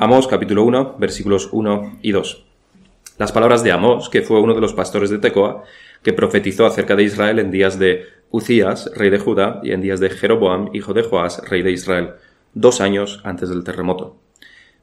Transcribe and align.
Amós 0.00 0.28
capítulo 0.28 0.62
1, 0.62 0.94
versículos 1.00 1.48
1 1.50 1.98
y 2.02 2.12
2. 2.12 2.44
Las 3.18 3.32
palabras 3.32 3.64
de 3.64 3.72
Amós, 3.72 4.08
que 4.08 4.22
fue 4.22 4.40
uno 4.40 4.54
de 4.54 4.60
los 4.60 4.72
pastores 4.72 5.10
de 5.10 5.18
Tecoa, 5.18 5.64
que 6.04 6.12
profetizó 6.12 6.66
acerca 6.66 6.94
de 6.94 7.02
Israel 7.02 7.40
en 7.40 7.50
días 7.50 7.80
de 7.80 8.04
Ucías, 8.30 8.92
rey 8.94 9.10
de 9.10 9.18
Judá, 9.18 9.60
y 9.64 9.72
en 9.72 9.80
días 9.80 9.98
de 9.98 10.08
Jeroboam, 10.08 10.70
hijo 10.72 10.94
de 10.94 11.02
Joás, 11.02 11.42
rey 11.50 11.62
de 11.62 11.72
Israel, 11.72 12.10
dos 12.54 12.80
años 12.80 13.20
antes 13.24 13.48
del 13.48 13.64
terremoto. 13.64 14.16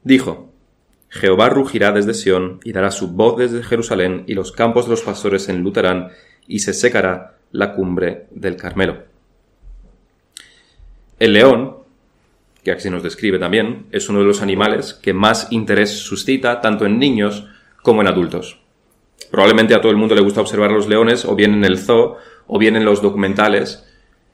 Dijo, 0.04 0.52
Jehová 1.08 1.48
rugirá 1.48 1.92
desde 1.92 2.12
Sión 2.12 2.60
y 2.62 2.72
dará 2.72 2.90
su 2.90 3.08
voz 3.08 3.38
desde 3.38 3.62
Jerusalén, 3.62 4.24
y 4.26 4.34
los 4.34 4.52
campos 4.52 4.84
de 4.84 4.90
los 4.90 5.00
pastores 5.00 5.48
enlutarán, 5.48 6.10
y 6.46 6.58
se 6.58 6.74
secará 6.74 7.38
la 7.52 7.72
cumbre 7.72 8.26
del 8.32 8.56
Carmelo. 8.56 9.04
El 11.18 11.32
león, 11.32 11.85
que 12.74 12.80
se 12.80 12.90
nos 12.90 13.02
describe 13.02 13.38
también, 13.38 13.86
es 13.92 14.08
uno 14.08 14.18
de 14.18 14.24
los 14.24 14.42
animales 14.42 14.94
que 14.94 15.12
más 15.12 15.48
interés 15.50 16.00
suscita 16.00 16.60
tanto 16.60 16.86
en 16.86 16.98
niños 16.98 17.46
como 17.82 18.00
en 18.00 18.08
adultos. 18.08 18.60
Probablemente 19.30 19.74
a 19.74 19.80
todo 19.80 19.92
el 19.92 19.98
mundo 19.98 20.14
le 20.14 20.22
gusta 20.22 20.40
observar 20.40 20.70
a 20.70 20.74
los 20.74 20.88
leones 20.88 21.24
o 21.24 21.34
bien 21.34 21.54
en 21.54 21.64
el 21.64 21.78
zoo 21.78 22.16
o 22.46 22.58
bien 22.58 22.76
en 22.76 22.84
los 22.84 23.02
documentales 23.02 23.84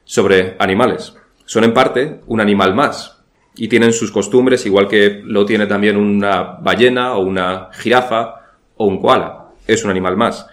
sobre 0.04 0.56
animales. 0.58 1.14
Son 1.44 1.64
en 1.64 1.74
parte 1.74 2.20
un 2.26 2.40
animal 2.40 2.74
más 2.74 3.22
y 3.54 3.68
tienen 3.68 3.92
sus 3.92 4.10
costumbres 4.10 4.64
igual 4.66 4.88
que 4.88 5.20
lo 5.24 5.44
tiene 5.44 5.66
también 5.66 5.96
una 5.96 6.42
ballena 6.42 7.14
o 7.14 7.20
una 7.20 7.68
jirafa 7.72 8.56
o 8.76 8.86
un 8.86 9.00
koala. 9.00 9.50
Es 9.66 9.84
un 9.84 9.90
animal 9.90 10.16
más. 10.16 10.46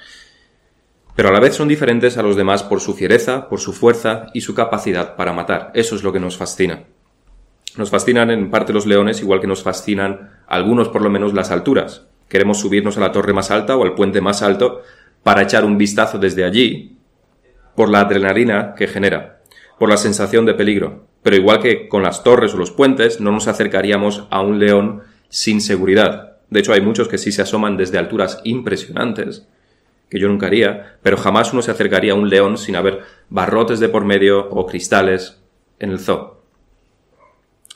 Pero 1.16 1.30
a 1.30 1.32
la 1.34 1.40
vez 1.40 1.56
son 1.56 1.68
diferentes 1.68 2.18
a 2.18 2.24
los 2.24 2.36
demás 2.36 2.64
por 2.64 2.80
su 2.80 2.94
fiereza, 2.94 3.50
por 3.50 3.60
su 3.60 3.74
fuerza 3.74 4.28
y 4.34 4.42
su 4.42 4.54
capacidad 4.54 5.16
para 5.16 5.34
matar. 5.34 5.72
Eso 5.74 5.96
es 5.96 6.04
lo 6.04 6.14
que 6.14 6.20
nos 6.20 6.38
fascina. 6.38 6.84
Nos 7.78 7.90
fascinan 7.90 8.32
en 8.32 8.50
parte 8.50 8.74
los 8.74 8.86
leones, 8.86 9.22
igual 9.22 9.42
que 9.42 9.48
nos 9.48 9.64
fascinan 9.64 10.32
algunos 10.48 10.90
por 10.90 11.02
lo 11.02 11.10
menos 11.10 11.34
las 11.34 11.52
alturas. 11.52 12.08
Queremos 12.28 12.60
subirnos 12.60 12.98
a 12.98 13.02
la 13.02 13.12
torre 13.12 13.34
más 13.34 13.52
alta 13.52 13.76
o 13.76 13.84
al 13.84 13.96
puente 13.96 14.22
más 14.22 14.42
alto 14.42 14.82
para 15.24 15.44
echar 15.44 15.66
un 15.66 15.78
vistazo 15.78 16.18
desde 16.18 16.44
allí 16.44 16.98
por 17.76 17.90
la 17.90 18.02
adrenalina 18.02 18.74
que 18.76 18.88
genera, 18.88 19.42
por 19.78 19.90
la 19.90 19.98
sensación 19.98 20.46
de 20.46 20.54
peligro. 20.54 21.06
Pero 21.24 21.36
igual 21.36 21.60
que 21.60 21.88
con 21.88 22.04
las 22.04 22.24
torres 22.24 22.54
o 22.54 22.58
los 22.58 22.72
puentes, 22.72 23.20
no 23.20 23.32
nos 23.32 23.48
acercaríamos 23.48 24.28
a 24.30 24.42
un 24.42 24.60
león 24.60 25.04
sin 25.30 25.62
seguridad. 25.62 26.38
De 26.50 26.60
hecho, 26.60 26.74
hay 26.74 26.82
muchos 26.82 27.08
que 27.08 27.18
sí 27.18 27.32
se 27.32 27.42
asoman 27.42 27.78
desde 27.78 27.98
alturas 27.98 28.42
impresionantes, 28.44 29.48
que 30.10 30.20
yo 30.20 30.28
nunca 30.28 30.48
haría, 30.48 30.98
pero 31.04 31.18
jamás 31.18 31.54
uno 31.54 31.62
se 31.62 31.72
acercaría 31.72 32.14
a 32.14 32.16
un 32.16 32.30
león 32.30 32.58
sin 32.58 32.76
haber 32.76 33.02
barrotes 33.30 33.80
de 33.80 33.90
por 33.90 34.06
medio 34.06 34.50
o 34.50 34.66
cristales 34.66 35.40
en 35.80 35.92
el 35.92 36.00
zoo. 36.00 36.39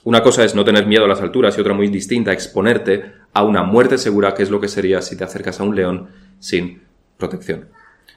Una 0.05 0.21
cosa 0.21 0.43
es 0.43 0.53
no 0.53 0.65
tener 0.65 0.85
miedo 0.85 1.05
a 1.05 1.07
las 1.07 1.21
alturas 1.21 1.57
y 1.57 1.61
otra 1.61 1.73
muy 1.73 1.87
distinta, 1.87 2.33
exponerte 2.33 3.13
a 3.31 3.43
una 3.43 3.63
muerte 3.63 3.97
segura, 3.97 4.33
que 4.33 4.43
es 4.43 4.49
lo 4.49 4.59
que 4.59 4.67
sería 4.67 5.01
si 5.01 5.15
te 5.15 5.23
acercas 5.23 5.61
a 5.61 5.63
un 5.63 5.77
león 5.77 6.09
sin 6.39 6.81
protección. 7.17 7.69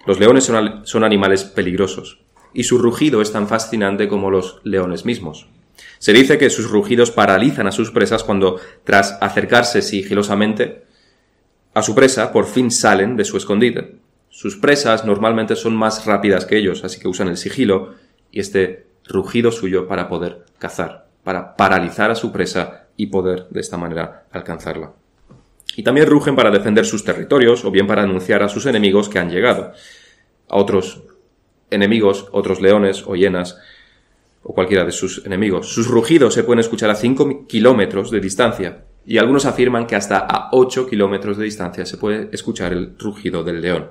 Los 0.04 0.18
leones 0.18 0.44
son, 0.44 1.04
animales 1.04 1.44
peligrosos 1.44 2.18
y 2.52 2.64
su 2.64 2.78
rugido 2.78 3.22
es 3.22 3.30
tan 3.30 3.46
fascinante 3.46 4.08
como 4.08 4.30
los 4.30 4.60
leones 4.64 5.04
mismos. 5.04 5.46
Se 5.98 6.12
dice 6.12 6.38
que 6.38 6.50
sus 6.50 6.70
rugidos 6.70 7.12
paralizan 7.12 7.68
a 7.68 7.72
sus 7.72 7.92
presas 7.92 8.24
cuando, 8.24 8.58
tras 8.82 9.16
acercarse 9.20 9.80
sigilosamente 9.80 10.84
a 11.72 11.82
su 11.82 11.94
presa, 11.94 12.32
por 12.32 12.46
fin 12.46 12.72
salen 12.72 13.16
de 13.16 13.24
su 13.24 13.36
escondite. 13.36 13.96
Sus 14.28 14.56
presas 14.56 15.04
normalmente 15.04 15.54
son 15.54 15.76
más 15.76 16.04
rápidas 16.04 16.46
que 16.46 16.58
ellos, 16.58 16.82
así 16.82 16.98
que 16.98 17.08
usan 17.08 17.28
el 17.28 17.36
sigilo 17.36 17.94
y 18.32 18.40
este 18.40 18.86
rugido 19.06 19.52
suyo 19.52 19.86
para 19.86 20.08
poder 20.08 20.46
cazar 20.58 21.05
para 21.27 21.56
paralizar 21.56 22.08
a 22.08 22.14
su 22.14 22.30
presa 22.30 22.86
y 22.96 23.08
poder 23.08 23.48
de 23.50 23.58
esta 23.58 23.77
manera 23.77 24.27
alcanzarla. 24.30 24.92
Y 25.77 25.82
también 25.82 26.06
rugen 26.06 26.36
para 26.36 26.52
defender 26.52 26.86
sus 26.86 27.02
territorios 27.02 27.64
o 27.64 27.72
bien 27.72 27.88
para 27.88 28.05
anunciar 28.05 28.44
a 28.44 28.48
sus 28.48 28.64
enemigos 28.64 29.08
que 29.08 29.19
han 29.19 29.28
llegado. 29.28 29.72
A 30.48 30.56
otros 30.56 31.02
enemigos, 31.69 32.28
otros 32.31 32.60
leones 32.60 33.03
o 33.09 33.16
hienas 33.16 33.59
o 34.44 34.54
cualquiera 34.54 34.84
de 34.84 34.92
sus 34.92 35.26
enemigos. 35.26 35.66
Sus 35.66 35.88
rugidos 35.88 36.32
se 36.32 36.44
pueden 36.44 36.60
escuchar 36.60 36.91
a 36.91 36.94
5 36.94 37.48
kilómetros 37.48 38.12
de 38.12 38.20
distancia 38.20 38.84
y 39.04 39.19
algunos 39.19 39.47
afirman 39.47 39.88
que 39.88 39.97
hasta 39.97 40.19
a 40.19 40.50
8 40.53 40.87
kilómetros 40.87 41.38
de 41.38 41.44
distancia 41.44 41.84
se 41.87 41.98
puede 41.98 42.28
escuchar 42.31 42.72
el 42.72 42.97
rugido 43.00 43.43
del 43.43 43.60
león. 43.60 43.91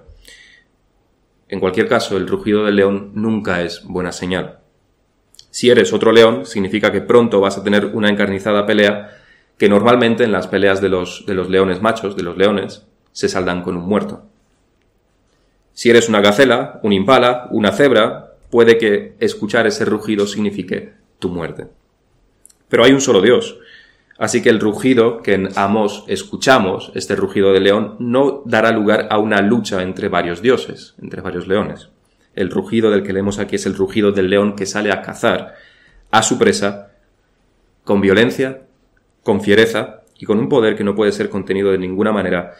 En 1.50 1.60
cualquier 1.60 1.90
caso, 1.90 2.16
el 2.16 2.30
rugido 2.30 2.64
del 2.64 2.78
león 2.78 3.12
nunca 3.14 3.62
es 3.62 3.84
buena 3.84 4.14
señal. 4.14 4.60
Si 5.56 5.70
eres 5.70 5.94
otro 5.94 6.12
león, 6.12 6.46
significa 6.46 6.92
que 6.92 7.00
pronto 7.00 7.40
vas 7.40 7.58
a 7.58 7.64
tener 7.64 7.86
una 7.86 8.10
encarnizada 8.10 8.66
pelea 8.66 9.22
que 9.58 9.70
normalmente 9.70 10.26
en 10.26 10.34
las 10.34 10.48
peleas 10.48 10.82
de 10.82 10.90
los, 10.90 11.26
de 11.26 11.34
los 11.34 11.50
leones 11.50 11.82
machos, 11.82 12.18
de 12.18 12.24
los 12.24 12.36
leones, 12.36 12.86
se 13.14 13.30
saldan 13.30 13.62
con 13.62 13.78
un 13.78 13.86
muerto. 13.86 14.24
Si 15.72 15.90
eres 15.90 16.10
una 16.10 16.20
gacela, 16.20 16.82
un 16.84 16.92
impala, 16.92 17.48
una 17.52 17.72
cebra, 17.72 18.34
puede 18.50 18.78
que 18.78 19.16
escuchar 19.22 19.66
ese 19.66 19.86
rugido 19.86 20.28
signifique 20.28 20.92
tu 21.20 21.30
muerte. 21.30 21.68
Pero 22.68 22.84
hay 22.84 22.92
un 22.92 23.00
solo 23.00 23.22
Dios. 23.22 23.58
Así 24.18 24.42
que 24.42 24.50
el 24.50 24.60
rugido 24.60 25.22
que 25.22 25.36
en 25.36 25.58
Amos 25.58 26.04
escuchamos, 26.10 26.92
este 26.96 27.16
rugido 27.16 27.54
de 27.54 27.62
león, 27.62 27.96
no 28.00 28.44
dará 28.44 28.72
lugar 28.72 29.08
a 29.10 29.20
una 29.20 29.40
lucha 29.40 29.84
entre 29.84 30.10
varios 30.10 30.42
dioses, 30.42 30.96
entre 31.02 31.22
varios 31.22 31.48
leones. 31.48 31.92
El 32.36 32.52
rugido 32.52 32.92
del 32.92 33.04
que 33.04 33.14
leemos 33.14 33.40
aquí 33.40 33.56
es 33.56 33.66
el 33.66 33.76
rugido 33.76 34.12
del 34.12 34.30
león 34.30 34.56
que 34.56 34.66
sale 34.66 34.92
a 34.92 35.02
cazar 35.02 35.56
a 36.12 36.22
su 36.22 36.38
presa 36.38 36.92
con 37.84 38.02
violencia, 38.02 38.64
con 39.24 39.42
fiereza 39.42 40.02
y 40.18 40.26
con 40.26 40.40
un 40.40 40.50
poder 40.50 40.76
que 40.76 40.84
no 40.84 40.96
puede 40.96 41.12
ser 41.12 41.30
contenido 41.30 41.72
de 41.72 41.78
ninguna 41.78 42.12
manera. 42.12 42.56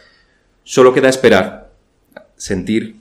Solo 0.64 0.94
queda 0.94 1.10
esperar, 1.10 1.72
sentir 2.38 2.96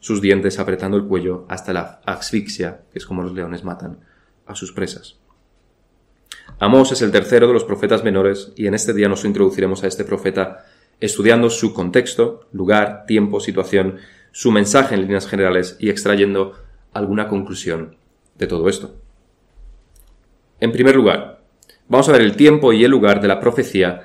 sus 0.00 0.20
dientes 0.20 0.58
apretando 0.58 0.96
el 0.96 1.04
cuello 1.04 1.46
hasta 1.48 1.72
la 1.72 2.00
asfixia, 2.04 2.80
que 2.92 2.98
es 2.98 3.06
como 3.06 3.22
los 3.22 3.34
leones 3.34 3.64
matan 3.64 3.98
a 4.46 4.54
sus 4.54 4.72
presas. 4.72 5.16
Amós 6.58 6.92
es 6.92 7.02
el 7.02 7.10
tercero 7.10 7.48
de 7.48 7.52
los 7.52 7.64
profetas 7.64 8.04
menores 8.04 8.52
y 8.56 8.66
en 8.66 8.74
este 8.74 8.94
día 8.94 9.08
nos 9.08 9.24
introduciremos 9.24 9.82
a 9.82 9.88
este 9.88 10.04
profeta 10.04 10.64
estudiando 11.00 11.50
su 11.50 11.74
contexto, 11.74 12.46
lugar, 12.52 13.04
tiempo, 13.06 13.40
situación 13.40 13.98
su 14.36 14.52
mensaje 14.52 14.94
en 14.94 15.00
líneas 15.00 15.26
generales 15.26 15.78
y 15.80 15.88
extrayendo 15.88 16.52
alguna 16.92 17.26
conclusión 17.26 17.96
de 18.34 18.46
todo 18.46 18.68
esto. 18.68 18.94
En 20.60 20.72
primer 20.72 20.94
lugar, 20.94 21.40
vamos 21.88 22.06
a 22.10 22.12
ver 22.12 22.20
el 22.20 22.36
tiempo 22.36 22.74
y 22.74 22.84
el 22.84 22.90
lugar 22.90 23.22
de 23.22 23.28
la 23.28 23.40
profecía 23.40 24.02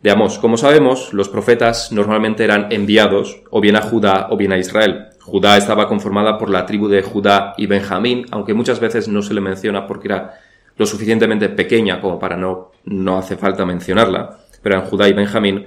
de 0.00 0.10
Amós. 0.12 0.38
Como 0.38 0.56
sabemos, 0.56 1.12
los 1.12 1.28
profetas 1.28 1.90
normalmente 1.90 2.44
eran 2.44 2.70
enviados 2.70 3.42
o 3.50 3.60
bien 3.60 3.74
a 3.74 3.82
Judá 3.82 4.28
o 4.30 4.36
bien 4.36 4.52
a 4.52 4.58
Israel. 4.58 5.08
Judá 5.18 5.56
estaba 5.56 5.88
conformada 5.88 6.38
por 6.38 6.48
la 6.48 6.64
tribu 6.64 6.86
de 6.86 7.02
Judá 7.02 7.54
y 7.56 7.66
Benjamín, 7.66 8.26
aunque 8.30 8.54
muchas 8.54 8.78
veces 8.78 9.08
no 9.08 9.20
se 9.20 9.34
le 9.34 9.40
menciona 9.40 9.88
porque 9.88 10.06
era 10.06 10.34
lo 10.76 10.86
suficientemente 10.86 11.48
pequeña 11.48 12.00
como 12.00 12.20
para 12.20 12.36
no, 12.36 12.70
no 12.84 13.18
hace 13.18 13.36
falta 13.36 13.66
mencionarla, 13.66 14.38
pero 14.62 14.76
eran 14.76 14.88
Judá 14.88 15.08
y 15.08 15.12
Benjamín. 15.12 15.66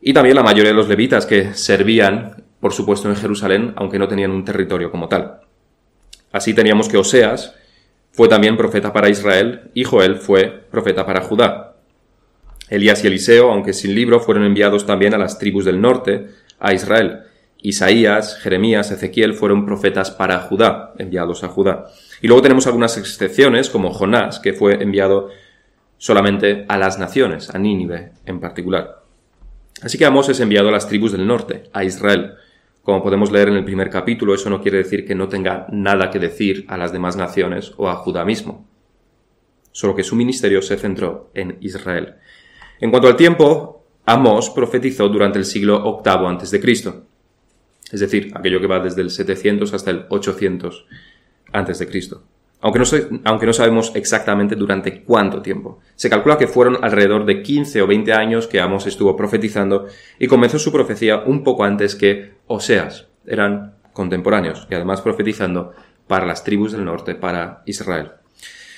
Y 0.00 0.12
también 0.12 0.36
la 0.36 0.44
mayoría 0.44 0.70
de 0.70 0.76
los 0.76 0.86
levitas 0.86 1.26
que 1.26 1.52
servían 1.54 2.44
por 2.62 2.72
supuesto 2.72 3.08
en 3.08 3.16
Jerusalén, 3.16 3.72
aunque 3.74 3.98
no 3.98 4.06
tenían 4.06 4.30
un 4.30 4.44
territorio 4.44 4.92
como 4.92 5.08
tal. 5.08 5.40
Así 6.30 6.54
teníamos 6.54 6.88
que 6.88 6.96
Oseas 6.96 7.56
fue 8.12 8.28
también 8.28 8.56
profeta 8.56 8.92
para 8.92 9.08
Israel 9.08 9.62
y 9.74 9.82
Joel 9.82 10.14
fue 10.14 10.64
profeta 10.70 11.04
para 11.04 11.22
Judá. 11.22 11.74
Elías 12.68 13.02
y 13.02 13.08
Eliseo, 13.08 13.50
aunque 13.50 13.72
sin 13.72 13.96
libro, 13.96 14.20
fueron 14.20 14.44
enviados 14.44 14.86
también 14.86 15.12
a 15.12 15.18
las 15.18 15.40
tribus 15.40 15.64
del 15.64 15.80
norte, 15.80 16.28
a 16.60 16.72
Israel. 16.72 17.22
Isaías, 17.62 18.38
Jeremías, 18.38 18.92
Ezequiel 18.92 19.34
fueron 19.34 19.66
profetas 19.66 20.12
para 20.12 20.38
Judá, 20.38 20.92
enviados 20.98 21.42
a 21.42 21.48
Judá. 21.48 21.86
Y 22.20 22.28
luego 22.28 22.42
tenemos 22.42 22.68
algunas 22.68 22.96
excepciones, 22.96 23.70
como 23.70 23.90
Jonás, 23.90 24.38
que 24.38 24.52
fue 24.52 24.80
enviado 24.80 25.30
solamente 25.98 26.64
a 26.68 26.78
las 26.78 27.00
naciones, 27.00 27.50
a 27.50 27.58
Nínive 27.58 28.12
en 28.24 28.38
particular. 28.38 29.02
Así 29.82 29.98
que 29.98 30.04
Amós 30.04 30.28
es 30.28 30.38
enviado 30.38 30.68
a 30.68 30.72
las 30.72 30.86
tribus 30.86 31.10
del 31.10 31.26
norte, 31.26 31.64
a 31.72 31.82
Israel. 31.82 32.36
Como 32.82 33.02
podemos 33.02 33.30
leer 33.30 33.48
en 33.48 33.54
el 33.54 33.64
primer 33.64 33.90
capítulo, 33.90 34.34
eso 34.34 34.50
no 34.50 34.60
quiere 34.60 34.78
decir 34.78 35.06
que 35.06 35.14
no 35.14 35.28
tenga 35.28 35.66
nada 35.70 36.10
que 36.10 36.18
decir 36.18 36.64
a 36.68 36.76
las 36.76 36.92
demás 36.92 37.16
naciones 37.16 37.72
o 37.76 37.88
a 37.88 37.94
Judá 37.94 38.24
mismo, 38.24 38.66
solo 39.70 39.94
que 39.94 40.02
su 40.02 40.16
ministerio 40.16 40.60
se 40.62 40.76
centró 40.76 41.30
en 41.34 41.58
Israel. 41.60 42.14
En 42.80 42.90
cuanto 42.90 43.06
al 43.06 43.16
tiempo, 43.16 43.84
Amós 44.04 44.50
profetizó 44.50 45.08
durante 45.08 45.38
el 45.38 45.44
siglo 45.44 46.02
VIII 46.04 46.36
a.C., 46.36 46.60
es 47.92 48.00
decir, 48.00 48.32
aquello 48.34 48.60
que 48.60 48.66
va 48.66 48.80
desde 48.80 49.02
el 49.02 49.10
700 49.10 49.74
hasta 49.74 49.90
el 49.90 50.06
800 50.08 50.86
a.C 51.52 51.86
aunque 52.62 52.78
no, 52.78 52.84
aunque 53.24 53.46
no, 53.46 53.52
sabemos 53.52 53.90
exactamente 53.96 54.54
durante 54.54 55.02
cuánto 55.02 55.42
tiempo. 55.42 55.80
Se 55.96 56.08
calcula 56.08 56.38
que 56.38 56.46
fueron 56.46 56.78
alrededor 56.82 57.26
de 57.26 57.42
15 57.42 57.82
o 57.82 57.88
20 57.88 58.12
años 58.12 58.46
que 58.46 58.60
Amos 58.60 58.86
estuvo 58.86 59.16
profetizando 59.16 59.86
y 60.20 60.28
comenzó 60.28 60.60
su 60.60 60.70
profecía 60.70 61.24
un 61.26 61.42
poco 61.42 61.64
antes 61.64 61.96
que 61.96 62.34
Oseas. 62.52 63.08
Eran 63.26 63.74
contemporáneos 63.92 64.66
y 64.70 64.74
además 64.74 65.00
profetizando 65.00 65.72
para 66.06 66.26
las 66.26 66.44
tribus 66.44 66.72
del 66.72 66.84
norte, 66.84 67.14
para 67.14 67.62
Israel. 67.66 68.12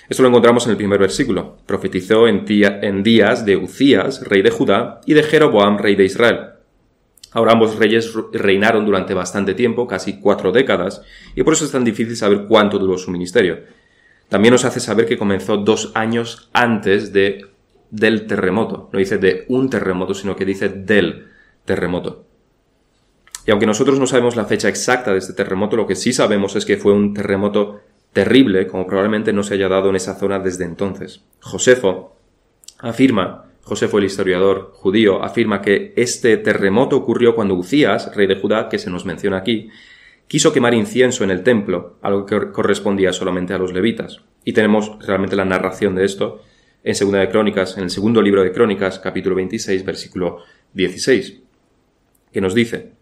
Esto 0.08 0.22
lo 0.22 0.28
encontramos 0.28 0.66
en 0.66 0.72
el 0.72 0.76
primer 0.76 1.00
versículo. 1.00 1.56
Profetizó 1.66 2.28
en, 2.28 2.44
días 2.44 3.44
de 3.46 3.56
Ucías, 3.56 4.22
rey 4.26 4.42
de 4.42 4.50
Judá, 4.50 5.00
y 5.06 5.14
de 5.14 5.22
Jeroboam, 5.22 5.78
rey 5.78 5.96
de 5.96 6.04
Israel. 6.04 6.40
Ahora 7.32 7.52
ambos 7.52 7.76
reyes 7.76 8.12
reinaron 8.32 8.84
durante 8.84 9.14
bastante 9.14 9.54
tiempo, 9.54 9.88
casi 9.88 10.20
cuatro 10.20 10.52
décadas, 10.52 11.02
y 11.34 11.42
por 11.42 11.54
eso 11.54 11.64
es 11.64 11.72
tan 11.72 11.84
difícil 11.84 12.16
saber 12.16 12.44
cuánto 12.46 12.78
duró 12.78 12.98
su 12.98 13.10
ministerio. 13.10 13.60
También 14.28 14.52
nos 14.52 14.64
hace 14.64 14.78
saber 14.78 15.06
que 15.06 15.18
comenzó 15.18 15.56
dos 15.56 15.90
años 15.94 16.50
antes 16.52 17.12
de, 17.12 17.46
del 17.90 18.26
terremoto. 18.26 18.90
No 18.92 18.98
dice 18.98 19.18
de 19.18 19.46
un 19.48 19.70
terremoto, 19.70 20.14
sino 20.14 20.36
que 20.36 20.44
dice 20.44 20.68
del 20.68 21.28
terremoto. 21.64 22.26
Y 23.46 23.50
aunque 23.50 23.66
nosotros 23.66 23.98
no 23.98 24.06
sabemos 24.06 24.36
la 24.36 24.46
fecha 24.46 24.68
exacta 24.68 25.12
de 25.12 25.18
este 25.18 25.34
terremoto, 25.34 25.76
lo 25.76 25.86
que 25.86 25.96
sí 25.96 26.12
sabemos 26.12 26.56
es 26.56 26.64
que 26.64 26.76
fue 26.76 26.92
un 26.92 27.12
terremoto 27.12 27.80
terrible, 28.12 28.66
como 28.66 28.86
probablemente 28.86 29.32
no 29.32 29.42
se 29.42 29.54
haya 29.54 29.68
dado 29.68 29.90
en 29.90 29.96
esa 29.96 30.14
zona 30.14 30.38
desde 30.38 30.64
entonces. 30.64 31.22
Josefo 31.40 32.16
afirma, 32.78 33.46
Josefo 33.62 33.98
el 33.98 34.04
historiador 34.04 34.70
judío, 34.72 35.22
afirma 35.22 35.60
que 35.60 35.92
este 35.96 36.36
terremoto 36.38 36.96
ocurrió 36.96 37.34
cuando 37.34 37.54
Ucías, 37.54 38.14
rey 38.14 38.26
de 38.26 38.36
Judá, 38.36 38.68
que 38.68 38.78
se 38.78 38.90
nos 38.90 39.04
menciona 39.04 39.38
aquí, 39.38 39.68
quiso 40.28 40.52
quemar 40.52 40.74
incienso 40.74 41.24
en 41.24 41.30
el 41.30 41.42
templo, 41.42 41.98
algo 42.00 42.24
que 42.24 42.52
correspondía 42.52 43.12
solamente 43.12 43.52
a 43.52 43.58
los 43.58 43.72
levitas. 43.72 44.22
Y 44.44 44.52
tenemos 44.52 44.96
realmente 45.00 45.36
la 45.36 45.44
narración 45.44 45.94
de 45.94 46.04
esto 46.04 46.40
en 46.82 46.94
Segunda 46.94 47.20
de 47.20 47.30
Crónicas, 47.30 47.76
en 47.76 47.84
el 47.84 47.90
segundo 47.90 48.22
libro 48.22 48.42
de 48.42 48.52
Crónicas, 48.52 48.98
capítulo 48.98 49.34
26, 49.34 49.84
versículo 49.84 50.38
16, 50.74 51.40
que 52.32 52.40
nos 52.40 52.54
dice, 52.54 52.92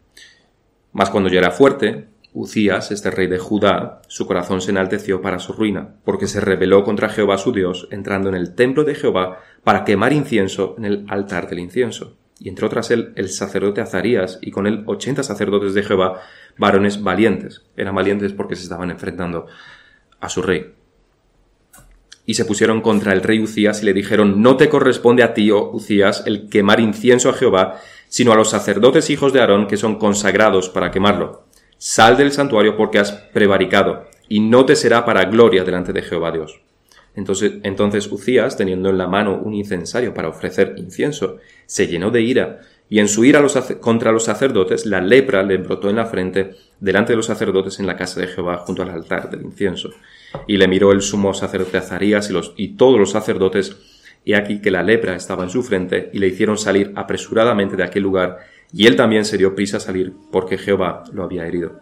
mas 0.93 1.11
cuando 1.11 1.29
ya 1.29 1.39
era 1.39 1.51
fuerte, 1.51 2.09
Ucías, 2.35 2.91
este 2.91 3.11
rey 3.11 3.27
de 3.27 3.39
Judá, 3.39 4.01
su 4.09 4.27
corazón 4.27 4.63
se 4.63 4.71
enalteció 4.71 5.21
para 5.21 5.39
su 5.39 5.53
ruina, 5.53 5.97
porque 6.05 6.27
se 6.27 6.41
rebeló 6.41 6.83
contra 6.83 7.11
Jehová 7.11 7.37
su 7.37 7.53
Dios, 7.53 7.89
entrando 7.91 8.31
en 8.31 8.35
el 8.35 8.55
templo 8.55 8.85
de 8.85 8.95
Jehová 8.95 9.41
para 9.65 9.85
quemar 9.85 10.15
incienso 10.15 10.75
en 10.79 10.87
el 10.87 11.05
altar 11.09 11.49
del 11.49 11.59
incienso. 11.59 12.17
Y 12.39 12.49
entre 12.49 12.65
otras 12.67 12.91
él, 12.91 13.13
el 13.17 13.29
sacerdote 13.29 13.83
Azarías, 13.83 14.39
y 14.41 14.51
con 14.51 14.67
él 14.67 14.83
ochenta 14.87 15.23
sacerdotes 15.23 15.75
de 15.75 15.83
Jehová, 15.83 16.23
varones 16.57 17.03
valientes. 17.03 17.67
Eran 17.77 17.95
valientes 17.95 18.33
porque 18.33 18.57
se 18.57 18.63
estaban 18.63 18.91
enfrentando 18.91 19.47
a 20.19 20.29
su 20.31 20.41
rey. 20.41 20.73
Y 22.25 22.35
se 22.35 22.45
pusieron 22.45 22.81
contra 22.81 23.13
el 23.13 23.23
rey 23.23 23.41
Ucías 23.41 23.83
y 23.83 23.87
le 23.87 23.93
dijeron, 23.93 24.43
no 24.43 24.57
te 24.57 24.69
corresponde 24.69 25.23
a 25.23 25.35
ti, 25.35 25.51
oh 25.51 25.71
Ucías, 25.71 26.23
el 26.27 26.49
quemar 26.49 26.81
incienso 26.81 27.29
a 27.29 27.35
Jehová, 27.35 27.79
sino 28.13 28.31
a 28.31 28.37
los 28.37 28.51
sacerdotes 28.51 29.09
hijos 29.09 29.33
de 29.33 29.41
Aarón 29.41 29.67
que 29.67 29.79
son 29.79 29.99
consagrados 29.99 30.69
para 30.69 30.91
quemarlo. 30.91 31.45
Sal 31.79 32.19
del 32.19 32.31
santuario 32.31 32.77
porque 32.77 32.99
has 32.99 33.11
prevaricado, 33.11 34.05
y 34.29 34.41
no 34.41 34.67
te 34.67 34.77
será 34.77 35.07
para 35.07 35.25
gloria 35.25 35.65
delante 35.65 35.95
de 35.95 36.03
Jehová 36.03 36.31
Dios. 36.31 36.61
Entonces, 37.17 37.55
entonces 37.63 38.13
Ucías, 38.13 38.59
teniendo 38.59 38.91
en 38.91 38.99
la 38.99 39.07
mano 39.07 39.41
un 39.43 39.55
incensario 39.55 40.13
para 40.13 40.29
ofrecer 40.29 40.75
incienso, 40.77 41.39
se 41.65 41.87
llenó 41.87 42.11
de 42.11 42.21
ira, 42.21 42.61
y 42.91 42.99
en 42.99 43.09
su 43.09 43.25
ira 43.25 43.43
contra 43.81 44.13
los 44.13 44.25
sacerdotes, 44.25 44.85
la 44.85 45.01
lepra 45.01 45.43
le 45.43 45.57
brotó 45.57 45.89
en 45.89 45.97
la 45.97 46.05
frente 46.05 46.51
delante 46.81 47.15
de 47.15 47.17
los 47.17 47.25
sacerdotes 47.25 47.81
en 47.81 47.87
la 47.87 47.97
casa 47.97 48.21
de 48.21 48.27
Jehová 48.27 48.59
junto 48.59 48.83
al 48.83 48.91
altar 48.91 49.31
del 49.31 49.41
incienso. 49.41 49.89
Y 50.47 50.59
le 50.59 50.69
miró 50.69 50.93
el 50.93 51.01
sumo 51.01 51.33
sacerdote 51.33 51.79
Azarías 51.79 52.29
y, 52.29 52.35
los, 52.35 52.53
y 52.59 52.77
todos 52.77 53.01
los 53.01 53.13
sacerdotes 53.13 53.75
y 54.25 54.35
aquí 54.35 54.61
que 54.61 54.71
la 54.71 54.83
lepra 54.83 55.15
estaba 55.15 55.45
en 55.45 55.51
su 55.51 55.63
frente, 55.63 56.11
y 56.13 56.19
le 56.19 56.29
hicieron 56.29 56.59
salir 56.59 56.93
apresuradamente 56.95 57.77
de 57.77 57.85
aquel 57.85 58.03
lugar, 58.03 58.39
y 58.73 58.87
él 58.87 58.97
también 58.97 59.25
se 59.25 59.39
dio 59.39 59.55
prisa 59.55 59.79
a 59.79 59.81
salir, 59.81 60.13
porque 60.31 60.59
Jehová 60.59 61.05
lo 61.13 61.25
había 61.25 61.47
herido. 61.47 61.81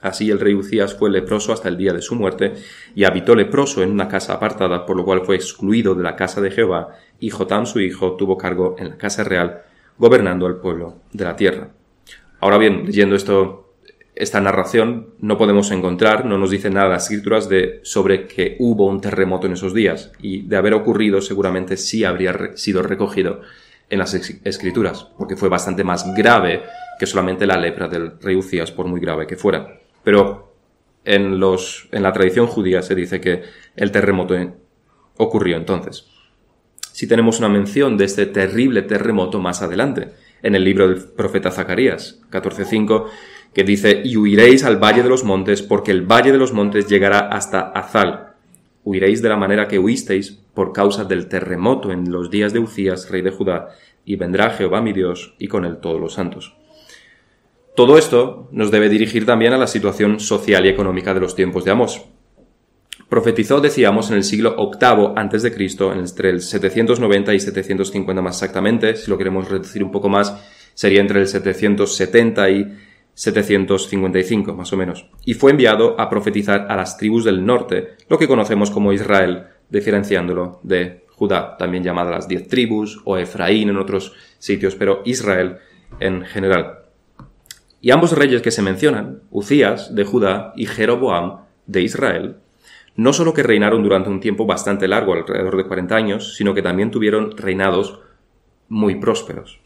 Así 0.00 0.30
el 0.30 0.38
rey 0.38 0.54
Ucías 0.54 0.94
fue 0.94 1.10
leproso 1.10 1.52
hasta 1.52 1.68
el 1.68 1.76
día 1.76 1.92
de 1.92 2.02
su 2.02 2.14
muerte, 2.14 2.54
y 2.94 3.04
habitó 3.04 3.34
leproso 3.34 3.82
en 3.82 3.90
una 3.90 4.08
casa 4.08 4.34
apartada, 4.34 4.86
por 4.86 4.96
lo 4.96 5.04
cual 5.04 5.22
fue 5.24 5.36
excluido 5.36 5.94
de 5.94 6.02
la 6.02 6.16
casa 6.16 6.40
de 6.40 6.50
Jehová, 6.50 6.96
y 7.18 7.30
Jotam 7.30 7.66
su 7.66 7.80
hijo 7.80 8.16
tuvo 8.16 8.38
cargo 8.38 8.76
en 8.78 8.90
la 8.90 8.96
casa 8.96 9.24
real, 9.24 9.62
gobernando 9.98 10.46
al 10.46 10.60
pueblo 10.60 10.98
de 11.12 11.24
la 11.24 11.34
tierra. 11.34 11.70
Ahora 12.40 12.58
bien, 12.58 12.84
leyendo 12.86 13.16
esto 13.16 13.67
esta 14.18 14.40
narración 14.40 15.14
no 15.20 15.38
podemos 15.38 15.70
encontrar, 15.70 16.24
no 16.24 16.38
nos 16.38 16.50
dice 16.50 16.70
nada 16.70 16.88
las 16.88 17.04
escrituras 17.04 17.48
de, 17.48 17.78
sobre 17.84 18.26
que 18.26 18.56
hubo 18.58 18.86
un 18.86 19.00
terremoto 19.00 19.46
en 19.46 19.52
esos 19.52 19.72
días 19.72 20.10
y 20.20 20.42
de 20.42 20.56
haber 20.56 20.74
ocurrido 20.74 21.20
seguramente 21.20 21.76
sí 21.76 22.02
habría 22.02 22.56
sido 22.56 22.82
recogido 22.82 23.42
en 23.88 24.00
las 24.00 24.14
escrituras, 24.14 25.04
porque 25.16 25.36
fue 25.36 25.48
bastante 25.48 25.84
más 25.84 26.14
grave 26.16 26.64
que 26.98 27.06
solamente 27.06 27.46
la 27.46 27.56
lepra 27.56 27.86
del 27.86 28.20
rey 28.20 28.34
Ucías, 28.34 28.72
por 28.72 28.86
muy 28.86 29.00
grave 29.00 29.28
que 29.28 29.36
fuera. 29.36 29.78
Pero 30.02 30.52
en, 31.04 31.38
los, 31.38 31.88
en 31.92 32.02
la 32.02 32.12
tradición 32.12 32.48
judía 32.48 32.82
se 32.82 32.96
dice 32.96 33.20
que 33.20 33.44
el 33.76 33.92
terremoto 33.92 34.34
ocurrió 35.16 35.56
entonces. 35.56 36.08
Si 36.92 37.06
tenemos 37.06 37.38
una 37.38 37.48
mención 37.48 37.96
de 37.96 38.06
este 38.06 38.26
terrible 38.26 38.82
terremoto 38.82 39.38
más 39.38 39.62
adelante, 39.62 40.08
en 40.42 40.54
el 40.54 40.64
libro 40.64 40.88
del 40.88 41.04
profeta 41.04 41.50
Zacarías, 41.50 42.20
14.5, 42.30 43.06
que 43.54 43.64
dice, 43.64 44.02
y 44.04 44.16
huiréis 44.16 44.64
al 44.64 44.82
valle 44.82 45.02
de 45.02 45.08
los 45.08 45.24
montes, 45.24 45.62
porque 45.62 45.90
el 45.90 46.02
valle 46.02 46.32
de 46.32 46.38
los 46.38 46.52
montes 46.52 46.86
llegará 46.86 47.20
hasta 47.20 47.60
Azal. 47.60 48.34
Huiréis 48.84 49.22
de 49.22 49.28
la 49.28 49.36
manera 49.36 49.68
que 49.68 49.78
huisteis 49.78 50.38
por 50.54 50.72
causa 50.72 51.04
del 51.04 51.28
terremoto 51.28 51.90
en 51.92 52.10
los 52.10 52.30
días 52.30 52.52
de 52.52 52.58
Ucías, 52.58 53.10
rey 53.10 53.22
de 53.22 53.30
Judá, 53.30 53.68
y 54.04 54.16
vendrá 54.16 54.50
Jehová 54.50 54.80
mi 54.80 54.92
Dios, 54.92 55.34
y 55.38 55.48
con 55.48 55.64
él 55.64 55.78
todos 55.78 56.00
los 56.00 56.14
santos. 56.14 56.56
Todo 57.76 57.96
esto 57.96 58.48
nos 58.50 58.70
debe 58.70 58.88
dirigir 58.88 59.24
también 59.24 59.52
a 59.52 59.58
la 59.58 59.68
situación 59.68 60.18
social 60.18 60.66
y 60.66 60.68
económica 60.68 61.14
de 61.14 61.20
los 61.20 61.36
tiempos 61.36 61.64
de 61.64 61.70
Amós. 61.70 62.02
Profetizó, 63.08 63.60
decíamos, 63.60 64.10
en 64.10 64.16
el 64.16 64.24
siglo 64.24 64.56
VIII 64.56 65.12
antes 65.16 65.42
de 65.42 65.52
Cristo, 65.52 65.92
entre 65.92 66.30
el 66.30 66.42
790 66.42 67.34
y 67.34 67.40
750 67.40 68.20
más 68.20 68.36
exactamente, 68.36 68.96
si 68.96 69.08
lo 69.08 69.16
queremos 69.16 69.48
reducir 69.48 69.84
un 69.84 69.92
poco 69.92 70.08
más, 70.08 70.34
sería 70.74 71.00
entre 71.00 71.20
el 71.20 71.28
770 71.28 72.50
y 72.50 72.76
755 73.18 74.54
más 74.54 74.72
o 74.72 74.76
menos, 74.76 75.10
y 75.24 75.34
fue 75.34 75.50
enviado 75.50 76.00
a 76.00 76.08
profetizar 76.08 76.66
a 76.70 76.76
las 76.76 76.96
tribus 76.96 77.24
del 77.24 77.44
norte, 77.44 77.96
lo 78.08 78.16
que 78.16 78.28
conocemos 78.28 78.70
como 78.70 78.92
Israel, 78.92 79.46
diferenciándolo 79.68 80.60
de 80.62 81.04
Judá, 81.08 81.56
también 81.56 81.82
llamada 81.82 82.12
las 82.12 82.28
diez 82.28 82.46
tribus, 82.46 83.00
o 83.04 83.16
Efraín 83.16 83.70
en 83.70 83.76
otros 83.76 84.12
sitios, 84.38 84.76
pero 84.76 85.02
Israel 85.04 85.56
en 85.98 86.24
general. 86.26 86.78
Y 87.80 87.90
ambos 87.90 88.12
reyes 88.12 88.40
que 88.40 88.52
se 88.52 88.62
mencionan, 88.62 89.22
Ucías 89.32 89.96
de 89.96 90.04
Judá 90.04 90.52
y 90.54 90.66
Jeroboam 90.66 91.40
de 91.66 91.82
Israel, 91.82 92.36
no 92.94 93.12
solo 93.12 93.34
que 93.34 93.42
reinaron 93.42 93.82
durante 93.82 94.10
un 94.10 94.20
tiempo 94.20 94.46
bastante 94.46 94.86
largo, 94.86 95.14
alrededor 95.14 95.56
de 95.56 95.66
40 95.66 95.96
años, 95.96 96.36
sino 96.36 96.54
que 96.54 96.62
también 96.62 96.92
tuvieron 96.92 97.36
reinados 97.36 97.98
muy 98.68 98.94
prósperos. 98.94 99.58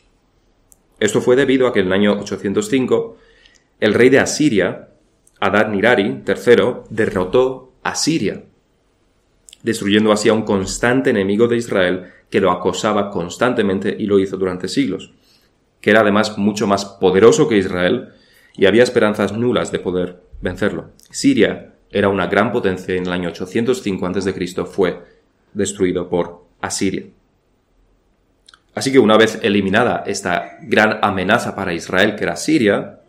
Esto 1.01 1.21
fue 1.21 1.37
debido 1.37 1.67
a 1.67 1.75
que 1.75 1.81
en 1.81 1.89
el 1.89 1.93
año 1.93 2.13
805 2.19 3.19
el 3.83 3.95
rey 3.95 4.11
de 4.11 4.21
Asiria, 4.21 4.91
Adad 5.41 5.69
Nirari 5.69 6.23
III, 6.25 6.85
derrotó 6.89 7.73
a 7.83 7.97
Siria, 7.97 8.45
destruyendo 9.65 10.13
así 10.13 10.29
a 10.29 10.35
un 10.35 10.43
constante 10.43 11.11
enemigo 11.11 11.49
de 11.49 11.57
Israel 11.57 12.05
que 12.31 12.41
lo 12.41 12.53
acosaba 12.53 13.11
constantemente 13.11 13.97
y 13.99 14.07
lo 14.07 14.21
hizo 14.21 14.37
durante 14.37 14.69
siglos, 14.69 15.11
que 15.81 15.91
era 15.91 16.03
además 16.03 16.39
mucho 16.39 16.69
más 16.69 16.85
poderoso 16.85 17.49
que 17.49 17.59
Israel 17.59 18.11
y 18.55 18.67
había 18.67 18.85
esperanzas 18.85 19.33
nulas 19.33 19.73
de 19.73 19.81
poder 19.81 20.23
vencerlo. 20.41 20.91
Siria 21.11 21.75
era 21.91 22.09
una 22.09 22.29
gran 22.29 22.53
potencia 22.53 22.95
y 22.95 22.99
en 22.99 23.07
el 23.07 23.13
año 23.13 23.31
805 23.31 24.07
a.C. 24.07 24.65
fue 24.65 25.01
destruido 25.55 26.09
por 26.09 26.45
Asiria. 26.61 27.07
Así 28.77 28.93
que 28.93 29.01
una 29.01 29.17
vez 29.17 29.41
eliminada 29.43 30.05
esta 30.07 30.59
gran 30.63 31.01
amenaza 31.03 31.57
para 31.57 31.75
Israel 31.75 32.15
que 32.15 32.23
era 32.23 32.37
Siria, 32.37 33.01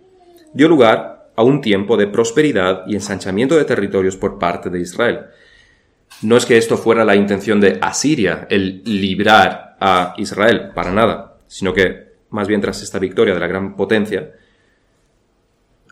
dio 0.53 0.67
lugar 0.67 1.31
a 1.35 1.43
un 1.43 1.61
tiempo 1.61 1.97
de 1.97 2.07
prosperidad 2.07 2.83
y 2.87 2.95
ensanchamiento 2.95 3.57
de 3.57 3.65
territorios 3.65 4.15
por 4.15 4.37
parte 4.37 4.69
de 4.69 4.79
Israel. 4.79 5.21
No 6.21 6.37
es 6.37 6.45
que 6.45 6.57
esto 6.57 6.77
fuera 6.77 7.03
la 7.03 7.15
intención 7.15 7.59
de 7.59 7.79
Asiria, 7.81 8.47
el 8.49 8.83
librar 8.85 9.77
a 9.79 10.13
Israel, 10.17 10.71
para 10.73 10.91
nada, 10.91 11.37
sino 11.47 11.73
que, 11.73 12.13
más 12.29 12.47
bien 12.47 12.61
tras 12.61 12.81
esta 12.83 12.99
victoria 12.99 13.33
de 13.33 13.39
la 13.39 13.47
gran 13.47 13.75
potencia, 13.75 14.31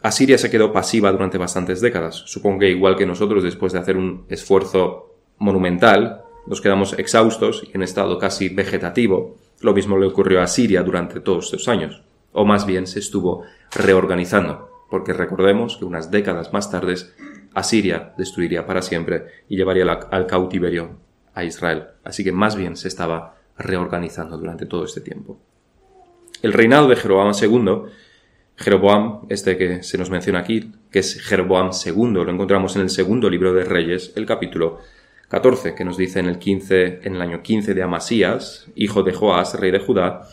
Asiria 0.04 0.38
se 0.38 0.50
quedó 0.50 0.72
pasiva 0.72 1.12
durante 1.12 1.38
bastantes 1.38 1.82
décadas. 1.82 2.24
Supongo 2.26 2.60
que 2.60 2.70
igual 2.70 2.96
que 2.96 3.06
nosotros, 3.06 3.44
después 3.44 3.74
de 3.74 3.80
hacer 3.80 3.98
un 3.98 4.26
esfuerzo 4.30 5.16
monumental, 5.38 6.22
nos 6.48 6.62
quedamos 6.62 6.94
exhaustos 6.98 7.64
y 7.72 7.76
en 7.76 7.84
estado 7.84 8.18
casi 8.18 8.50
vegetativo. 8.50 9.38
Lo 9.60 9.74
mismo 9.74 9.98
le 9.98 10.08
ocurrió 10.08 10.42
a 10.42 10.48
Siria 10.48 10.82
durante 10.82 11.20
todos 11.20 11.46
estos 11.46 11.68
años 11.68 12.02
o 12.34 12.46
más 12.46 12.66
bien 12.66 12.88
se 12.88 13.00
estuvo 13.00 13.44
reorganizando, 13.72 14.70
porque 14.90 15.14
recordemos 15.14 15.78
que 15.78 15.86
unas 15.86 16.12
décadas 16.12 16.54
más 16.54 16.72
tarde 16.72 16.96
Asiria 17.54 18.14
destruiría 18.18 18.66
para 18.66 18.82
siempre 18.82 19.26
y 19.50 19.58
llevaría 19.58 19.84
al 19.84 20.28
cautiverio 20.28 20.98
a 21.34 21.44
Israel. 21.44 21.88
Así 22.04 22.24
que 22.24 22.32
más 22.32 22.56
bien 22.56 22.78
se 22.78 22.88
estaba 22.88 23.38
reorganizando 23.58 24.38
durante 24.38 24.66
todo 24.66 24.86
este 24.86 25.02
tiempo. 25.02 25.40
El 26.42 26.54
reinado 26.54 26.88
de 26.88 26.96
Jeroboam 26.96 27.34
II, 27.40 27.92
Jeroboam, 28.56 29.22
este 29.30 29.58
que 29.58 29.84
se 29.84 29.98
nos 29.98 30.10
menciona 30.10 30.40
aquí, 30.40 30.72
que 30.92 31.00
es 31.00 31.22
Jeroboam 31.22 31.72
II, 31.86 32.14
lo 32.14 32.32
encontramos 32.32 32.76
en 32.76 32.84
el 32.84 32.90
segundo 32.90 33.30
libro 33.30 33.54
de 33.54 33.64
Reyes, 33.64 34.14
el 34.16 34.26
capítulo 34.26 34.80
14, 35.28 35.76
que 35.76 35.86
nos 35.86 35.98
dice 35.98 36.20
en 36.20 36.28
el, 36.28 36.40
15, 36.40 37.02
en 37.04 37.16
el 37.16 37.22
año 37.22 37.42
15 37.42 37.74
de 37.74 37.84
Amasías, 37.84 38.68
hijo 38.76 39.04
de 39.04 39.14
Joás, 39.14 39.60
rey 39.60 39.72
de 39.72 39.80
Judá, 39.80 40.28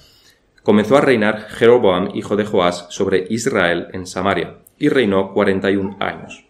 comenzó 0.63 0.97
a 0.97 1.01
reinar 1.01 1.49
Jeroboam, 1.49 2.11
hijo 2.15 2.37
de 2.37 2.45
Joás, 2.45 2.87
sobre 2.91 3.27
Israel 3.31 3.89
en 3.93 4.07
Samaria, 4.07 4.59
y 4.79 4.89
reinó 4.89 5.33
41 5.33 5.97
años. 6.01 6.45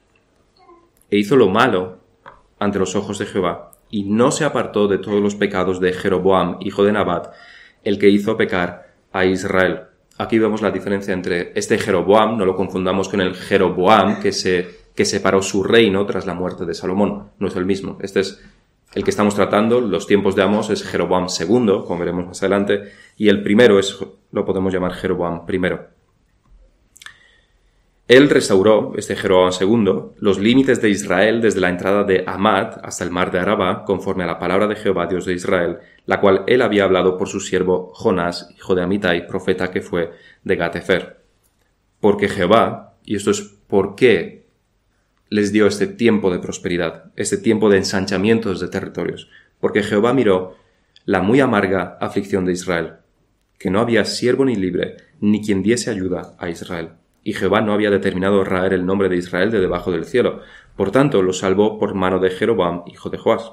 E 1.11 1.19
hizo 1.19 1.37
lo 1.37 1.49
malo 1.49 1.99
ante 2.59 2.79
los 2.79 2.95
ojos 2.97 3.19
de 3.19 3.27
Jehová, 3.27 3.73
y 3.91 4.05
no 4.05 4.31
se 4.31 4.45
apartó 4.45 4.89
de 4.89 4.99
todos 4.99 5.23
los 5.23 5.35
pecados 5.35 5.81
de 5.81 5.93
Jeroboam, 5.93 6.59
hijo 6.61 6.85
de 6.85 6.93
Nabat, 6.93 7.33
el 7.85 7.99
que 7.99 8.09
hizo 8.09 8.37
pecar 8.37 8.95
a 9.13 9.25
Israel. 9.25 9.83
Aquí 10.19 10.39
vemos 10.39 10.63
la 10.63 10.71
diferencia 10.71 11.15
entre 11.15 11.53
este 11.55 11.79
Jeroboam, 11.79 12.37
no 12.37 12.45
lo 12.45 12.57
confundamos 12.57 13.09
con 13.09 13.21
el 13.21 13.35
Jeroboam 13.35 14.21
que 14.21 14.33
se 14.33 14.89
que 14.99 15.05
separó 15.05 15.43
su 15.43 15.63
reino 15.63 16.05
tras 16.07 16.27
la 16.27 16.35
muerte 16.35 16.65
de 16.65 16.75
Salomón. 16.75 17.31
No 17.39 17.47
es 17.47 17.55
el 17.55 17.65
mismo. 17.65 17.99
Este 18.01 18.19
es 18.19 18.43
el 18.95 19.05
que 19.05 19.11
estamos 19.11 19.35
tratando. 19.35 19.81
Los 19.81 20.07
tiempos 20.07 20.35
de 20.35 20.43
Amos 20.43 20.71
es 20.71 20.83
Jeroboam 20.85 21.27
II, 21.29 21.85
como 21.87 21.99
veremos 21.99 22.27
más 22.27 22.43
adelante, 22.43 22.93
y 23.17 23.29
el 23.29 23.43
primero 23.43 23.79
es, 23.79 23.99
lo 24.33 24.45
podemos 24.45 24.73
llamar 24.73 24.93
Jeroboam 24.93 25.43
I. 25.49 25.61
Él 28.09 28.31
restauró, 28.31 28.95
este 28.97 29.17
Jeroboam 29.17 29.53
II, 29.61 30.15
los 30.17 30.39
límites 30.39 30.81
de 30.81 30.89
Israel 30.89 31.43
desde 31.43 31.61
la 31.61 31.69
entrada 31.69 32.05
de 32.05 32.25
Amad 32.27 32.81
hasta 32.83 33.05
el 33.05 33.11
mar 33.11 33.31
de 33.31 33.39
Arabá, 33.39 33.85
conforme 33.85 34.25
a 34.25 34.27
la 34.27 34.39
palabra 34.39 34.67
de 34.67 34.77
Jehová, 34.77 35.07
Dios 35.07 35.27
de 35.27 35.35
Israel, 35.35 35.79
la 36.07 36.19
cual 36.19 36.45
él 36.47 36.63
había 36.63 36.85
hablado 36.85 37.19
por 37.19 37.29
su 37.29 37.39
siervo 37.39 37.93
Jonás, 37.93 38.49
hijo 38.57 38.75
de 38.75 38.83
Amitai, 38.83 39.27
profeta 39.27 39.71
que 39.71 39.83
fue 39.83 40.13
de 40.43 40.57
Gatefer. 40.57 41.21
Porque 42.01 42.31
Jehová, 42.31 42.95
y 43.05 43.17
esto 43.17 43.31
es 43.31 43.43
por 43.43 43.95
qué 43.95 44.38
les 45.31 45.53
dio 45.53 45.67
este 45.67 45.87
tiempo 45.87 46.31
de 46.31 46.39
prosperidad, 46.39 47.13
este 47.17 47.37
tiempo 47.37 47.69
de 47.69 47.79
ensanchamientos 47.79 48.61
de 48.61 48.69
territorios, 48.69 49.29
porque 49.61 49.83
Jehová 49.83 50.13
miró 50.15 50.57
la 51.05 51.23
muy 51.23 51.41
amarga 51.41 51.99
aflicción 52.01 52.45
de 52.45 52.53
Israel, 52.53 52.95
que 53.59 53.71
no 53.71 53.81
había 53.81 54.05
siervo 54.05 54.45
ni 54.45 54.57
libre, 54.57 54.97
ni 55.21 55.43
quien 55.43 55.63
diese 55.63 55.91
ayuda 55.91 56.35
a 56.39 56.49
Israel. 56.49 56.91
Y 57.25 57.35
Jehová 57.35 57.61
no 57.61 57.73
había 57.73 57.91
determinado 57.91 58.45
raer 58.45 58.73
el 58.73 58.87
nombre 58.87 59.09
de 59.09 59.17
Israel 59.17 59.51
de 59.51 59.61
debajo 59.61 59.91
del 59.91 60.05
cielo, 60.05 60.41
por 60.77 60.93
tanto 60.93 61.23
lo 61.23 61.33
salvó 61.33 61.79
por 61.79 61.95
mano 61.95 62.19
de 62.21 62.31
Jeroboam, 62.31 62.85
hijo 62.87 63.11
de 63.11 63.19
Joás. 63.19 63.53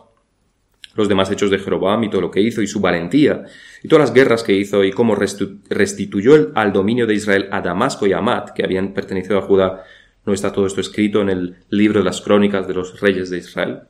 Los 0.95 1.09
demás 1.09 1.29
hechos 1.29 1.49
de 1.49 1.59
Jeroboam 1.59 2.03
y 2.03 2.09
todo 2.09 2.21
lo 2.21 2.31
que 2.31 2.39
hizo 2.39 2.61
y 2.61 2.67
su 2.67 2.79
valentía, 2.79 3.43
y 3.83 3.89
todas 3.89 4.09
las 4.09 4.13
guerras 4.13 4.43
que 4.43 4.53
hizo 4.53 4.83
y 4.85 4.91
cómo 4.91 5.15
restituyó 5.15 6.51
al 6.55 6.71
dominio 6.71 7.05
de 7.05 7.15
Israel 7.15 7.49
a 7.51 7.59
Damasco 7.59 8.07
y 8.07 8.13
a 8.13 8.19
Amat, 8.19 8.51
que 8.51 8.63
habían 8.63 8.93
pertenecido 8.93 9.39
a 9.39 9.41
Judá, 9.41 9.83
¿No 10.25 10.33
está 10.33 10.51
todo 10.51 10.65
esto 10.65 10.81
escrito 10.81 11.21
en 11.21 11.29
el 11.29 11.55
libro 11.69 11.99
de 11.99 12.05
las 12.05 12.21
crónicas 12.21 12.67
de 12.67 12.73
los 12.73 12.99
reyes 12.99 13.29
de 13.29 13.37
Israel? 13.37 13.81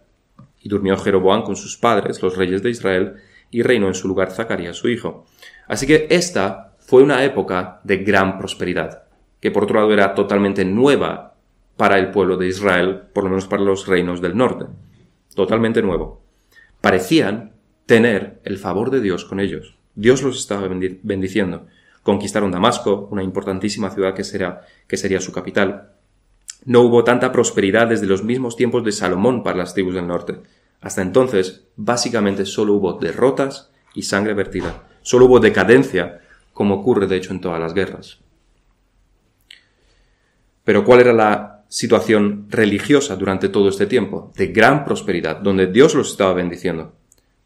Y 0.62 0.70
durmió 0.70 0.98
Jeroboam 0.98 1.44
con 1.44 1.56
sus 1.56 1.78
padres, 1.78 2.22
los 2.22 2.36
reyes 2.36 2.62
de 2.62 2.72
Israel, 2.72 3.16
y 3.52 3.62
reinó 3.62 3.88
en 3.88 3.94
su 3.94 4.08
lugar 4.08 4.32
Zacarías 4.32 4.76
su 4.76 4.90
hijo. 4.90 5.26
Así 5.68 5.88
que 5.88 6.08
esta 6.10 6.76
fue 6.80 7.04
una 7.04 7.24
época 7.24 7.80
de 7.84 7.98
gran 7.98 8.38
prosperidad, 8.38 9.04
que 9.40 9.52
por 9.52 9.64
otro 9.64 9.80
lado 9.80 9.94
era 9.94 10.14
totalmente 10.14 10.66
nueva 10.66 11.36
para 11.78 11.98
el 11.98 12.12
pueblo 12.12 12.38
de 12.38 12.48
Israel, 12.48 13.04
por 13.14 13.24
lo 13.24 13.30
menos 13.30 13.48
para 13.48 13.64
los 13.64 13.88
reinos 13.88 14.22
del 14.22 14.36
norte. 14.36 14.66
Totalmente 15.36 15.82
nuevo. 15.82 16.22
Parecían 16.82 17.54
tener 17.86 18.40
el 18.44 18.58
favor 18.58 18.92
de 18.92 19.02
Dios 19.02 19.26
con 19.26 19.40
ellos. 19.40 19.76
Dios 19.96 20.22
los 20.22 20.38
estaba 20.38 20.68
bendiciendo. 20.68 21.68
Conquistaron 22.04 22.52
Damasco, 22.52 23.08
una 23.12 23.24
importantísima 23.24 23.90
ciudad 23.90 24.14
que, 24.14 24.24
que 24.88 24.98
sería 24.98 25.22
su 25.22 25.32
capital. 25.32 25.95
No 26.66 26.82
hubo 26.82 27.04
tanta 27.04 27.32
prosperidad 27.32 27.88
desde 27.88 28.08
los 28.08 28.24
mismos 28.24 28.56
tiempos 28.56 28.84
de 28.84 28.92
Salomón 28.92 29.44
para 29.44 29.58
las 29.58 29.74
tribus 29.74 29.94
del 29.94 30.08
norte. 30.08 30.42
Hasta 30.82 31.04
entonces, 31.04 31.68
básicamente 31.76 32.46
solo 32.46 32.74
hubo 32.74 32.94
derrotas 32.94 33.72
y 33.94 34.02
sangre 34.02 34.34
vertida. 34.34 34.88
Solo 35.02 35.26
hubo 35.26 35.40
decadencia, 35.40 36.22
como 36.54 36.76
ocurre 36.76 37.06
de 37.06 37.18
hecho 37.18 37.34
en 37.34 37.42
todas 37.42 37.60
las 37.60 37.76
guerras. 37.76 38.20
Pero 40.64 40.84
¿cuál 40.84 41.02
era 41.02 41.14
la 41.14 41.64
situación 41.70 42.48
religiosa 42.50 43.16
durante 43.16 43.50
todo 43.50 43.70
este 43.70 43.86
tiempo? 43.86 44.34
De 44.36 44.48
gran 44.48 44.84
prosperidad, 44.84 45.38
donde 45.38 45.68
Dios 45.68 45.94
los 45.94 46.10
estaba 46.10 46.34
bendiciendo. 46.34 46.96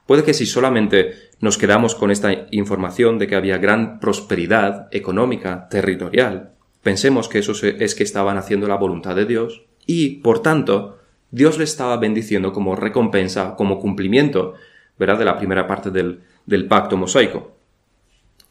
Puede 0.05 0.23
que 0.23 0.33
si 0.33 0.45
solamente 0.45 1.13
nos 1.41 1.57
quedamos 1.57 1.93
con 1.93 2.09
esta 2.09 2.47
información 2.51 3.19
de 3.19 3.27
que 3.27 3.35
había 3.35 3.57
gran 3.57 3.99
prosperidad 3.99 4.87
económica, 4.91 5.67
territorial, 5.69 6.53
Pensemos 6.83 7.27
que 7.27 7.39
eso 7.39 7.53
es 7.65 7.95
que 7.95 8.03
estaban 8.03 8.37
haciendo 8.37 8.67
la 8.67 8.75
voluntad 8.75 9.15
de 9.15 9.25
Dios 9.25 9.65
y, 9.85 10.17
por 10.17 10.41
tanto, 10.41 10.99
Dios 11.31 11.57
le 11.57 11.63
estaba 11.65 11.97
bendiciendo 11.97 12.53
como 12.53 12.75
recompensa, 12.75 13.55
como 13.55 13.79
cumplimiento, 13.79 14.53
¿verdad?, 14.97 15.19
de 15.19 15.25
la 15.25 15.37
primera 15.37 15.67
parte 15.67 15.91
del, 15.91 16.21
del 16.45 16.67
pacto 16.67 16.97
mosaico. 16.97 17.55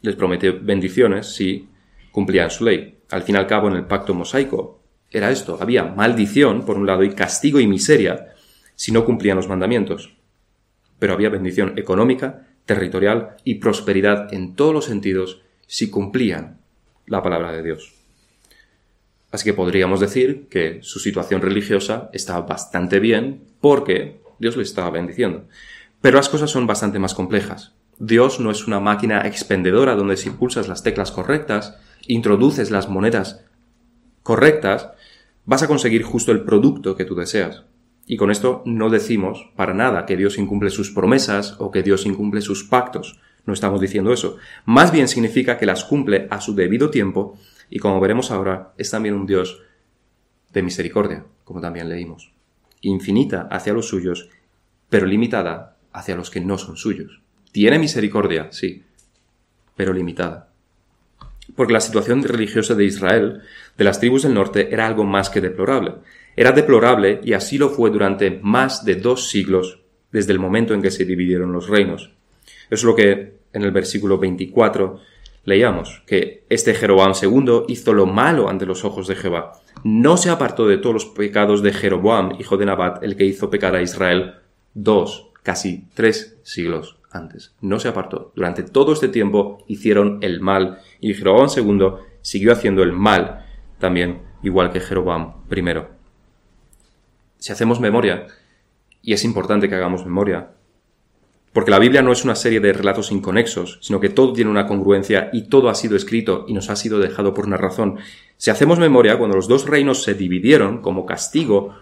Les 0.01 0.15
prometió 0.15 0.59
bendiciones 0.61 1.33
si 1.33 1.67
cumplían 2.11 2.49
su 2.49 2.63
ley. 2.63 2.99
Al 3.09 3.23
fin 3.23 3.35
y 3.35 3.37
al 3.39 3.47
cabo, 3.47 3.67
en 3.67 3.75
el 3.75 3.85
pacto 3.85 4.13
mosaico 4.13 4.79
era 5.11 5.31
esto, 5.31 5.57
había 5.59 5.85
maldición, 5.85 6.65
por 6.65 6.77
un 6.77 6.85
lado, 6.85 7.03
y 7.03 7.09
castigo 7.09 7.59
y 7.59 7.67
miseria 7.67 8.33
si 8.75 8.91
no 8.91 9.05
cumplían 9.05 9.37
los 9.37 9.49
mandamientos. 9.49 10.15
Pero 10.99 11.13
había 11.13 11.29
bendición 11.29 11.73
económica, 11.77 12.47
territorial 12.65 13.37
y 13.43 13.55
prosperidad 13.55 14.33
en 14.33 14.55
todos 14.55 14.73
los 14.73 14.85
sentidos 14.85 15.41
si 15.65 15.89
cumplían 15.89 16.59
la 17.07 17.23
palabra 17.23 17.51
de 17.51 17.63
Dios. 17.63 17.98
Así 19.31 19.45
que 19.45 19.53
podríamos 19.53 19.99
decir 19.99 20.47
que 20.49 20.79
su 20.81 20.99
situación 20.99 21.41
religiosa 21.41 22.09
estaba 22.13 22.45
bastante 22.45 22.99
bien 22.99 23.43
porque 23.61 24.21
Dios 24.39 24.57
le 24.57 24.63
estaba 24.63 24.89
bendiciendo. 24.89 25.45
Pero 26.01 26.17
las 26.17 26.29
cosas 26.29 26.49
son 26.49 26.65
bastante 26.65 26.99
más 26.99 27.13
complejas. 27.13 27.73
Dios 27.99 28.39
no 28.39 28.49
es 28.49 28.65
una 28.65 28.79
máquina 28.79 29.27
expendedora 29.27 29.95
donde 29.95 30.17
si 30.17 30.29
pulsas 30.29 30.67
las 30.67 30.83
teclas 30.83 31.11
correctas, 31.11 31.77
introduces 32.07 32.71
las 32.71 32.89
monedas 32.89 33.43
correctas, 34.23 34.89
vas 35.45 35.63
a 35.63 35.67
conseguir 35.67 36.03
justo 36.03 36.31
el 36.31 36.43
producto 36.43 36.95
que 36.95 37.05
tú 37.05 37.15
deseas. 37.15 37.63
Y 38.07 38.17
con 38.17 38.31
esto 38.31 38.63
no 38.65 38.89
decimos 38.89 39.49
para 39.55 39.73
nada 39.73 40.05
que 40.05 40.17
Dios 40.17 40.37
incumple 40.37 40.71
sus 40.71 40.91
promesas 40.91 41.55
o 41.59 41.69
que 41.69 41.83
Dios 41.83 42.05
incumple 42.05 42.41
sus 42.41 42.63
pactos. 42.63 43.19
No 43.45 43.53
estamos 43.53 43.81
diciendo 43.81 44.13
eso. 44.13 44.37
Más 44.65 44.91
bien 44.91 45.07
significa 45.07 45.57
que 45.57 45.65
las 45.65 45.83
cumple 45.83 46.27
a 46.29 46.41
su 46.41 46.55
debido 46.55 46.89
tiempo 46.89 47.37
y 47.69 47.79
como 47.79 47.99
veremos 47.99 48.31
ahora, 48.31 48.73
es 48.77 48.89
también 48.89 49.15
un 49.15 49.25
Dios 49.25 49.61
de 50.51 50.63
misericordia, 50.63 51.25
como 51.43 51.61
también 51.61 51.89
leímos. 51.89 52.31
Infinita 52.81 53.47
hacia 53.51 53.73
los 53.73 53.87
suyos, 53.87 54.29
pero 54.89 55.05
limitada 55.05 55.77
hacia 55.91 56.15
los 56.15 56.29
que 56.29 56.41
no 56.41 56.57
son 56.57 56.77
suyos. 56.77 57.21
Tiene 57.51 57.79
misericordia, 57.79 58.47
sí, 58.51 58.83
pero 59.75 59.93
limitada. 59.93 60.49
Porque 61.55 61.73
la 61.73 61.81
situación 61.81 62.23
religiosa 62.23 62.75
de 62.75 62.85
Israel, 62.85 63.41
de 63.77 63.83
las 63.83 63.99
tribus 63.99 64.23
del 64.23 64.33
norte, 64.33 64.71
era 64.71 64.87
algo 64.87 65.03
más 65.03 65.29
que 65.29 65.41
deplorable. 65.41 65.95
Era 66.35 66.51
deplorable 66.51 67.21
y 67.23 67.33
así 67.33 67.57
lo 67.57 67.69
fue 67.69 67.89
durante 67.89 68.39
más 68.41 68.85
de 68.85 68.95
dos 68.95 69.29
siglos 69.29 69.81
desde 70.11 70.31
el 70.31 70.39
momento 70.39 70.73
en 70.73 70.81
que 70.81 70.91
se 70.91 71.05
dividieron 71.05 71.51
los 71.51 71.67
reinos. 71.67 72.11
Es 72.69 72.83
lo 72.83 72.95
que 72.95 73.39
en 73.51 73.63
el 73.63 73.71
versículo 73.71 74.17
24 74.17 74.99
leíamos 75.49 76.01
que 76.05 76.45
este 76.49 76.73
Jeroboam 76.73 77.13
II 77.21 77.63
hizo 77.67 77.93
lo 77.93 78.05
malo 78.05 78.47
ante 78.47 78.65
los 78.65 78.85
ojos 78.85 79.07
de 79.07 79.15
Jehová. 79.15 79.53
No 79.83 80.15
se 80.15 80.29
apartó 80.29 80.67
de 80.67 80.77
todos 80.77 80.93
los 80.93 81.05
pecados 81.05 81.61
de 81.61 81.73
Jeroboam, 81.73 82.35
hijo 82.39 82.55
de 82.55 82.65
Nabat, 82.65 83.03
el 83.03 83.15
que 83.15 83.25
hizo 83.25 83.49
pecar 83.49 83.75
a 83.75 83.81
Israel 83.81 84.35
dos, 84.73 85.31
casi 85.43 85.87
tres 85.93 86.37
siglos 86.43 86.97
antes. 87.11 87.55
No 87.61 87.79
se 87.79 87.87
apartó. 87.87 88.31
Durante 88.35 88.63
todo 88.63 88.93
este 88.93 89.09
tiempo 89.09 89.63
hicieron 89.67 90.19
el 90.21 90.39
mal 90.39 90.79
y 91.01 91.13
Jeroboam 91.13 91.49
II 91.55 91.93
siguió 92.21 92.53
haciendo 92.53 92.83
el 92.83 92.93
mal 92.93 93.45
también, 93.79 94.21
igual 94.43 94.71
que 94.71 94.79
Jeroboam 94.79 95.33
I. 95.51 95.63
Si 97.37 97.51
hacemos 97.51 97.79
memoria, 97.79 98.27
y 99.01 99.13
es 99.13 99.23
importante 99.23 99.69
que 99.69 99.75
hagamos 99.75 100.05
memoria, 100.05 100.51
porque 101.53 101.71
la 101.71 101.79
Biblia 101.79 102.01
no 102.01 102.11
es 102.11 102.23
una 102.23 102.35
serie 102.35 102.59
de 102.59 102.73
relatos 102.73 103.11
inconexos, 103.11 103.79
sino 103.81 103.99
que 103.99 104.09
todo 104.09 104.33
tiene 104.33 104.51
una 104.51 104.67
congruencia 104.67 105.29
y 105.33 105.49
todo 105.49 105.69
ha 105.69 105.75
sido 105.75 105.95
escrito 105.95 106.45
y 106.47 106.53
nos 106.53 106.69
ha 106.69 106.75
sido 106.75 106.99
dejado 106.99 107.33
por 107.33 107.47
una 107.47 107.57
razón. 107.57 107.97
Si 108.37 108.51
hacemos 108.51 108.79
memoria, 108.79 109.17
cuando 109.17 109.35
los 109.35 109.47
dos 109.47 109.67
reinos 109.67 110.03
se 110.03 110.13
dividieron 110.13 110.81
como 110.81 111.05
castigo 111.05 111.75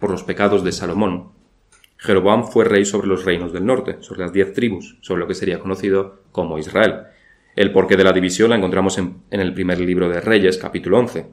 por 0.00 0.10
los 0.10 0.24
pecados 0.24 0.64
de 0.64 0.72
Salomón, 0.72 1.30
Jeroboam 1.96 2.44
fue 2.44 2.64
rey 2.64 2.84
sobre 2.84 3.08
los 3.08 3.24
reinos 3.24 3.52
del 3.52 3.66
norte, 3.66 3.98
sobre 4.00 4.20
las 4.20 4.32
diez 4.32 4.52
tribus, 4.52 4.98
sobre 5.00 5.20
lo 5.20 5.26
que 5.26 5.34
sería 5.34 5.58
conocido 5.58 6.22
como 6.32 6.58
Israel. 6.58 7.02
El 7.56 7.72
porqué 7.72 7.96
de 7.96 8.04
la 8.04 8.12
división 8.12 8.50
la 8.50 8.56
encontramos 8.56 8.98
en, 8.98 9.22
el 9.30 9.54
primer 9.54 9.80
libro 9.80 10.08
de 10.08 10.20
Reyes, 10.20 10.58
capítulo 10.58 10.98
11. 10.98 11.26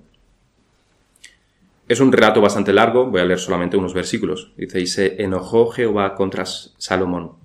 Es 1.88 2.00
un 2.00 2.12
relato 2.12 2.41
bastante 2.41 2.74
largo, 2.74 3.05
voy 3.05 3.22
a 3.22 3.25
leer 3.25 3.38
solamente 3.38 3.77
unos 3.77 3.93
versículos. 3.93 4.53
Dice, 4.57 4.81
y 4.81 4.88
se 4.88 5.22
enojó 5.22 5.67
Jehová 5.69 6.15
contra 6.15 6.45
Salomón 6.45 7.45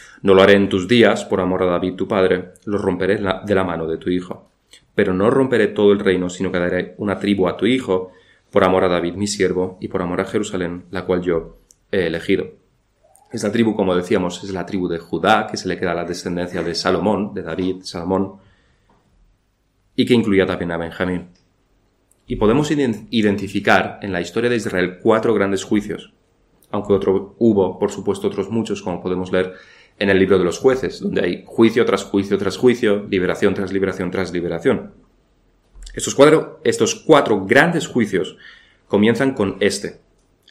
no 0.23 0.33
lo 0.33 0.43
haré 0.43 0.53
en 0.53 0.69
tus 0.69 0.87
días 0.87 1.25
por 1.25 1.41
amor 1.41 1.63
a 1.63 1.67
David 1.67 1.95
tu 1.95 2.07
padre, 2.07 2.51
lo 2.65 2.77
romperé 2.77 3.17
de 3.17 3.55
la 3.55 3.63
mano 3.63 3.87
de 3.87 3.97
tu 3.97 4.09
hijo. 4.09 4.49
Pero 4.93 5.13
no 5.13 5.29
romperé 5.29 5.67
todo 5.67 5.91
el 5.91 5.99
reino, 5.99 6.29
sino 6.29 6.51
que 6.51 6.59
daré 6.59 6.95
una 6.97 7.17
tribu 7.17 7.47
a 7.47 7.57
tu 7.57 7.65
hijo, 7.65 8.11
por 8.51 8.63
amor 8.63 8.83
a 8.83 8.89
David 8.89 9.15
mi 9.15 9.27
siervo, 9.27 9.77
y 9.81 9.87
por 9.87 10.01
amor 10.01 10.21
a 10.21 10.25
Jerusalén, 10.25 10.83
la 10.91 11.05
cual 11.05 11.21
yo 11.21 11.57
he 11.91 12.07
elegido. 12.07 12.61
Esta 13.31 13.51
tribu, 13.51 13.75
como 13.75 13.95
decíamos, 13.95 14.43
es 14.43 14.51
la 14.51 14.65
tribu 14.65 14.89
de 14.89 14.99
Judá, 14.99 15.47
que 15.49 15.57
se 15.57 15.69
le 15.69 15.79
queda 15.79 15.93
la 15.93 16.03
descendencia 16.03 16.61
de 16.61 16.75
Salomón, 16.75 17.33
de 17.33 17.43
David, 17.43 17.77
Salomón, 17.83 18.35
y 19.95 20.05
que 20.05 20.13
incluía 20.13 20.45
también 20.45 20.71
a 20.71 20.77
Benjamín. 20.77 21.29
Y 22.27 22.35
podemos 22.35 22.69
identificar 22.71 23.99
en 24.01 24.11
la 24.11 24.21
historia 24.21 24.49
de 24.49 24.57
Israel 24.57 24.99
cuatro 25.01 25.33
grandes 25.33 25.63
juicios, 25.63 26.13
aunque 26.71 26.93
otro, 26.93 27.35
hubo, 27.39 27.79
por 27.79 27.91
supuesto, 27.91 28.27
otros 28.27 28.49
muchos, 28.49 28.81
como 28.81 29.01
podemos 29.01 29.31
leer 29.31 29.53
en 30.01 30.09
el 30.09 30.17
libro 30.17 30.39
de 30.39 30.43
los 30.43 30.57
jueces, 30.57 30.99
donde 30.99 31.21
hay 31.21 31.43
juicio 31.45 31.85
tras 31.85 32.03
juicio 32.03 32.35
tras 32.39 32.57
juicio, 32.57 33.05
liberación 33.07 33.53
tras 33.53 33.71
liberación 33.71 34.09
tras 34.09 34.33
liberación. 34.33 34.93
Estos 35.93 36.15
cuatro, 37.05 37.45
grandes 37.45 37.87
juicios 37.87 38.35
comienzan 38.87 39.35
con 39.35 39.57
este, 39.59 40.01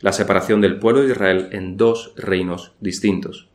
la 0.03 0.13
separación 0.13 0.61
del 0.61 0.79
pueblo 0.79 1.03
de 1.03 1.11
Israel 1.11 1.49
en 1.51 1.77
dos 1.77 2.15
reinos 2.17 2.75
distintos. 2.79 3.49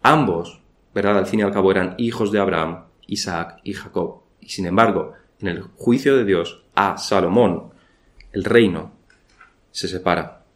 Ambos, 0.00 0.62
¿verdad? 0.94 1.18
Al 1.18 1.26
fin 1.26 1.40
y 1.40 1.42
al 1.42 1.52
cabo 1.52 1.70
eran 1.70 1.94
hijos 1.98 2.32
de 2.32 2.38
Abraham, 2.38 2.86
Isaac 3.06 3.60
y 3.64 3.74
Jacob. 3.74 4.22
Y 4.40 4.48
sin 4.48 4.64
embargo, 4.64 5.12
en 5.40 5.48
el 5.48 5.60
juicio 5.60 6.16
de 6.16 6.24
Dios 6.24 6.64
a 6.74 6.96
Salomón, 6.96 7.74
el 8.32 8.44
reino 8.44 8.94
se 9.72 9.88
separa, 9.88 10.46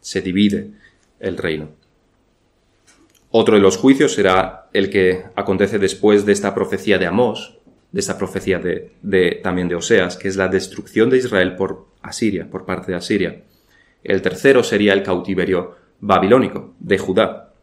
se 0.00 0.22
divide 0.22 0.70
el 1.20 1.36
reino. 1.36 1.81
Otro 3.34 3.56
de 3.56 3.62
los 3.62 3.78
juicios 3.78 4.12
será 4.12 4.68
el 4.74 4.90
que 4.90 5.24
acontece 5.34 5.78
después 5.78 6.26
de 6.26 6.32
esta 6.32 6.54
profecía 6.54 6.98
de 6.98 7.06
Amós, 7.06 7.56
de 7.90 8.00
esta 8.00 8.18
profecía 8.18 8.58
de, 8.58 9.40
también 9.42 9.68
de 9.68 9.74
Oseas, 9.74 10.18
que 10.18 10.28
es 10.28 10.36
la 10.36 10.48
destrucción 10.48 11.08
de 11.08 11.16
Israel 11.16 11.56
por 11.56 11.86
Asiria, 12.02 12.50
por 12.50 12.66
parte 12.66 12.92
de 12.92 12.98
Asiria. 12.98 13.42
El 14.04 14.20
tercero 14.20 14.62
sería 14.62 14.92
el 14.92 15.02
cautiverio 15.02 15.76
babilónico 16.00 16.74
de 16.78 16.98
Judá, 16.98 17.54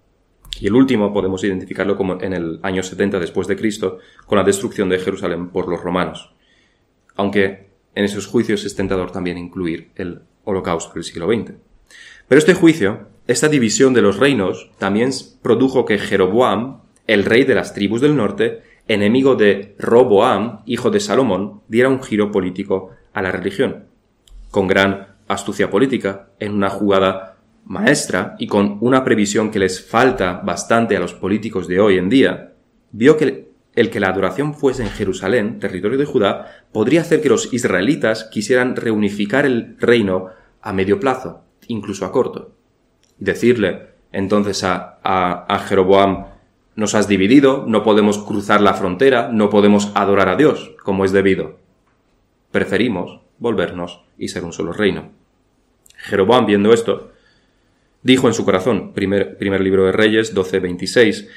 y 0.60 0.66
el 0.66 0.74
último 0.74 1.14
podemos 1.14 1.44
identificarlo 1.44 1.96
como 1.96 2.20
en 2.20 2.34
el 2.34 2.60
año 2.64 2.82
70 2.82 3.20
después 3.20 3.48
de 3.48 3.56
Cristo, 3.56 4.00
con 4.26 4.40
la 4.40 4.44
destrucción 4.44 4.90
de 4.90 4.98
Jerusalén 4.98 5.50
por 5.50 5.68
los 5.68 5.82
romanos. 5.84 6.34
Aunque 7.16 7.70
en 7.94 8.06
esos 8.06 8.26
juicios 8.26 8.66
es 8.66 8.76
tentador 8.76 9.12
también 9.12 9.38
incluir 9.38 9.92
el 9.96 10.22
holocausto 10.46 10.96
del 10.96 11.04
siglo 11.04 11.28
XX. 11.32 11.54
Pero 12.28 12.40
este 12.40 12.56
juicio, 12.56 13.08
esta 13.30 13.48
división 13.48 13.94
de 13.94 14.02
los 14.02 14.18
reinos, 14.18 14.72
también 14.80 15.12
produjo 15.44 15.86
que 15.86 16.00
Jeroboam, 16.00 16.82
el 17.06 17.26
rey 17.26 17.44
de 17.44 17.54
las 17.54 17.76
tribus 17.76 18.02
del 18.02 18.16
norte, 18.16 18.64
enemigo 18.88 19.36
de 19.36 19.76
Roboam, 19.78 20.64
hijo 20.66 20.90
de 20.90 21.00
Salomón, 21.00 21.62
diera 21.68 21.90
un 21.90 22.02
giro 22.02 22.32
político 22.32 22.90
a 23.14 23.22
la 23.22 23.32
religión. 23.32 23.86
Con 24.50 24.68
gran 24.68 25.10
astucia 25.28 25.70
política, 25.70 26.30
en 26.40 26.56
una 26.56 26.72
jugada 26.72 27.38
maestra 27.66 28.36
y 28.40 28.48
con 28.48 28.80
una 28.82 29.04
previsión 29.04 29.52
que 29.52 29.60
les 29.60 29.88
falta 29.88 30.42
bastante 30.44 30.98
a 30.98 31.00
los 31.00 31.14
políticos 31.14 31.68
de 31.68 31.80
hoy 31.80 32.00
en 32.00 32.10
día, 32.10 32.54
vio 32.92 33.16
que 33.16 33.52
el 33.76 33.92
que 33.92 34.00
la 34.00 34.10
adoración 34.10 34.56
fuese 34.56 34.82
en 34.82 34.90
Jerusalén, 34.90 35.60
territorio 35.60 36.00
de 36.00 36.06
Judá, 36.06 36.66
podría 36.72 37.02
hacer 37.02 37.22
que 37.22 37.30
los 37.30 37.54
israelitas 37.54 38.24
quisieran 38.24 38.76
reunificar 38.76 39.46
el 39.46 39.78
reino 39.78 40.30
a 40.64 40.74
medio 40.74 41.00
plazo, 41.00 41.44
incluso 41.68 42.06
a 42.06 42.12
corto. 42.12 42.56
Decirle 43.20 43.90
entonces 44.12 44.64
a, 44.64 45.00
a, 45.04 45.60
Jeroboam, 45.60 46.26
nos 46.76 46.96
has 46.96 47.08
dividido, 47.08 47.66
no 47.68 47.84
podemos 47.84 48.18
cruzar 48.18 48.62
la 48.62 48.74
frontera, 48.74 49.30
no 49.32 49.50
podemos 49.50 49.92
adorar 49.96 50.30
a 50.30 50.36
Dios 50.36 50.72
como 50.84 51.06
es 51.06 51.12
debido. 51.12 51.58
Preferimos 52.52 53.20
volvernos 53.38 54.02
y 54.18 54.30
ser 54.30 54.44
un 54.44 54.54
solo 54.54 54.74
reino. 54.74 55.10
Jeroboam, 55.98 56.46
viendo 56.46 56.74
esto, 56.74 57.12
Dijo 58.02 58.28
en 58.28 58.34
su 58.34 58.46
corazón, 58.46 58.94
primer, 58.94 59.38
primer 59.38 59.62
libro 59.62 59.86
de 59.86 59.92
Reyes 59.92 60.34
12:26, 60.34 61.28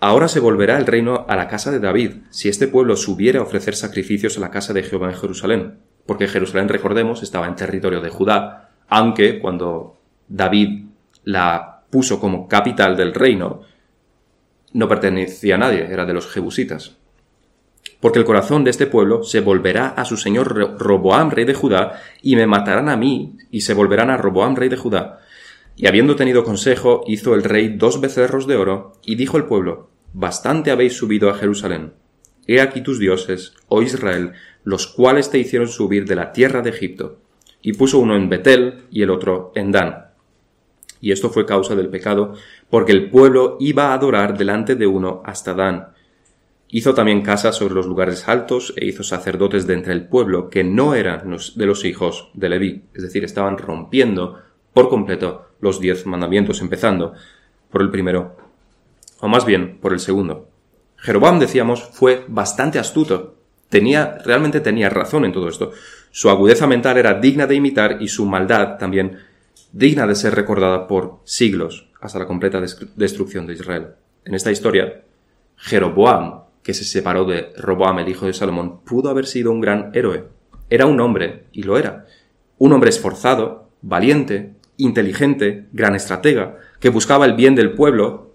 Ahora 0.00 0.28
se 0.28 0.40
volverá 0.40 0.76
el 0.76 0.86
reino 0.86 1.24
a 1.28 1.36
la 1.36 1.48
casa 1.48 1.70
de 1.70 1.78
David, 1.78 2.16
si 2.28 2.50
este 2.50 2.68
pueblo 2.68 2.94
subiera 2.96 3.40
a 3.40 3.42
ofrecer 3.42 3.74
sacrificios 3.74 4.36
a 4.36 4.40
la 4.40 4.50
casa 4.50 4.74
de 4.74 4.82
Jehová 4.82 5.08
en 5.08 5.16
Jerusalén. 5.16 5.78
Porque 6.04 6.28
Jerusalén, 6.28 6.68
recordemos, 6.68 7.22
estaba 7.22 7.46
en 7.46 7.56
territorio 7.56 8.02
de 8.02 8.10
Judá, 8.10 8.70
aunque 8.88 9.38
cuando 9.38 9.96
David 10.28 10.88
la 11.24 11.82
puso 11.90 12.20
como 12.20 12.48
capital 12.48 12.96
del 12.96 13.14
reino, 13.14 13.62
no 14.72 14.88
pertenecía 14.88 15.54
a 15.54 15.58
nadie, 15.58 15.86
era 15.90 16.04
de 16.04 16.12
los 16.12 16.30
jebusitas. 16.30 16.96
Porque 18.00 18.18
el 18.18 18.24
corazón 18.24 18.64
de 18.64 18.70
este 18.70 18.86
pueblo 18.86 19.22
se 19.22 19.40
volverá 19.40 19.88
a 19.88 20.04
su 20.04 20.16
señor 20.16 20.78
Roboam, 20.78 21.30
rey 21.30 21.44
de 21.44 21.54
Judá, 21.54 22.00
y 22.22 22.36
me 22.36 22.46
matarán 22.46 22.88
a 22.88 22.96
mí, 22.96 23.36
y 23.50 23.62
se 23.62 23.74
volverán 23.74 24.10
a 24.10 24.16
Roboam, 24.16 24.56
rey 24.56 24.68
de 24.68 24.76
Judá, 24.76 25.20
y 25.76 25.86
habiendo 25.86 26.16
tenido 26.16 26.44
consejo, 26.44 27.02
hizo 27.06 27.34
el 27.34 27.44
rey 27.44 27.68
dos 27.68 28.00
becerros 28.00 28.46
de 28.46 28.56
oro, 28.56 28.92
y 29.04 29.16
dijo 29.16 29.36
el 29.36 29.44
pueblo, 29.44 29.90
Bastante 30.12 30.70
habéis 30.70 30.96
subido 30.96 31.28
a 31.28 31.34
Jerusalén. 31.34 31.94
He 32.46 32.60
aquí 32.60 32.82
tus 32.82 33.00
dioses, 33.00 33.54
oh 33.68 33.82
Israel, 33.82 34.32
los 34.62 34.86
cuales 34.86 35.30
te 35.30 35.38
hicieron 35.38 35.66
subir 35.66 36.04
de 36.04 36.14
la 36.14 36.32
tierra 36.32 36.62
de 36.62 36.70
Egipto. 36.70 37.18
Y 37.62 37.72
puso 37.72 37.98
uno 37.98 38.14
en 38.14 38.28
Betel 38.28 38.84
y 38.90 39.02
el 39.02 39.10
otro 39.10 39.50
en 39.56 39.72
Dan. 39.72 40.03
Y 41.04 41.12
esto 41.12 41.28
fue 41.28 41.44
causa 41.44 41.74
del 41.74 41.90
pecado, 41.90 42.32
porque 42.70 42.92
el 42.92 43.10
pueblo 43.10 43.58
iba 43.60 43.88
a 43.88 43.92
adorar 43.92 44.38
delante 44.38 44.74
de 44.74 44.86
uno 44.86 45.20
hasta 45.26 45.52
Dan. 45.52 45.88
Hizo 46.68 46.94
también 46.94 47.20
casas 47.20 47.56
sobre 47.56 47.74
los 47.74 47.84
lugares 47.84 48.26
altos 48.26 48.72
e 48.74 48.86
hizo 48.86 49.02
sacerdotes 49.02 49.66
de 49.66 49.74
entre 49.74 49.92
el 49.92 50.08
pueblo 50.08 50.48
que 50.48 50.64
no 50.64 50.94
eran 50.94 51.36
de 51.56 51.66
los 51.66 51.84
hijos 51.84 52.30
de 52.32 52.48
Leví, 52.48 52.84
es 52.94 53.02
decir, 53.02 53.22
estaban 53.22 53.58
rompiendo 53.58 54.40
por 54.72 54.88
completo 54.88 55.48
los 55.60 55.78
diez 55.78 56.06
mandamientos, 56.06 56.62
empezando 56.62 57.12
por 57.68 57.82
el 57.82 57.90
primero, 57.90 58.38
o 59.20 59.28
más 59.28 59.44
bien 59.44 59.76
por 59.82 59.92
el 59.92 60.00
segundo. 60.00 60.48
Jeroboam, 60.96 61.38
decíamos, 61.38 61.82
fue 61.82 62.24
bastante 62.28 62.78
astuto. 62.78 63.34
Tenía, 63.68 64.20
realmente 64.24 64.60
tenía 64.60 64.88
razón 64.88 65.26
en 65.26 65.32
todo 65.32 65.50
esto. 65.50 65.72
Su 66.10 66.30
agudeza 66.30 66.66
mental 66.66 66.96
era 66.96 67.20
digna 67.20 67.46
de 67.46 67.56
imitar 67.56 67.98
y 68.00 68.08
su 68.08 68.24
maldad 68.24 68.78
también 68.78 69.18
digna 69.74 70.06
de 70.06 70.14
ser 70.14 70.34
recordada 70.36 70.86
por 70.86 71.18
siglos 71.24 71.90
hasta 72.00 72.20
la 72.20 72.26
completa 72.26 72.62
destrucción 72.94 73.46
de 73.46 73.54
Israel. 73.54 73.88
En 74.24 74.34
esta 74.34 74.52
historia, 74.52 75.02
Jeroboam, 75.56 76.44
que 76.62 76.74
se 76.74 76.84
separó 76.84 77.24
de 77.24 77.52
Roboam, 77.56 77.98
el 77.98 78.08
hijo 78.08 78.26
de 78.26 78.32
Salomón, 78.32 78.80
pudo 78.84 79.10
haber 79.10 79.26
sido 79.26 79.50
un 79.50 79.60
gran 79.60 79.90
héroe. 79.92 80.24
Era 80.70 80.86
un 80.86 81.00
hombre, 81.00 81.44
y 81.52 81.64
lo 81.64 81.76
era. 81.76 82.06
Un 82.56 82.72
hombre 82.72 82.90
esforzado, 82.90 83.68
valiente, 83.82 84.54
inteligente, 84.76 85.66
gran 85.72 85.94
estratega, 85.96 86.56
que 86.78 86.88
buscaba 86.88 87.26
el 87.26 87.34
bien 87.34 87.54
del 87.54 87.72
pueblo 87.72 88.34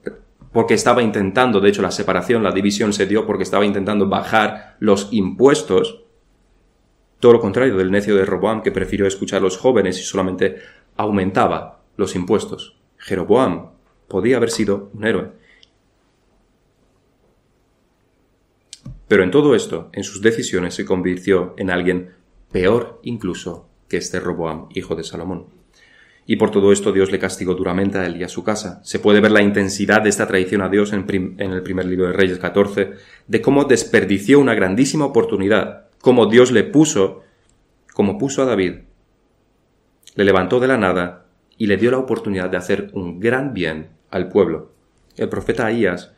porque 0.51 0.73
estaba 0.73 1.01
intentando, 1.01 1.61
de 1.61 1.69
hecho 1.69 1.81
la 1.81 1.91
separación, 1.91 2.43
la 2.43 2.51
división 2.51 2.91
se 2.91 3.05
dio 3.05 3.25
porque 3.25 3.43
estaba 3.43 3.65
intentando 3.65 4.09
bajar 4.09 4.75
los 4.79 5.07
impuestos, 5.11 6.03
todo 7.19 7.33
lo 7.33 7.39
contrario 7.39 7.77
del 7.77 7.91
necio 7.91 8.15
de 8.15 8.25
Roboam 8.25 8.61
que 8.61 8.71
prefirió 8.71 9.05
escuchar 9.05 9.39
a 9.39 9.43
los 9.43 9.57
jóvenes 9.57 9.99
y 9.99 10.03
solamente 10.03 10.57
aumentaba 10.97 11.81
los 11.97 12.15
impuestos. 12.15 12.77
Jeroboam 12.97 13.71
podía 14.07 14.37
haber 14.37 14.51
sido 14.51 14.89
un 14.93 15.05
héroe. 15.05 15.31
Pero 19.07 19.23
en 19.23 19.31
todo 19.31 19.55
esto, 19.55 19.89
en 19.93 20.03
sus 20.03 20.21
decisiones, 20.21 20.75
se 20.75 20.85
convirtió 20.85 21.55
en 21.57 21.71
alguien 21.71 22.13
peor 22.51 22.99
incluso 23.03 23.67
que 23.87 23.97
este 23.97 24.19
Roboam, 24.19 24.67
hijo 24.75 24.95
de 24.95 25.03
Salomón 25.03 25.59
y 26.31 26.35
por 26.35 26.51
todo 26.51 26.71
esto 26.71 26.91
Dios 26.91 27.11
le 27.11 27.17
castigó 27.17 27.55
duramente 27.55 27.97
a 27.97 28.05
él 28.05 28.17
y 28.17 28.23
a 28.23 28.27
su 28.27 28.43
casa. 28.43 28.81
Se 28.83 28.99
puede 28.99 29.19
ver 29.19 29.31
la 29.31 29.41
intensidad 29.41 30.03
de 30.03 30.09
esta 30.09 30.27
traición 30.27 30.61
a 30.61 30.69
Dios 30.69 30.93
en, 30.93 31.07
el 31.39 31.63
primer 31.63 31.87
libro 31.87 32.05
de 32.05 32.13
Reyes 32.13 32.37
14, 32.37 32.91
de 33.25 33.41
cómo 33.41 33.65
desperdició 33.65 34.39
una 34.39 34.53
grandísima 34.53 35.05
oportunidad, 35.05 35.87
cómo 36.01 36.27
Dios 36.27 36.51
le 36.51 36.63
puso, 36.63 37.23
puso 38.19 38.43
a 38.43 38.45
David, 38.45 38.73
le 40.19 40.25
levantó 40.25 40.59
de 40.59 40.67
la 40.67 40.77
nada 40.77 41.27
y 41.57 41.67
le 41.67 41.77
dio 41.77 41.91
la 41.91 41.97
oportunidad 41.97 42.49
de 42.49 42.57
hacer 42.57 42.89
un 42.91 43.21
gran 43.21 43.53
bien 43.53 43.91
al 44.11 44.27
pueblo. 44.27 44.73
El 45.15 45.29
profeta 45.29 45.65
Ahías 45.65 46.11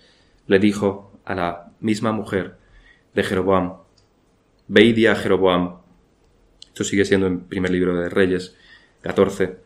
le 0.47 0.57
dijo 0.57 1.11
a 1.23 1.35
la 1.35 1.71
misma 1.81 2.11
mujer 2.11 2.55
de 3.13 3.21
Jeroboam, 3.21 3.75
ve 4.67 5.07
a 5.07 5.13
Jeroboam, 5.13 5.81
esto 6.65 6.83
sigue 6.83 7.05
siendo 7.05 7.27
en 7.27 7.41
primer 7.41 7.69
libro 7.69 7.95
de 7.95 8.09
Reyes 8.09 8.55
14, 9.01 9.57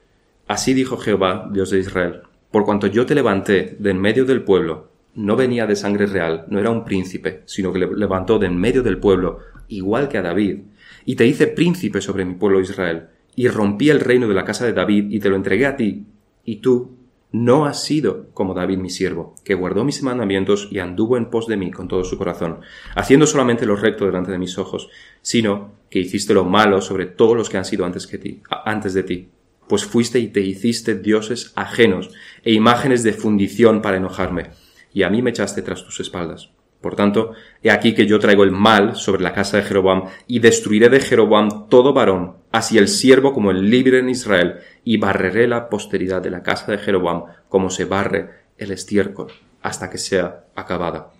Así 0.47 0.73
dijo 0.73 0.97
Jehová, 0.97 1.49
Dios 1.53 1.69
de 1.69 1.79
Israel, 1.79 2.23
por 2.51 2.65
cuanto 2.65 2.87
yo 2.87 3.05
te 3.05 3.15
levanté 3.15 3.77
de 3.79 3.91
en 3.91 4.01
medio 4.01 4.25
del 4.25 4.43
pueblo, 4.43 4.89
no 5.13 5.37
venía 5.37 5.65
de 5.65 5.77
sangre 5.77 6.07
real, 6.07 6.43
no 6.49 6.59
era 6.59 6.71
un 6.71 6.83
príncipe, 6.83 7.43
sino 7.45 7.71
que 7.71 7.79
le 7.79 7.87
levantó 7.95 8.37
de 8.37 8.47
en 8.47 8.57
medio 8.57 8.83
del 8.83 8.97
pueblo, 8.97 9.39
igual 9.69 10.09
que 10.09 10.17
a 10.17 10.23
David, 10.23 10.59
y 11.05 11.15
te 11.15 11.25
hice 11.25 11.47
príncipe 11.47 12.01
sobre 12.01 12.25
mi 12.25 12.33
pueblo 12.33 12.59
Israel, 12.59 13.14
y 13.35 13.47
rompí 13.47 13.89
el 13.89 13.99
reino 13.99 14.27
de 14.27 14.33
la 14.33 14.45
casa 14.45 14.65
de 14.65 14.73
David 14.73 15.11
y 15.11 15.19
te 15.19 15.29
lo 15.29 15.35
entregué 15.35 15.65
a 15.65 15.75
ti, 15.75 16.05
y 16.43 16.57
tú 16.57 16.95
no 17.31 17.65
has 17.65 17.83
sido 17.83 18.29
como 18.33 18.53
David 18.53 18.77
mi 18.77 18.89
siervo, 18.89 19.35
que 19.43 19.55
guardó 19.55 19.83
mis 19.83 20.01
mandamientos 20.03 20.69
y 20.71 20.79
anduvo 20.79 21.17
en 21.17 21.29
pos 21.29 21.47
de 21.47 21.57
mí 21.57 21.69
con 21.69 21.89
todo 21.89 22.05
su 22.05 22.17
corazón, 22.17 22.61
haciendo 22.95 23.27
solamente 23.27 23.65
lo 23.65 23.75
recto 23.75 24.05
delante 24.05 24.31
de 24.31 24.37
mis 24.37 24.57
ojos, 24.57 24.89
sino 25.21 25.73
que 25.89 25.99
hiciste 25.99 26.33
lo 26.33 26.45
malo 26.45 26.81
sobre 26.81 27.07
todos 27.07 27.35
los 27.35 27.49
que 27.49 27.57
han 27.57 27.65
sido 27.65 27.85
antes 27.85 28.07
que 28.07 28.17
ti, 28.17 28.41
antes 28.63 28.93
de 28.93 29.03
ti, 29.03 29.29
pues 29.67 29.83
fuiste 29.83 30.19
y 30.19 30.29
te 30.29 30.41
hiciste 30.41 30.95
dioses 30.95 31.51
ajenos 31.55 32.11
e 32.43 32.53
imágenes 32.53 33.03
de 33.03 33.11
fundición 33.11 33.81
para 33.81 33.97
enojarme, 33.97 34.51
y 34.93 35.03
a 35.03 35.09
mí 35.09 35.21
me 35.21 35.31
echaste 35.31 35.61
tras 35.61 35.83
tus 35.83 35.99
espaldas. 35.99 36.54
Por 36.81 36.95
tanto, 36.95 37.31
he 37.63 37.71
aquí 37.71 37.95
que 37.95 38.05
yo 38.05 38.19
traigo 38.19 38.43
el 38.43 38.51
mal 38.51 38.95
sobre 38.95 39.23
la 39.23 39.33
casa 39.33 39.57
de 39.57 39.63
Jeroboam, 39.63 40.03
y 40.27 40.39
destruiré 40.39 40.89
de 40.89 40.99
Jeroboam 40.99 41.67
todo 41.67 41.93
varón, 41.93 42.35
así 42.51 42.77
el 42.77 42.87
siervo 42.87 43.33
como 43.33 43.51
el 43.51 43.69
libre 43.69 43.99
en 43.99 44.09
Israel, 44.09 44.59
y 44.83 44.97
barreré 44.97 45.47
la 45.47 45.69
posteridad 45.69 46.21
de 46.21 46.29
la 46.29 46.43
casa 46.43 46.71
de 46.71 46.77
Jeroboam 46.77 47.23
como 47.49 47.69
se 47.69 47.85
barre 47.85 48.29
el 48.57 48.71
estiércol, 48.71 49.27
hasta 49.61 49.89
que 49.89 49.97
sea 49.97 50.45
acabada. 50.55 51.11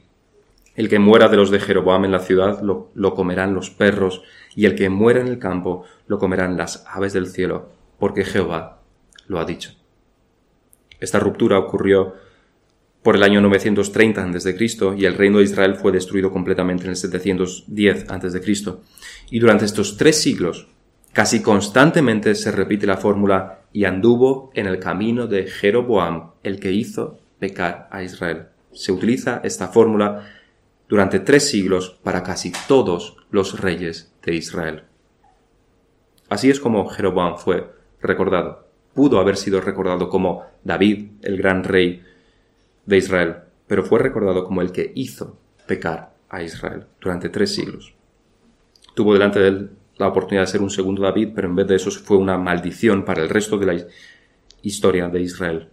El 0.76 0.90
que 0.90 1.00
muera 1.00 1.30
de 1.30 1.38
los 1.38 1.52
de 1.52 1.60
Jeroboam 1.60 2.06
en 2.06 2.12
la 2.12 2.20
ciudad 2.20 2.62
lo, 2.62 2.92
lo 2.94 3.16
comerán 3.16 3.54
los 3.54 3.70
perros, 3.70 4.22
y 4.56 4.66
el 4.66 4.76
que 4.76 4.90
muera 4.90 5.22
en 5.22 5.28
el 5.28 5.40
campo 5.40 5.84
lo 6.08 6.20
comerán 6.20 6.58
las 6.58 6.86
aves 6.88 7.14
del 7.14 7.28
cielo, 7.28 7.70
porque 7.98 8.24
Jehová 8.24 8.82
lo 9.28 9.40
ha 9.40 9.46
dicho. 9.46 9.72
Esta 11.00 11.20
ruptura 11.20 11.60
ocurrió 11.60 12.16
por 13.06 13.16
el 13.16 13.22
año 13.22 13.40
930 13.40 14.24
a.C. 14.24 14.58
y 14.98 15.06
el 15.06 15.14
reino 15.14 15.38
de 15.38 15.44
Israel 15.44 15.76
fue 15.76 15.92
destruido 15.92 16.32
completamente 16.32 16.86
en 16.86 16.90
el 16.90 16.96
710 16.96 18.10
a.C. 18.10 18.58
Y 19.30 19.38
durante 19.38 19.66
estos 19.66 19.96
tres 19.96 20.20
siglos, 20.20 20.66
casi 21.14 21.44
constantemente 21.44 22.34
se 22.34 22.52
repite 22.52 22.88
la 22.88 22.98
fórmula 22.98 23.60
y 23.72 23.86
anduvo 23.86 24.50
en 24.56 24.66
el 24.66 24.80
camino 24.80 25.28
de 25.28 25.46
Jeroboam, 25.46 26.32
el 26.42 26.60
que 26.60 26.72
hizo 26.72 27.20
pecar 27.38 27.90
a 27.92 28.02
Israel. 28.02 28.48
Se 28.72 28.92
utiliza 28.92 29.40
esta 29.44 29.68
fórmula 29.68 30.28
durante 30.90 31.20
tres 31.20 31.48
siglos 31.48 32.00
para 32.02 32.24
casi 32.24 32.54
todos 32.68 33.18
los 33.30 33.60
reyes 33.62 34.16
de 34.24 34.34
Israel. 34.34 34.82
Así 36.28 36.50
es 36.50 36.60
como 36.60 36.90
Jeroboam 36.90 37.38
fue 37.38 37.70
recordado. 38.02 38.68
Pudo 38.96 39.20
haber 39.20 39.38
sido 39.38 39.62
recordado 39.62 40.10
como 40.10 40.42
David, 40.64 41.12
el 41.22 41.38
gran 41.38 41.64
rey 41.64 42.02
de 42.86 42.98
Israel, 42.98 43.36
pero 43.68 43.84
fue 43.84 44.00
recordado 44.00 44.46
como 44.46 44.62
el 44.62 44.72
que 44.72 44.92
hizo 44.96 45.38
pecar 45.68 46.14
a 46.30 46.44
Israel 46.44 46.86
durante 47.00 47.30
tres 47.30 47.54
siglos. 47.54 47.94
Tuvo 48.94 49.14
delante 49.14 49.40
de 49.40 49.48
él 49.48 49.70
la 49.98 50.08
oportunidad 50.08 50.44
de 50.44 50.52
ser 50.52 50.62
un 50.62 50.70
segundo 50.70 51.02
David, 51.02 51.30
pero 51.34 51.48
en 51.48 51.56
vez 51.56 51.68
de 51.68 51.76
eso 51.76 51.92
fue 51.92 52.18
una 52.18 52.38
maldición 52.38 53.06
para 53.06 53.22
el 53.22 53.30
resto 53.30 53.58
de 53.58 53.66
la 53.66 53.86
historia 54.62 55.08
de 55.08 55.22
Israel. 55.22 55.70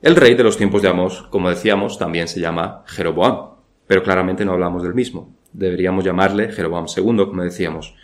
El 0.00 0.16
rey 0.16 0.34
de 0.34 0.42
los 0.42 0.56
tiempos 0.56 0.82
de 0.82 0.88
Amós, 0.88 1.22
como 1.30 1.48
decíamos, 1.48 1.98
también 1.98 2.26
se 2.26 2.40
llama 2.40 2.82
Jeroboam, 2.86 3.50
pero 3.86 4.02
claramente 4.02 4.44
no 4.44 4.52
hablamos 4.52 4.82
del 4.82 4.94
mismo. 4.94 5.34
Deberíamos 5.52 6.04
llamarle 6.04 6.50
Jeroboam 6.50 6.86
II, 6.94 7.26
como 7.26 7.42
decíamos. 7.42 7.94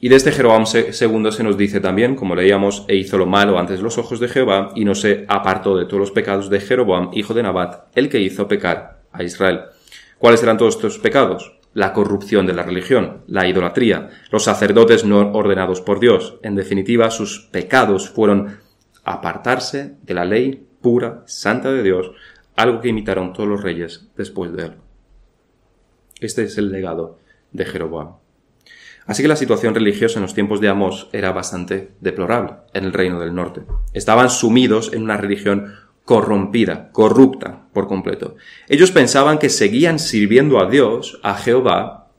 Y 0.00 0.08
de 0.08 0.16
este 0.16 0.30
Jeroboam 0.30 0.64
II 0.72 0.92
se 0.92 1.42
nos 1.42 1.58
dice 1.58 1.80
también, 1.80 2.14
como 2.14 2.36
leíamos, 2.36 2.84
e 2.86 2.94
hizo 2.94 3.18
lo 3.18 3.26
malo 3.26 3.58
antes 3.58 3.78
de 3.78 3.82
los 3.82 3.98
ojos 3.98 4.20
de 4.20 4.28
Jehová, 4.28 4.70
y 4.76 4.84
no 4.84 4.94
se 4.94 5.24
apartó 5.26 5.76
de 5.76 5.86
todos 5.86 5.98
los 5.98 6.10
pecados 6.12 6.48
de 6.50 6.60
Jeroboam, 6.60 7.10
hijo 7.14 7.34
de 7.34 7.42
Nabat, 7.42 7.88
el 7.96 8.08
que 8.08 8.20
hizo 8.20 8.46
pecar 8.46 9.02
a 9.10 9.24
Israel. 9.24 9.62
¿Cuáles 10.18 10.42
eran 10.42 10.56
todos 10.56 10.76
estos 10.76 10.98
pecados? 10.98 11.58
La 11.74 11.92
corrupción 11.92 12.46
de 12.46 12.52
la 12.52 12.62
religión, 12.62 13.24
la 13.26 13.48
idolatría, 13.48 14.10
los 14.30 14.44
sacerdotes 14.44 15.04
no 15.04 15.32
ordenados 15.32 15.80
por 15.80 15.98
Dios. 15.98 16.38
En 16.42 16.54
definitiva, 16.54 17.10
sus 17.10 17.48
pecados 17.50 18.08
fueron 18.08 18.58
apartarse 19.02 19.96
de 20.02 20.14
la 20.14 20.24
ley 20.24 20.64
pura, 20.80 21.24
santa 21.26 21.72
de 21.72 21.82
Dios, 21.82 22.12
algo 22.54 22.80
que 22.80 22.88
imitaron 22.88 23.32
todos 23.32 23.48
los 23.48 23.62
reyes 23.62 24.08
después 24.16 24.52
de 24.52 24.66
él. 24.66 24.72
Este 26.20 26.44
es 26.44 26.56
el 26.56 26.70
legado 26.70 27.18
de 27.52 27.64
Jeroboam. 27.64 28.14
Así 29.08 29.22
que 29.22 29.28
la 29.28 29.36
situación 29.36 29.74
religiosa 29.74 30.18
en 30.18 30.22
los 30.22 30.34
tiempos 30.34 30.60
de 30.60 30.68
Amós 30.68 31.08
era 31.12 31.32
bastante 31.32 31.92
deplorable 32.00 32.52
en 32.74 32.84
el 32.84 32.92
reino 32.92 33.18
del 33.18 33.34
norte. 33.34 33.62
Estaban 33.94 34.28
sumidos 34.28 34.92
en 34.92 35.02
una 35.02 35.16
religión 35.16 35.74
corrompida, 36.04 36.90
corrupta 36.92 37.68
por 37.72 37.88
completo. 37.88 38.36
Ellos 38.68 38.90
pensaban 38.90 39.38
que 39.38 39.48
seguían 39.48 39.98
sirviendo 39.98 40.60
a 40.60 40.68
Dios, 40.68 41.18
a 41.22 41.34
Jehová, 41.36 42.10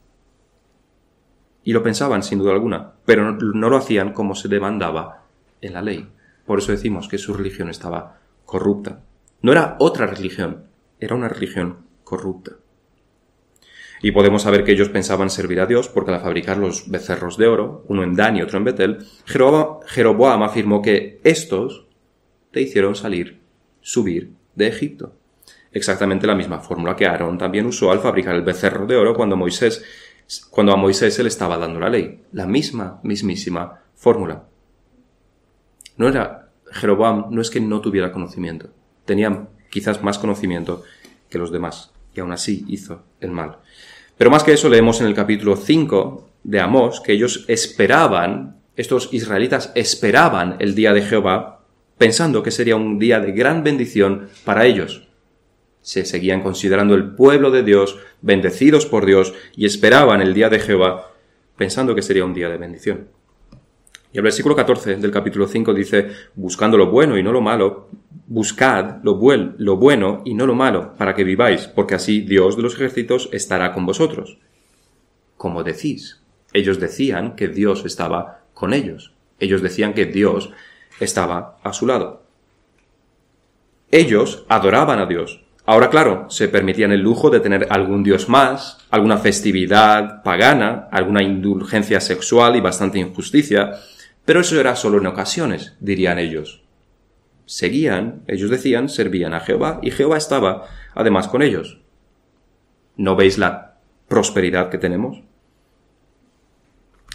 y 1.64 1.74
lo 1.74 1.84
pensaban 1.84 2.24
sin 2.24 2.40
duda 2.40 2.54
alguna, 2.54 2.94
pero 3.06 3.34
no 3.34 3.70
lo 3.70 3.78
hacían 3.78 4.12
como 4.12 4.34
se 4.34 4.48
demandaba 4.48 5.26
en 5.62 5.74
la 5.74 5.84
ley. 5.84 6.10
Por 6.48 6.58
eso 6.58 6.72
decimos 6.72 7.08
que 7.08 7.20
su 7.20 7.36
religión 7.36 7.70
estaba 7.70 8.18
corrupta. 8.46 9.04
No 9.44 9.52
era 9.52 9.76
otra 9.78 10.08
religión, 10.08 10.64
era 11.00 11.14
una 11.14 11.30
religión 11.30 11.86
corrupta. 12.04 12.54
Y 14.02 14.12
podemos 14.12 14.44
saber 14.44 14.64
que 14.64 14.72
ellos 14.72 14.90
pensaban 14.90 15.30
servir 15.30 15.60
a 15.60 15.66
Dios 15.66 15.90
porque 15.90 16.12
al 16.12 16.22
fabricar 16.22 16.58
los 16.58 16.90
becerros 16.90 17.38
de 17.38 17.48
oro, 17.48 17.84
uno 17.88 18.04
en 18.04 18.16
Dan 18.16 18.38
y 18.38 18.42
otro 18.42 18.58
en 18.58 18.64
Betel, 18.64 19.06
Jeroboam 19.26 20.44
afirmó 20.44 20.82
que 20.82 21.20
estos 21.24 21.86
te 22.52 22.62
hicieron 22.62 22.96
salir, 22.96 23.40
subir 23.82 24.32
de 24.56 24.68
Egipto. 24.68 25.14
Exactamente 25.72 26.28
la 26.28 26.36
misma 26.36 26.60
fórmula 26.60 26.96
que 26.96 27.06
Aarón 27.06 27.38
también 27.38 27.66
usó 27.66 27.92
al 27.92 28.00
fabricar 28.00 28.36
el 28.36 28.42
becerro 28.42 28.88
de 28.88 28.96
oro 28.96 29.14
cuando 29.14 29.36
Moisés, 29.36 29.84
cuando 30.50 30.74
a 30.74 30.78
Moisés 30.78 31.14
se 31.14 31.24
le 31.24 31.30
estaba 31.30 31.58
dando 31.58 31.80
la 31.80 31.90
ley. 31.90 32.24
La 32.32 32.48
misma, 32.48 33.00
mismísima 33.04 33.82
fórmula. 33.96 34.46
No 35.98 36.08
era, 36.08 36.50
Jeroboam 36.72 37.28
no 37.30 37.42
es 37.42 37.50
que 37.50 37.60
no 37.60 37.82
tuviera 37.82 38.12
conocimiento. 38.12 38.70
Tenía 39.06 39.48
quizás 39.70 40.02
más 40.02 40.18
conocimiento 40.18 40.84
que 41.30 41.38
los 41.38 41.52
demás 41.52 41.92
y 42.16 42.20
aún 42.20 42.32
así 42.32 42.66
hizo 42.68 43.04
el 43.20 43.32
mal. 43.32 43.60
Pero 44.20 44.32
más 44.32 44.44
que 44.44 44.52
eso 44.52 44.68
leemos 44.68 45.00
en 45.00 45.08
el 45.08 45.14
capítulo 45.14 45.56
5 45.56 46.30
de 46.44 46.60
Amós 46.60 47.00
que 47.00 47.14
ellos 47.14 47.46
esperaban, 47.48 48.58
estos 48.76 49.08
israelitas 49.14 49.72
esperaban 49.76 50.58
el 50.60 50.76
día 50.76 50.92
de 50.92 51.04
Jehová 51.04 51.62
pensando 51.98 52.44
que 52.44 52.52
sería 52.52 52.76
un 52.76 53.00
día 53.00 53.22
de 53.22 53.32
gran 53.32 53.64
bendición 53.64 54.28
para 54.44 54.66
ellos. 54.66 55.08
Se 55.82 56.04
seguían 56.04 56.42
considerando 56.42 56.96
el 56.96 57.16
pueblo 57.16 57.50
de 57.50 57.64
Dios, 57.64 57.98
bendecidos 58.22 58.86
por 58.86 59.06
Dios, 59.06 59.34
y 59.56 59.66
esperaban 59.66 60.20
el 60.20 60.34
día 60.34 60.50
de 60.50 60.60
Jehová 60.60 61.14
pensando 61.56 61.96
que 61.96 62.02
sería 62.02 62.26
un 62.26 62.34
día 62.34 62.50
de 62.50 62.58
bendición. 62.58 63.08
Y 64.12 64.18
el 64.18 64.24
versículo 64.24 64.54
14 64.54 64.98
del 64.98 65.12
capítulo 65.12 65.48
5 65.48 65.74
dice, 65.74 66.10
buscando 66.36 66.78
lo 66.78 66.88
bueno 66.88 67.18
y 67.18 67.24
no 67.24 67.32
lo 67.32 67.40
malo, 67.40 67.88
buscad 68.30 69.04
lo, 69.04 69.20
lo 69.58 69.78
bueno 69.78 70.22
y 70.24 70.36
no 70.36 70.46
lo 70.46 70.54
malo, 70.54 70.94
para 70.98 71.16
que 71.16 71.24
viváis, 71.24 71.68
porque 71.68 71.96
así 71.96 72.22
Dios 72.22 72.56
de 72.56 72.62
los 72.62 72.76
ejércitos 72.76 73.28
estará 73.34 73.74
con 73.74 73.88
vosotros. 73.88 74.38
Como 75.36 75.64
decís, 75.64 76.22
ellos 76.54 76.80
decían 76.80 77.36
que 77.36 77.48
Dios 77.48 77.86
estaba 77.86 78.42
con 78.54 78.74
ellos. 78.74 79.14
Ellos 79.40 79.62
decían 79.64 79.94
que 79.94 80.06
Dios 80.06 80.52
estaba 81.00 81.58
a 81.64 81.74
su 81.74 81.88
lado. 81.88 82.24
Ellos 83.90 84.46
adoraban 84.48 85.00
a 85.00 85.08
Dios. 85.08 85.44
Ahora, 85.66 85.90
claro, 85.90 86.30
se 86.30 86.50
permitían 86.50 86.92
el 86.92 87.02
lujo 87.02 87.32
de 87.32 87.40
tener 87.40 87.68
algún 87.72 88.04
Dios 88.04 88.30
más, 88.30 88.86
alguna 88.92 89.18
festividad 89.18 90.22
pagana, 90.22 90.88
alguna 90.92 91.24
indulgencia 91.24 92.00
sexual 92.00 92.56
y 92.56 92.62
bastante 92.62 93.00
injusticia, 93.00 93.74
pero 94.24 94.42
eso 94.42 94.60
era 94.60 94.76
solo 94.76 95.00
en 95.00 95.08
ocasiones, 95.08 95.76
dirían 95.80 96.20
ellos. 96.20 96.62
Seguían, 97.50 98.22
ellos 98.28 98.52
decían, 98.52 98.90
servían 98.90 99.34
a 99.34 99.40
Jehová 99.40 99.80
y 99.82 99.90
Jehová 99.90 100.18
estaba 100.18 100.68
además 100.94 101.28
con 101.28 101.42
ellos. 101.42 101.80
¿No 102.96 103.16
veis 103.16 103.40
la 103.40 103.80
prosperidad 104.08 104.70
que 104.70 104.78
tenemos? 104.78 105.24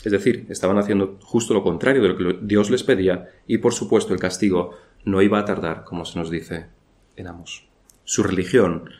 Es 0.05 0.11
decir, 0.11 0.47
estaban 0.49 0.77
haciendo 0.77 1.21
justo 1.23 1.55
lo 1.55 1.63
contrario 1.63 2.03
de 2.03 2.09
lo 2.09 2.17
que 2.17 2.39
Dios 2.43 2.69
les 2.69 2.83
pedía 2.83 3.31
y 3.47 3.59
por 3.59 3.75
supuesto 3.75 4.13
el 4.13 4.19
castigo 4.19 4.73
no 5.05 5.23
iba 5.23 5.39
a 5.39 5.45
tardar, 5.45 5.85
como 5.85 6.05
se 6.05 6.19
nos 6.19 6.33
dice 6.33 6.67
en 7.15 7.29
Amos. 7.29 7.69
Su 8.03 8.25
religión 8.25 8.91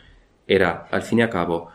era, 0.47 0.87
al 0.89 1.01
fin 1.01 1.19
y 1.19 1.23
al 1.23 1.29
cabo, 1.31 1.67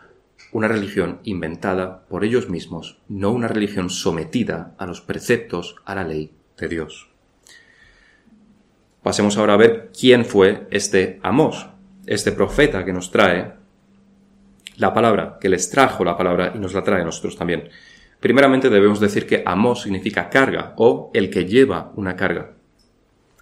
una 0.53 0.69
religión 0.69 1.19
inventada 1.23 2.07
por 2.07 2.23
ellos 2.23 2.49
mismos, 2.49 2.97
no 3.07 3.29
una 3.29 3.47
religión 3.47 3.91
sometida 3.91 4.73
a 4.79 4.87
los 4.87 5.01
preceptos, 5.01 5.75
a 5.85 5.93
la 5.93 6.03
ley 6.03 6.31
de 6.57 6.67
Dios. 6.67 7.10
Pasemos 9.03 9.37
ahora 9.37 9.53
a 9.53 9.57
ver 9.57 9.91
quién 9.97 10.25
fue 10.25 10.67
este 10.69 11.19
Amós, 11.23 11.67
este 12.05 12.31
profeta 12.31 12.85
que 12.85 12.93
nos 12.93 13.09
trae 13.09 13.53
la 14.77 14.93
palabra, 14.93 15.37
que 15.39 15.49
les 15.49 15.69
trajo 15.69 16.03
la 16.03 16.17
palabra 16.17 16.51
y 16.55 16.59
nos 16.59 16.73
la 16.73 16.83
trae 16.83 17.01
a 17.01 17.05
nosotros 17.05 17.35
también. 17.35 17.69
Primeramente 18.19 18.69
debemos 18.69 18.99
decir 18.99 19.25
que 19.25 19.41
Amós 19.45 19.81
significa 19.81 20.29
carga 20.29 20.73
o 20.77 21.09
el 21.13 21.29
que 21.29 21.45
lleva 21.45 21.91
una 21.95 22.15
carga. 22.15 22.53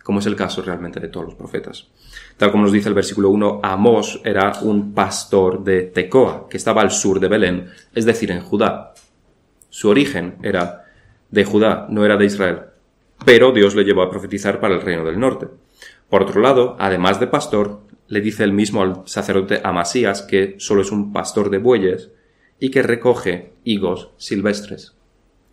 como 0.01 0.19
es 0.21 0.25
el 0.25 0.35
caso 0.35 0.63
realmente 0.63 0.99
de 0.99 1.09
todos 1.09 1.27
los 1.27 1.35
profetas. 1.35 1.87
Tal 2.35 2.49
como 2.49 2.63
nos 2.63 2.71
dice 2.71 2.89
el 2.89 2.95
versículo 2.95 3.29
1, 3.29 3.59
Amós 3.61 4.19
era 4.23 4.53
un 4.63 4.95
pastor 4.95 5.63
de 5.63 5.83
Tecoa, 5.83 6.47
que 6.49 6.57
estaba 6.57 6.81
al 6.81 6.89
sur 6.89 7.19
de 7.19 7.27
Belén, 7.27 7.67
es 7.93 8.05
decir, 8.05 8.31
en 8.31 8.41
Judá. 8.41 8.95
Su 9.69 9.87
origen 9.87 10.37
era 10.41 10.85
de 11.29 11.45
Judá, 11.45 11.85
no 11.91 12.05
era 12.05 12.17
de 12.17 12.25
Israel, 12.25 12.61
pero 13.25 13.51
Dios 13.51 13.75
le 13.75 13.83
llevó 13.83 14.01
a 14.01 14.09
profetizar 14.09 14.59
para 14.59 14.75
el 14.75 14.81
reino 14.81 15.05
del 15.05 15.19
norte. 15.19 15.47
Por 16.09 16.23
otro 16.23 16.41
lado, 16.41 16.75
además 16.79 17.19
de 17.19 17.27
pastor, 17.27 17.81
le 18.07 18.21
dice 18.21 18.43
el 18.43 18.53
mismo 18.53 18.81
al 18.81 19.03
sacerdote 19.05 19.61
Amasías 19.63 20.23
que 20.23 20.55
solo 20.57 20.81
es 20.81 20.91
un 20.91 21.13
pastor 21.13 21.49
de 21.49 21.59
bueyes 21.59 22.09
y 22.59 22.71
que 22.71 22.81
recoge 22.81 23.53
higos 23.63 24.11
silvestres. 24.17 24.95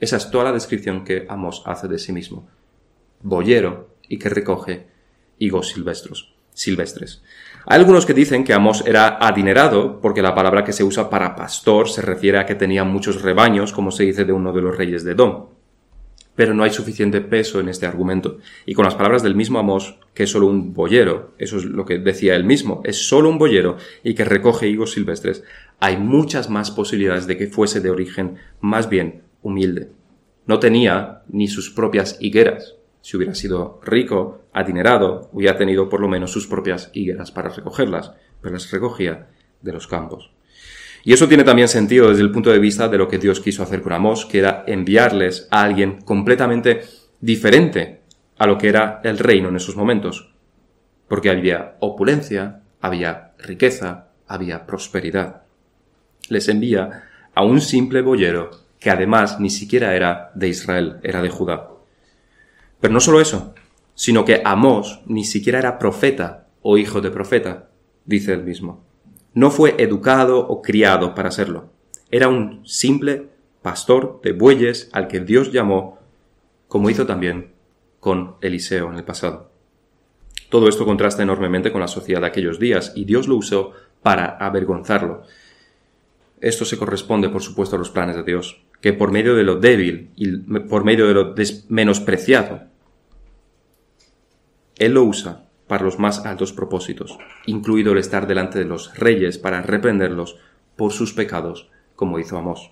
Esa 0.00 0.16
es 0.16 0.30
toda 0.30 0.44
la 0.44 0.52
descripción 0.52 1.04
que 1.04 1.26
Amós 1.28 1.62
hace 1.66 1.88
de 1.88 1.98
sí 1.98 2.12
mismo. 2.12 2.48
Boyero 3.22 3.90
y 4.08 4.18
que 4.18 4.28
recoge 4.28 4.86
higos 5.38 5.68
silvestres. 5.68 6.28
silvestres. 6.52 7.22
Hay 7.66 7.78
algunos 7.78 8.06
que 8.06 8.14
dicen 8.14 8.44
que 8.44 8.54
Amós 8.54 8.82
era 8.86 9.18
adinerado 9.20 10.00
porque 10.00 10.22
la 10.22 10.34
palabra 10.34 10.64
que 10.64 10.72
se 10.72 10.84
usa 10.84 11.10
para 11.10 11.36
pastor 11.36 11.90
se 11.90 12.00
refiere 12.00 12.38
a 12.38 12.46
que 12.46 12.54
tenía 12.54 12.84
muchos 12.84 13.20
rebaños, 13.20 13.72
como 13.72 13.90
se 13.90 14.04
dice 14.04 14.24
de 14.24 14.32
uno 14.32 14.52
de 14.52 14.62
los 14.62 14.76
reyes 14.76 15.04
de 15.04 15.12
Edom 15.12 15.55
pero 16.36 16.54
no 16.54 16.62
hay 16.62 16.70
suficiente 16.70 17.20
peso 17.20 17.58
en 17.58 17.68
este 17.68 17.86
argumento. 17.86 18.38
Y 18.66 18.74
con 18.74 18.84
las 18.84 18.94
palabras 18.94 19.22
del 19.22 19.34
mismo 19.34 19.58
Amós, 19.58 19.98
que 20.14 20.24
es 20.24 20.30
solo 20.30 20.46
un 20.46 20.72
boyero, 20.72 21.34
eso 21.38 21.56
es 21.56 21.64
lo 21.64 21.84
que 21.84 21.98
decía 21.98 22.36
él 22.36 22.44
mismo, 22.44 22.82
es 22.84 23.08
solo 23.08 23.28
un 23.28 23.38
boyero 23.38 23.78
y 24.04 24.14
que 24.14 24.24
recoge 24.24 24.68
higos 24.68 24.92
silvestres, 24.92 25.42
hay 25.80 25.96
muchas 25.96 26.48
más 26.50 26.70
posibilidades 26.70 27.26
de 27.26 27.36
que 27.36 27.48
fuese 27.48 27.80
de 27.80 27.90
origen 27.90 28.36
más 28.60 28.88
bien 28.88 29.22
humilde. 29.42 29.90
No 30.46 30.60
tenía 30.60 31.22
ni 31.28 31.48
sus 31.48 31.70
propias 31.70 32.18
higueras. 32.20 32.76
Si 33.00 33.16
hubiera 33.16 33.34
sido 33.34 33.80
rico, 33.82 34.42
adinerado, 34.52 35.28
hubiera 35.32 35.56
tenido 35.56 35.88
por 35.88 36.00
lo 36.00 36.08
menos 36.08 36.32
sus 36.32 36.46
propias 36.46 36.90
higueras 36.92 37.32
para 37.32 37.48
recogerlas, 37.48 38.12
pero 38.40 38.54
las 38.54 38.70
recogía 38.70 39.28
de 39.62 39.72
los 39.72 39.86
campos. 39.86 40.35
Y 41.06 41.12
eso 41.12 41.28
tiene 41.28 41.44
también 41.44 41.68
sentido 41.68 42.08
desde 42.08 42.24
el 42.24 42.32
punto 42.32 42.50
de 42.50 42.58
vista 42.58 42.88
de 42.88 42.98
lo 42.98 43.06
que 43.06 43.18
Dios 43.18 43.38
quiso 43.38 43.62
hacer 43.62 43.80
con 43.80 43.92
Amós, 43.92 44.26
que 44.26 44.40
era 44.40 44.64
enviarles 44.66 45.46
a 45.52 45.62
alguien 45.62 46.00
completamente 46.00 46.80
diferente 47.20 48.00
a 48.36 48.44
lo 48.48 48.58
que 48.58 48.66
era 48.66 49.00
el 49.04 49.16
reino 49.16 49.48
en 49.48 49.54
esos 49.54 49.76
momentos. 49.76 50.34
Porque 51.06 51.30
había 51.30 51.76
opulencia, 51.78 52.62
había 52.80 53.34
riqueza, 53.38 54.08
había 54.26 54.66
prosperidad. 54.66 55.42
Les 56.28 56.48
envía 56.48 57.04
a 57.36 57.44
un 57.44 57.60
simple 57.60 58.02
boyero 58.02 58.50
que 58.80 58.90
además 58.90 59.38
ni 59.38 59.50
siquiera 59.50 59.94
era 59.94 60.32
de 60.34 60.48
Israel, 60.48 60.96
era 61.04 61.22
de 61.22 61.30
Judá. 61.30 61.68
Pero 62.80 62.92
no 62.92 62.98
solo 62.98 63.20
eso, 63.20 63.54
sino 63.94 64.24
que 64.24 64.42
Amós 64.44 65.02
ni 65.06 65.24
siquiera 65.24 65.60
era 65.60 65.78
profeta 65.78 66.48
o 66.62 66.78
hijo 66.78 67.00
de 67.00 67.12
profeta, 67.12 67.68
dice 68.06 68.32
él 68.32 68.42
mismo 68.42 68.86
no 69.36 69.50
fue 69.50 69.74
educado 69.78 70.38
o 70.38 70.62
criado 70.62 71.14
para 71.14 71.30
serlo. 71.30 71.68
Era 72.10 72.28
un 72.28 72.66
simple 72.66 73.28
pastor 73.60 74.20
de 74.24 74.32
bueyes 74.32 74.88
al 74.94 75.08
que 75.08 75.20
Dios 75.20 75.52
llamó, 75.52 75.98
como 76.68 76.88
hizo 76.88 77.04
también 77.04 77.52
con 78.00 78.36
Eliseo 78.40 78.90
en 78.90 78.96
el 78.96 79.04
pasado. 79.04 79.50
Todo 80.48 80.68
esto 80.68 80.86
contrasta 80.86 81.22
enormemente 81.22 81.70
con 81.70 81.82
la 81.82 81.86
sociedad 81.86 82.22
de 82.22 82.28
aquellos 82.28 82.58
días 82.58 82.94
y 82.96 83.04
Dios 83.04 83.28
lo 83.28 83.36
usó 83.36 83.72
para 84.02 84.38
avergonzarlo. 84.38 85.24
Esto 86.40 86.64
se 86.64 86.78
corresponde, 86.78 87.28
por 87.28 87.42
supuesto, 87.42 87.76
a 87.76 87.78
los 87.78 87.90
planes 87.90 88.16
de 88.16 88.22
Dios, 88.22 88.62
que 88.80 88.94
por 88.94 89.12
medio 89.12 89.34
de 89.34 89.42
lo 89.42 89.56
débil 89.56 90.12
y 90.16 90.28
por 90.60 90.82
medio 90.82 91.08
de 91.08 91.14
lo 91.14 91.34
menospreciado, 91.68 92.62
Él 94.78 94.94
lo 94.94 95.04
usa 95.04 95.45
para 95.66 95.84
los 95.84 95.98
más 95.98 96.24
altos 96.24 96.52
propósitos, 96.52 97.18
incluido 97.46 97.92
el 97.92 97.98
estar 97.98 98.26
delante 98.26 98.58
de 98.58 98.64
los 98.64 98.96
reyes 98.96 99.38
para 99.38 99.62
reprenderlos 99.62 100.38
por 100.76 100.92
sus 100.92 101.12
pecados, 101.12 101.70
como 101.94 102.18
hizo 102.18 102.38
Amós. 102.38 102.70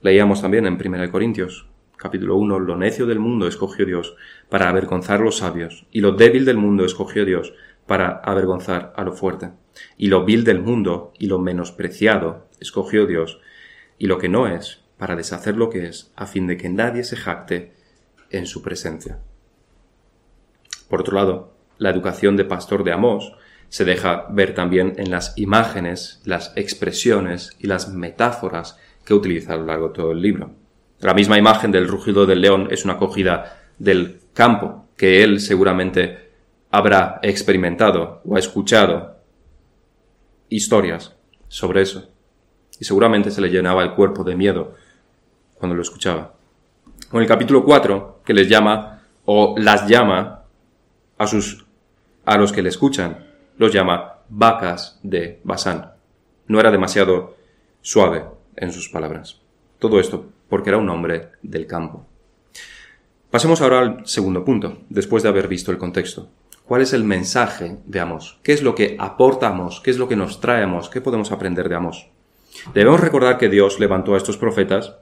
Leíamos 0.00 0.40
también 0.40 0.66
en 0.66 0.74
1 0.74 1.10
Corintios, 1.10 1.66
capítulo 1.96 2.36
1, 2.36 2.58
lo 2.60 2.76
necio 2.76 3.04
del 3.06 3.18
mundo 3.18 3.46
escogió 3.46 3.84
Dios 3.84 4.16
para 4.48 4.70
avergonzar 4.70 5.20
a 5.20 5.24
los 5.24 5.38
sabios, 5.38 5.86
y 5.90 6.00
lo 6.00 6.12
débil 6.12 6.46
del 6.46 6.56
mundo 6.56 6.84
escogió 6.84 7.26
Dios 7.26 7.52
para 7.86 8.20
avergonzar 8.24 8.94
a 8.96 9.04
lo 9.04 9.12
fuerte, 9.12 9.50
y 9.98 10.06
lo 10.06 10.24
vil 10.24 10.44
del 10.44 10.60
mundo 10.60 11.12
y 11.18 11.26
lo 11.26 11.38
menospreciado 11.38 12.46
escogió 12.60 13.06
Dios, 13.06 13.40
y 13.98 14.06
lo 14.06 14.16
que 14.16 14.30
no 14.30 14.46
es, 14.46 14.82
para 14.96 15.16
deshacer 15.16 15.56
lo 15.56 15.68
que 15.68 15.86
es, 15.86 16.12
a 16.16 16.26
fin 16.26 16.46
de 16.46 16.56
que 16.56 16.70
nadie 16.70 17.04
se 17.04 17.16
jacte 17.16 17.74
en 18.30 18.46
su 18.46 18.62
presencia. 18.62 19.18
Por 20.88 21.00
otro 21.00 21.14
lado, 21.14 21.52
la 21.80 21.90
educación 21.90 22.36
de 22.36 22.44
pastor 22.44 22.84
de 22.84 22.92
Amós 22.92 23.32
se 23.70 23.86
deja 23.86 24.26
ver 24.28 24.54
también 24.54 24.94
en 24.98 25.10
las 25.10 25.36
imágenes, 25.38 26.20
las 26.24 26.52
expresiones 26.54 27.56
y 27.58 27.68
las 27.68 27.88
metáforas 27.88 28.78
que 29.04 29.14
utiliza 29.14 29.54
a 29.54 29.56
lo 29.56 29.64
largo 29.64 29.88
de 29.88 29.94
todo 29.94 30.12
el 30.12 30.20
libro. 30.20 30.50
La 30.98 31.14
misma 31.14 31.38
imagen 31.38 31.72
del 31.72 31.88
rugido 31.88 32.26
del 32.26 32.42
león 32.42 32.68
es 32.70 32.84
una 32.84 32.94
acogida 32.94 33.62
del 33.78 34.20
campo 34.34 34.88
que 34.96 35.22
él 35.22 35.40
seguramente 35.40 36.30
habrá 36.70 37.18
experimentado 37.22 38.20
o 38.26 38.36
ha 38.36 38.38
escuchado 38.38 39.16
historias 40.50 41.16
sobre 41.48 41.80
eso. 41.80 42.10
Y 42.78 42.84
seguramente 42.84 43.30
se 43.30 43.40
le 43.40 43.48
llenaba 43.48 43.82
el 43.82 43.94
cuerpo 43.94 44.22
de 44.22 44.36
miedo 44.36 44.74
cuando 45.54 45.74
lo 45.74 45.80
escuchaba. 45.80 46.34
O 47.10 47.16
en 47.16 47.22
el 47.22 47.28
capítulo 47.28 47.64
4, 47.64 48.20
que 48.22 48.34
les 48.34 48.48
llama 48.48 49.02
o 49.24 49.54
las 49.56 49.88
llama 49.88 50.44
a 51.16 51.26
sus 51.26 51.66
a 52.30 52.38
los 52.38 52.52
que 52.52 52.62
le 52.62 52.68
escuchan 52.68 53.26
los 53.58 53.72
llama 53.72 54.20
vacas 54.28 55.00
de 55.02 55.40
Basán. 55.42 55.94
No 56.46 56.60
era 56.60 56.70
demasiado 56.70 57.34
suave 57.80 58.24
en 58.54 58.70
sus 58.70 58.88
palabras. 58.88 59.40
Todo 59.80 59.98
esto 59.98 60.26
porque 60.48 60.70
era 60.70 60.78
un 60.78 60.88
hombre 60.90 61.30
del 61.42 61.66
campo. 61.66 62.06
Pasemos 63.32 63.60
ahora 63.60 63.80
al 63.80 64.06
segundo 64.06 64.44
punto, 64.44 64.78
después 64.88 65.24
de 65.24 65.28
haber 65.28 65.48
visto 65.48 65.72
el 65.72 65.78
contexto. 65.78 66.28
¿Cuál 66.64 66.82
es 66.82 66.92
el 66.92 67.02
mensaje 67.02 67.78
de 67.84 67.98
Amos? 67.98 68.38
¿Qué 68.44 68.52
es 68.52 68.62
lo 68.62 68.76
que 68.76 68.96
aportamos? 69.00 69.80
¿Qué 69.80 69.90
es 69.90 69.98
lo 69.98 70.06
que 70.06 70.14
nos 70.14 70.40
traemos? 70.40 70.88
¿Qué 70.88 71.00
podemos 71.00 71.32
aprender 71.32 71.68
de 71.68 71.74
Amos? 71.74 72.10
Debemos 72.74 73.00
recordar 73.00 73.38
que 73.38 73.48
Dios 73.48 73.80
levantó 73.80 74.14
a 74.14 74.18
estos 74.18 74.36
profetas 74.36 74.94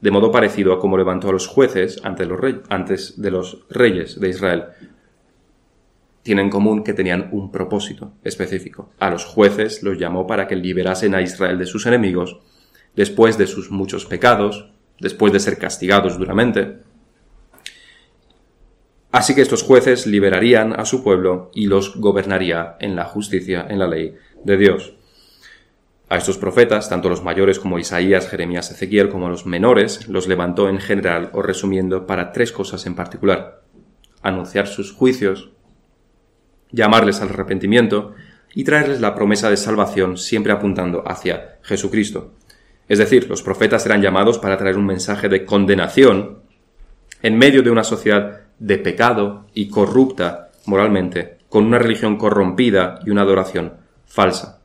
de 0.00 0.10
modo 0.12 0.30
parecido 0.30 0.72
a 0.72 0.78
como 0.78 0.98
levantó 0.98 1.30
a 1.30 1.32
los 1.32 1.48
jueces 1.48 2.00
los 2.04 2.40
antes 2.68 3.20
de 3.20 3.30
los 3.30 3.64
reyes 3.70 4.20
de 4.20 4.28
Israel, 4.28 4.66
tienen 6.26 6.46
en 6.46 6.50
común 6.50 6.82
que 6.82 6.92
tenían 6.92 7.28
un 7.30 7.52
propósito 7.52 8.12
específico. 8.24 8.90
A 8.98 9.10
los 9.10 9.24
jueces 9.24 9.84
los 9.84 9.96
llamó 9.96 10.26
para 10.26 10.48
que 10.48 10.56
liberasen 10.56 11.14
a 11.14 11.22
Israel 11.22 11.56
de 11.56 11.66
sus 11.66 11.86
enemigos, 11.86 12.40
después 12.96 13.38
de 13.38 13.46
sus 13.46 13.70
muchos 13.70 14.06
pecados, 14.06 14.72
después 14.98 15.32
de 15.32 15.38
ser 15.38 15.56
castigados 15.56 16.18
duramente. 16.18 16.78
Así 19.12 19.36
que 19.36 19.40
estos 19.40 19.62
jueces 19.62 20.08
liberarían 20.08 20.78
a 20.78 20.84
su 20.84 21.04
pueblo 21.04 21.52
y 21.54 21.68
los 21.68 21.96
gobernaría 21.96 22.76
en 22.80 22.96
la 22.96 23.04
justicia, 23.04 23.64
en 23.70 23.78
la 23.78 23.86
ley 23.86 24.16
de 24.42 24.56
Dios. 24.56 24.94
A 26.08 26.16
estos 26.16 26.38
profetas, 26.38 26.88
tanto 26.88 27.08
los 27.08 27.22
mayores 27.22 27.60
como 27.60 27.78
Isaías, 27.78 28.28
Jeremías, 28.28 28.72
Ezequiel, 28.72 29.10
como 29.10 29.28
los 29.28 29.46
menores, 29.46 30.08
los 30.08 30.26
levantó 30.26 30.68
en 30.68 30.80
general 30.80 31.30
o 31.34 31.42
resumiendo 31.42 32.04
para 32.04 32.32
tres 32.32 32.50
cosas 32.50 32.84
en 32.84 32.96
particular. 32.96 33.62
Anunciar 34.22 34.66
sus 34.66 34.92
juicios, 34.92 35.50
llamarles 36.70 37.20
al 37.20 37.30
arrepentimiento 37.30 38.14
y 38.54 38.64
traerles 38.64 39.00
la 39.00 39.14
promesa 39.14 39.50
de 39.50 39.56
salvación 39.56 40.16
siempre 40.16 40.52
apuntando 40.52 41.02
hacia 41.06 41.58
Jesucristo. 41.62 42.32
Es 42.88 42.98
decir, 42.98 43.28
los 43.28 43.42
profetas 43.42 43.84
eran 43.84 44.00
llamados 44.00 44.38
para 44.38 44.56
traer 44.56 44.78
un 44.78 44.86
mensaje 44.86 45.28
de 45.28 45.44
condenación 45.44 46.38
en 47.22 47.36
medio 47.36 47.62
de 47.62 47.70
una 47.70 47.84
sociedad 47.84 48.40
de 48.58 48.78
pecado 48.78 49.46
y 49.54 49.68
corrupta 49.68 50.50
moralmente, 50.66 51.38
con 51.48 51.64
una 51.64 51.78
religión 51.78 52.16
corrompida 52.16 53.00
y 53.04 53.10
una 53.10 53.22
adoración 53.22 53.74
falsa. 54.06 54.62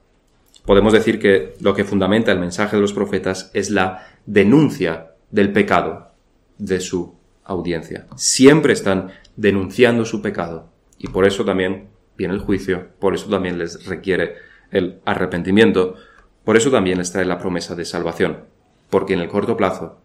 Podemos 0.65 0.93
decir 0.93 1.19
que 1.19 1.55
lo 1.59 1.73
que 1.73 1.83
fundamenta 1.83 2.31
el 2.31 2.39
mensaje 2.39 2.75
de 2.75 2.81
los 2.81 2.93
profetas 2.93 3.51
es 3.53 3.71
la 3.71 4.07
denuncia 4.25 5.11
del 5.31 5.51
pecado 5.51 6.11
de 6.57 6.79
su 6.79 7.15
audiencia. 7.43 8.05
Siempre 8.15 8.73
están 8.73 9.11
denunciando 9.35 10.05
su 10.05 10.21
pecado 10.21 10.70
y 11.01 11.07
por 11.07 11.25
eso 11.25 11.43
también 11.43 11.89
viene 12.15 12.35
el 12.35 12.39
juicio, 12.39 12.89
por 12.99 13.15
eso 13.15 13.27
también 13.27 13.57
les 13.57 13.87
requiere 13.87 14.35
el 14.69 15.01
arrepentimiento, 15.03 15.95
por 16.43 16.57
eso 16.57 16.69
también 16.69 16.99
les 16.99 17.11
trae 17.11 17.25
la 17.25 17.39
promesa 17.39 17.73
de 17.73 17.85
salvación, 17.85 18.45
porque 18.91 19.13
en 19.13 19.19
el 19.19 19.27
corto 19.27 19.57
plazo 19.57 19.99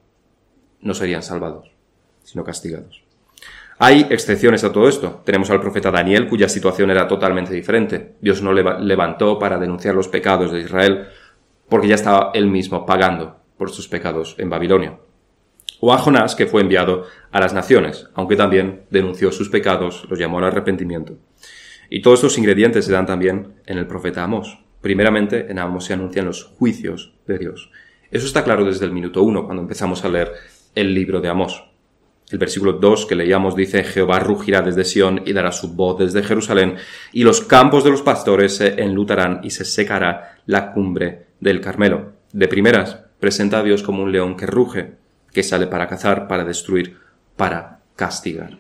no 0.81 0.95
serían 0.95 1.23
salvados, 1.23 1.71
sino 2.25 2.45
castigados. 2.45 3.03
Hay 3.79 4.07
excepciones 4.09 4.65
a 4.65 4.73
todo 4.73 4.89
esto. 4.89 5.21
Tenemos 5.27 5.51
al 5.51 5.61
profeta 5.61 5.91
Daniel, 5.91 6.29
cuya 6.29 6.49
situación 6.49 6.91
era 6.91 7.07
totalmente 7.07 7.53
diferente. 7.53 8.15
Dios 8.23 8.41
no 8.41 8.55
le 8.55 8.65
levantó 8.81 9.39
para 9.39 9.59
denunciar 9.59 9.95
los 9.95 10.09
pecados 10.09 10.51
de 10.51 10.61
Israel, 10.61 11.09
porque 11.69 11.89
ya 11.89 11.97
estaba 11.97 12.31
él 12.33 12.47
mismo 12.47 12.87
pagando 12.87 13.37
por 13.59 13.71
sus 13.71 13.87
pecados 13.87 14.35
en 14.39 14.49
Babilonia. 14.49 14.97
O 15.81 15.93
a 15.93 15.99
Jonás, 15.99 16.35
que 16.35 16.47
fue 16.47 16.63
enviado 16.63 17.05
a 17.31 17.41
las 17.41 17.53
naciones, 17.53 18.09
aunque 18.15 18.37
también 18.37 18.85
denunció 18.91 19.31
sus 19.31 19.49
pecados, 19.49 20.07
los 20.09 20.19
llamó 20.19 20.39
al 20.39 20.45
arrepentimiento. 20.45 21.19
Y 21.91 22.03
todos 22.03 22.21
estos 22.21 22.39
ingredientes 22.39 22.85
se 22.85 22.93
dan 22.93 23.07
también 23.07 23.55
en 23.67 23.79
el 23.79 23.87
profeta 23.87 24.25
Amós. 24.25 24.59
Primeramente, 24.81 25.51
en 25.51 25.59
Amós 25.59 25.85
se 25.85 25.93
anuncian 25.93 26.27
los 26.27 26.45
juicios 26.45 27.15
de 27.27 27.39
Dios. 27.39 27.71
Eso 28.11 28.27
está 28.27 28.45
claro 28.45 28.65
desde 28.65 28.87
el 28.87 28.93
minuto 28.93 29.23
uno, 29.23 29.45
cuando 29.45 29.63
empezamos 29.63 30.05
a 30.05 30.09
leer 30.09 30.33
el 30.75 30.95
libro 30.95 31.21
de 31.21 31.29
Amós. 31.29 31.65
El 32.31 32.39
versículo 32.39 32.73
2 32.73 33.07
que 33.07 33.15
leíamos 33.15 33.55
dice, 33.55 33.85
Jehová 33.85 34.19
rugirá 34.19 34.63
desde 34.63 34.85
Sión 34.85 35.23
y 35.27 35.33
dará 35.33 35.53
su 35.53 35.75
voz 35.75 35.99
desde 35.99 36.25
Jerusalén, 36.25 36.77
y 37.13 37.23
los 37.23 37.41
campos 37.41 37.85
de 37.85 37.91
los 37.91 38.03
pastores 38.03 38.57
se 38.57 38.83
enlutarán 38.83 39.41
y 39.45 39.51
se 39.51 39.65
secará 39.65 40.39
la 40.47 40.73
cumbre 40.73 41.27
del 41.39 41.61
Carmelo. 41.61 42.15
De 42.33 42.49
primeras, 42.49 43.01
presenta 43.21 43.59
a 43.59 43.63
Dios 43.63 43.83
como 43.83 44.03
un 44.03 44.11
león 44.11 44.37
que 44.37 44.47
ruge, 44.47 44.95
que 45.37 45.43
sale 45.43 45.67
para 45.67 45.87
cazar, 45.87 46.29
para 46.29 46.47
destruir, 46.47 46.97
para 47.37 47.81
castigar. 47.95 48.57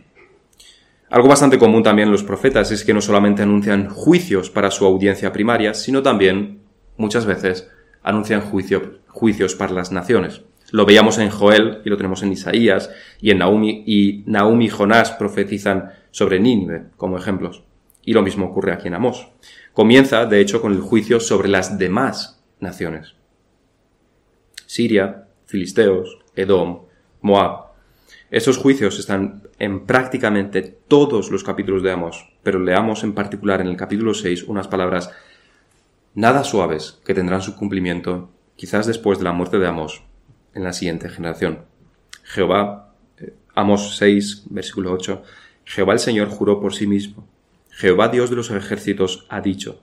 Algo 1.08 1.26
bastante 1.26 1.58
común 1.58 1.82
también 1.82 2.08
en 2.08 2.12
los 2.12 2.22
profetas 2.22 2.70
es 2.70 2.84
que 2.84 2.92
no 2.92 3.00
solamente 3.00 3.40
anuncian 3.40 3.88
juicios 3.88 4.50
para 4.50 4.70
su 4.70 4.84
audiencia 4.84 5.32
primaria, 5.32 5.72
sino 5.72 6.02
también, 6.02 6.60
muchas 6.98 7.24
veces, 7.24 7.70
anuncian 8.02 8.42
juicios 8.42 9.54
para 9.54 9.72
las 9.72 9.90
naciones. 9.90 10.42
Lo 10.70 10.84
veíamos 10.84 11.16
en 11.16 11.30
Joel 11.30 11.80
y 11.82 11.88
lo 11.88 11.96
tenemos 11.96 12.22
en 12.22 12.32
Isaías 12.32 12.90
y 13.22 13.30
en 13.30 13.38
Naumi 13.38 13.82
y 13.86 14.26
y 14.26 14.68
Jonás 14.68 15.12
profetizan 15.12 15.92
sobre 16.10 16.40
Nínive 16.40 16.88
como 16.98 17.16
ejemplos. 17.16 17.62
Y 18.04 18.12
lo 18.12 18.20
mismo 18.20 18.44
ocurre 18.44 18.74
aquí 18.74 18.88
en 18.88 18.96
Amós. 18.96 19.28
Comienza, 19.72 20.26
de 20.26 20.40
hecho, 20.42 20.60
con 20.60 20.74
el 20.74 20.82
juicio 20.82 21.20
sobre 21.20 21.48
las 21.48 21.78
demás 21.78 22.44
naciones. 22.60 23.14
Siria, 24.66 25.28
Filisteos, 25.46 26.18
Edom, 26.36 26.82
Moab. 27.20 27.66
Esos 28.30 28.58
juicios 28.58 28.98
están 28.98 29.42
en 29.58 29.86
prácticamente 29.86 30.62
todos 30.62 31.30
los 31.30 31.42
capítulos 31.42 31.82
de 31.82 31.92
Amós, 31.92 32.28
pero 32.42 32.58
leamos 32.58 33.02
en 33.04 33.14
particular 33.14 33.60
en 33.60 33.68
el 33.68 33.76
capítulo 33.76 34.14
6 34.14 34.44
unas 34.44 34.68
palabras 34.68 35.10
nada 36.14 36.44
suaves 36.44 37.00
que 37.04 37.14
tendrán 37.14 37.42
su 37.42 37.56
cumplimiento 37.56 38.30
quizás 38.56 38.86
después 38.86 39.18
de 39.18 39.24
la 39.24 39.32
muerte 39.32 39.58
de 39.58 39.66
Amós 39.66 40.02
en 40.54 40.64
la 40.64 40.72
siguiente 40.72 41.08
generación. 41.08 41.64
Jehová, 42.22 42.94
eh, 43.18 43.34
Amos 43.54 43.96
6, 43.96 44.46
versículo 44.50 44.92
8, 44.92 45.22
Jehová 45.64 45.92
el 45.92 45.98
Señor 45.98 46.28
juró 46.28 46.60
por 46.60 46.74
sí 46.74 46.86
mismo. 46.86 47.26
Jehová 47.70 48.08
Dios 48.08 48.30
de 48.30 48.36
los 48.36 48.50
ejércitos 48.50 49.26
ha 49.28 49.40
dicho, 49.40 49.82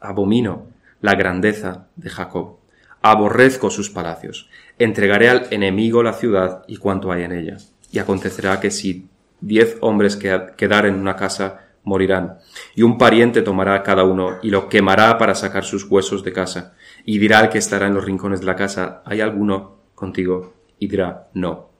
abomino 0.00 0.68
la 1.00 1.14
grandeza 1.14 1.88
de 1.96 2.08
Jacob, 2.08 2.58
aborrezco 3.02 3.70
sus 3.70 3.90
palacios, 3.90 4.48
entregaré 4.82 5.28
al 5.28 5.46
enemigo 5.50 6.02
la 6.02 6.12
ciudad 6.12 6.64
y 6.66 6.76
cuanto 6.76 7.12
hay 7.12 7.24
en 7.24 7.32
ella. 7.32 7.56
Y 7.90 7.98
acontecerá 7.98 8.60
que 8.60 8.70
si 8.70 9.08
diez 9.40 9.76
hombres 9.80 10.16
quedaren 10.16 10.94
en 10.94 11.00
una 11.00 11.16
casa, 11.16 11.68
morirán, 11.84 12.38
y 12.74 12.82
un 12.82 12.96
pariente 12.96 13.42
tomará 13.42 13.82
cada 13.82 14.04
uno 14.04 14.38
y 14.42 14.50
lo 14.50 14.68
quemará 14.68 15.18
para 15.18 15.34
sacar 15.34 15.64
sus 15.64 15.84
huesos 15.90 16.22
de 16.22 16.32
casa, 16.32 16.74
y 17.04 17.18
dirá 17.18 17.40
al 17.40 17.50
que 17.50 17.58
estará 17.58 17.88
en 17.88 17.94
los 17.94 18.04
rincones 18.04 18.40
de 18.40 18.46
la 18.46 18.56
casa, 18.56 19.02
¿hay 19.04 19.20
alguno 19.20 19.78
contigo 19.94 20.54
y 20.78 20.88
dirá 20.88 21.28
no. 21.34 21.70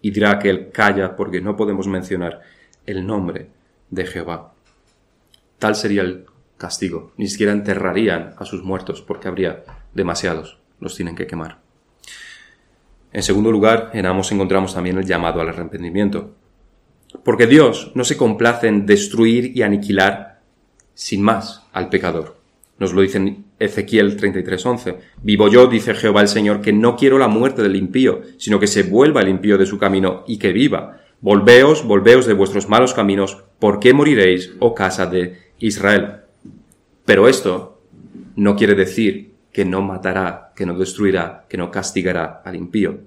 Y 0.00 0.10
dirá 0.10 0.38
que 0.38 0.50
él 0.50 0.70
calla 0.72 1.16
porque 1.16 1.40
no 1.40 1.56
podemos 1.56 1.88
mencionar 1.88 2.40
el 2.86 3.06
nombre 3.06 3.50
de 3.90 4.06
Jehová. 4.06 4.54
Tal 5.58 5.74
sería 5.74 6.02
el 6.02 6.26
castigo. 6.56 7.12
Ni 7.16 7.28
siquiera 7.28 7.52
enterrarían 7.52 8.34
a 8.38 8.44
sus 8.44 8.62
muertos 8.62 9.02
porque 9.02 9.28
habría 9.28 9.64
demasiados. 9.92 10.58
Los 10.80 10.94
tienen 10.94 11.16
que 11.16 11.26
quemar. 11.26 11.65
En 13.16 13.22
segundo 13.22 13.50
lugar, 13.50 13.92
en 13.94 14.04
Amos 14.04 14.30
encontramos 14.30 14.74
también 14.74 14.98
el 14.98 15.06
llamado 15.06 15.40
al 15.40 15.48
arrepentimiento. 15.48 16.34
Porque 17.24 17.46
Dios 17.46 17.90
no 17.94 18.04
se 18.04 18.18
complace 18.18 18.68
en 18.68 18.84
destruir 18.84 19.56
y 19.56 19.62
aniquilar 19.62 20.42
sin 20.92 21.22
más 21.22 21.62
al 21.72 21.88
pecador. 21.88 22.36
Nos 22.78 22.92
lo 22.92 23.00
dice 23.00 23.16
en 23.16 23.46
Ezequiel 23.58 24.18
33:11. 24.18 24.98
Vivo 25.22 25.48
yo, 25.48 25.66
dice 25.66 25.94
Jehová 25.94 26.20
el 26.20 26.28
Señor, 26.28 26.60
que 26.60 26.74
no 26.74 26.94
quiero 26.94 27.16
la 27.16 27.26
muerte 27.26 27.62
del 27.62 27.76
impío, 27.76 28.20
sino 28.36 28.60
que 28.60 28.66
se 28.66 28.82
vuelva 28.82 29.22
el 29.22 29.28
impío 29.28 29.56
de 29.56 29.64
su 29.64 29.78
camino 29.78 30.22
y 30.26 30.36
que 30.36 30.52
viva. 30.52 31.00
Volveos, 31.22 31.86
volveos 31.86 32.26
de 32.26 32.34
vuestros 32.34 32.68
malos 32.68 32.92
caminos, 32.92 33.44
¿por 33.58 33.80
qué 33.80 33.94
moriréis, 33.94 34.52
oh 34.58 34.74
casa 34.74 35.06
de 35.06 35.38
Israel? 35.58 36.16
Pero 37.06 37.28
esto 37.28 37.80
no 38.34 38.56
quiere 38.56 38.74
decir 38.74 39.35
que 39.56 39.64
no 39.64 39.80
matará, 39.80 40.52
que 40.54 40.66
no 40.66 40.76
destruirá, 40.76 41.46
que 41.48 41.56
no 41.56 41.70
castigará 41.70 42.42
al 42.44 42.56
impío. 42.56 43.00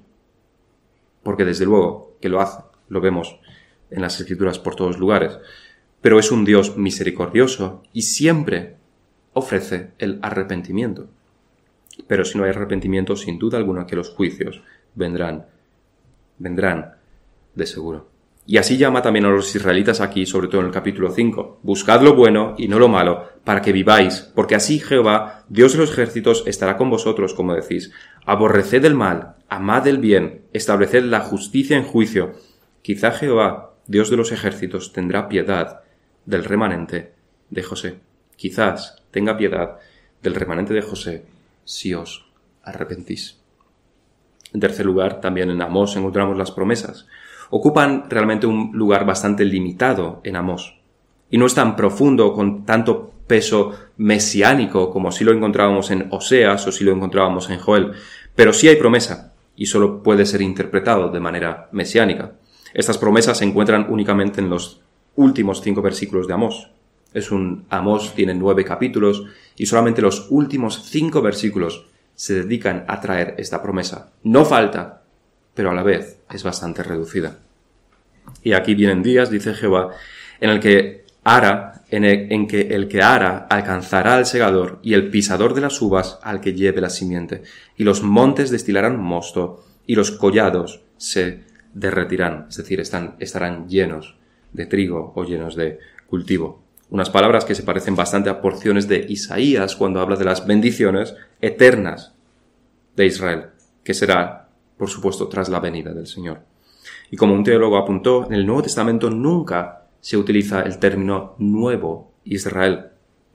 Porque 1.22 1.46
desde 1.46 1.66
luego 1.66 2.18
que 2.20 2.28
lo 2.28 2.42
hace, 2.42 2.64
lo 2.88 3.02
vemos 3.02 3.40
en 3.92 4.02
las 4.02 4.20
escrituras 4.20 4.58
por 4.58 4.74
todos 4.74 4.98
lugares. 4.98 5.38
Pero 6.02 6.18
es 6.18 6.32
un 6.32 6.46
Dios 6.46 6.76
misericordioso 6.76 7.84
y 7.94 8.02
siempre 8.02 8.78
ofrece 9.34 9.92
el 10.00 10.18
arrepentimiento. 10.24 11.06
Pero 12.08 12.26
si 12.26 12.36
no 12.36 12.46
hay 12.46 12.50
arrepentimiento, 12.50 13.16
sin 13.16 13.38
duda 13.38 13.60
alguna 13.60 13.86
que 13.86 13.96
los 13.96 14.10
juicios 14.10 14.64
vendrán, 14.96 15.46
vendrán 16.40 16.96
de 17.54 17.68
seguro. 17.68 18.09
Y 18.50 18.58
así 18.58 18.78
llama 18.78 19.04
también 19.04 19.26
a 19.26 19.30
los 19.30 19.56
israelitas 19.56 20.02
aquí, 20.02 20.26
sobre 20.26 20.48
todo 20.48 20.62
en 20.62 20.68
el 20.68 20.74
capítulo 20.74 21.12
5. 21.12 21.60
Buscad 21.62 22.02
lo 22.02 22.16
bueno 22.16 22.56
y 22.58 22.68
no 22.68 22.80
lo 22.80 22.88
malo, 22.88 23.30
para 23.44 23.62
que 23.62 23.72
viváis, 23.72 24.32
porque 24.34 24.56
así 24.56 24.80
Jehová, 24.80 25.46
Dios 25.50 25.74
de 25.74 25.78
los 25.78 25.92
ejércitos, 25.92 26.44
estará 26.48 26.76
con 26.76 26.90
vosotros, 26.90 27.36
como 27.36 27.54
decís. 27.54 27.92
Aborreced 28.26 28.84
el 28.86 28.96
mal, 28.96 29.36
amad 29.50 29.86
el 29.86 30.00
bien, 30.00 30.46
estableced 30.52 31.04
la 31.04 31.20
justicia 31.20 31.78
en 31.78 31.84
juicio. 31.84 32.32
Quizá 32.82 33.12
Jehová, 33.12 33.76
Dios 33.86 34.10
de 34.10 34.18
los 34.18 34.32
ejércitos, 34.32 34.94
tendrá 34.94 35.30
piedad 35.30 35.82
del 36.26 36.44
remanente 36.44 37.14
de 37.52 37.62
José. 37.62 38.00
Quizás 38.36 39.04
tenga 39.12 39.38
piedad 39.38 39.78
del 40.24 40.34
remanente 40.34 40.74
de 40.74 40.82
José 40.82 41.24
si 41.66 41.94
os 41.94 42.32
arrepentís. 42.64 43.40
En 44.52 44.60
tercer 44.60 44.88
lugar, 44.88 45.22
también 45.22 45.52
en 45.52 45.62
Amós 45.62 45.96
encontramos 45.96 46.36
las 46.36 46.50
promesas. 46.50 47.06
Ocupan 47.50 48.06
realmente 48.10 48.48
un 48.48 48.72
lugar 48.74 49.06
bastante 49.06 49.46
limitado 49.46 50.22
en 50.24 50.36
Amós. 50.36 50.78
Y 51.30 51.38
no 51.38 51.46
es 51.46 51.56
tan 51.56 51.76
profundo, 51.76 52.34
con 52.34 52.66
tanto 52.66 53.12
peso 53.28 53.74
mesiánico 53.98 54.92
como 54.92 55.12
si 55.12 55.24
lo 55.24 55.32
encontrábamos 55.32 55.92
en 55.92 56.08
Oseas 56.12 56.66
o 56.68 56.72
si 56.72 56.84
lo 56.84 56.92
encontrábamos 56.92 57.50
en 57.50 57.60
Joel. 57.60 57.92
Pero 58.36 58.54
sí 58.54 58.68
hay 58.68 58.76
promesa, 58.76 59.34
y 59.56 59.66
solo 59.66 60.02
puede 60.02 60.26
ser 60.26 60.42
interpretado 60.42 61.10
de 61.10 61.20
manera 61.20 61.70
mesiánica. 61.72 62.32
Estas 62.74 62.98
promesas 62.98 63.38
se 63.38 63.46
encuentran 63.46 63.88
únicamente 63.90 64.40
en 64.40 64.50
los 64.50 64.82
últimos 65.16 65.62
cinco 65.62 65.82
versículos 65.82 66.28
de 66.28 66.34
Amós. 66.34 66.70
Es 67.14 67.32
un 67.32 67.66
Amós, 67.70 68.14
tiene 68.16 68.34
nueve 68.34 68.64
capítulos 68.64 69.26
y 69.58 69.66
solamente 69.66 70.02
los 70.02 70.28
últimos 70.30 70.86
cinco 70.86 71.22
versículos 71.22 71.88
se 72.16 72.36
dedican 72.36 72.86
a 72.88 73.02
traer 73.02 73.36
esta 73.38 73.62
promesa. 73.62 74.12
No 74.24 74.46
falta, 74.46 74.99
pero 75.60 75.72
a 75.72 75.74
la 75.74 75.84
vez 75.84 76.22
es 76.32 76.42
bastante 76.42 76.84
reducida. 76.84 77.40
Y 78.44 78.54
aquí 78.54 78.76
vienen 78.76 79.04
días, 79.04 79.30
dice 79.30 79.54
Jehová, 79.54 79.90
en 80.40 80.52
el 80.52 80.62
que 80.62 81.04
ara, 81.26 81.84
en, 81.90 82.06
en 82.06 82.48
que 82.48 82.62
el 82.62 82.88
que 82.88 83.02
ara 83.02 83.46
alcanzará 83.50 84.16
al 84.16 84.26
segador 84.26 84.80
y 84.84 84.94
el 84.94 85.10
pisador 85.10 85.54
de 85.54 85.60
las 85.60 85.82
uvas 85.82 86.18
al 86.24 86.40
que 86.40 86.54
lleve 86.54 86.80
la 86.80 86.90
simiente, 86.90 87.44
y 87.76 87.84
los 87.84 88.04
montes 88.04 88.52
destilarán 88.52 88.98
mosto, 88.98 89.66
y 89.86 89.96
los 89.96 90.12
collados 90.12 90.80
se 90.96 91.44
derretirán, 91.74 92.46
es 92.48 92.56
decir, 92.56 92.80
están, 92.80 93.18
estarán 93.20 93.68
llenos 93.68 94.16
de 94.54 94.66
trigo 94.66 95.12
o 95.14 95.26
llenos 95.26 95.58
de 95.58 95.80
cultivo 96.08 96.64
unas 96.90 97.10
palabras 97.10 97.44
que 97.44 97.54
se 97.54 97.64
parecen 97.64 97.98
bastante 97.98 98.30
a 98.30 98.40
porciones 98.40 98.88
de 98.88 99.06
Isaías 99.10 99.76
cuando 99.76 100.00
habla 100.00 100.16
de 100.16 100.24
las 100.24 100.48
bendiciones 100.48 101.16
eternas 101.42 102.14
de 102.96 103.06
Israel, 103.06 103.50
que 103.84 103.94
será, 103.94 104.49
por 104.80 104.90
supuesto, 104.90 105.28
tras 105.28 105.50
la 105.50 105.60
venida 105.60 105.94
del 105.94 106.08
Señor. 106.08 106.40
Y 107.12 107.18
como 107.18 107.34
un 107.34 107.44
teólogo 107.44 107.78
apuntó, 107.78 108.26
en 108.26 108.34
el 108.34 108.46
Nuevo 108.46 108.64
Testamento 108.64 109.10
nunca 109.10 109.90
se 110.00 110.16
utiliza 110.16 110.62
el 110.62 110.80
término 110.80 111.36
nuevo 111.38 112.14
Israel 112.24 112.86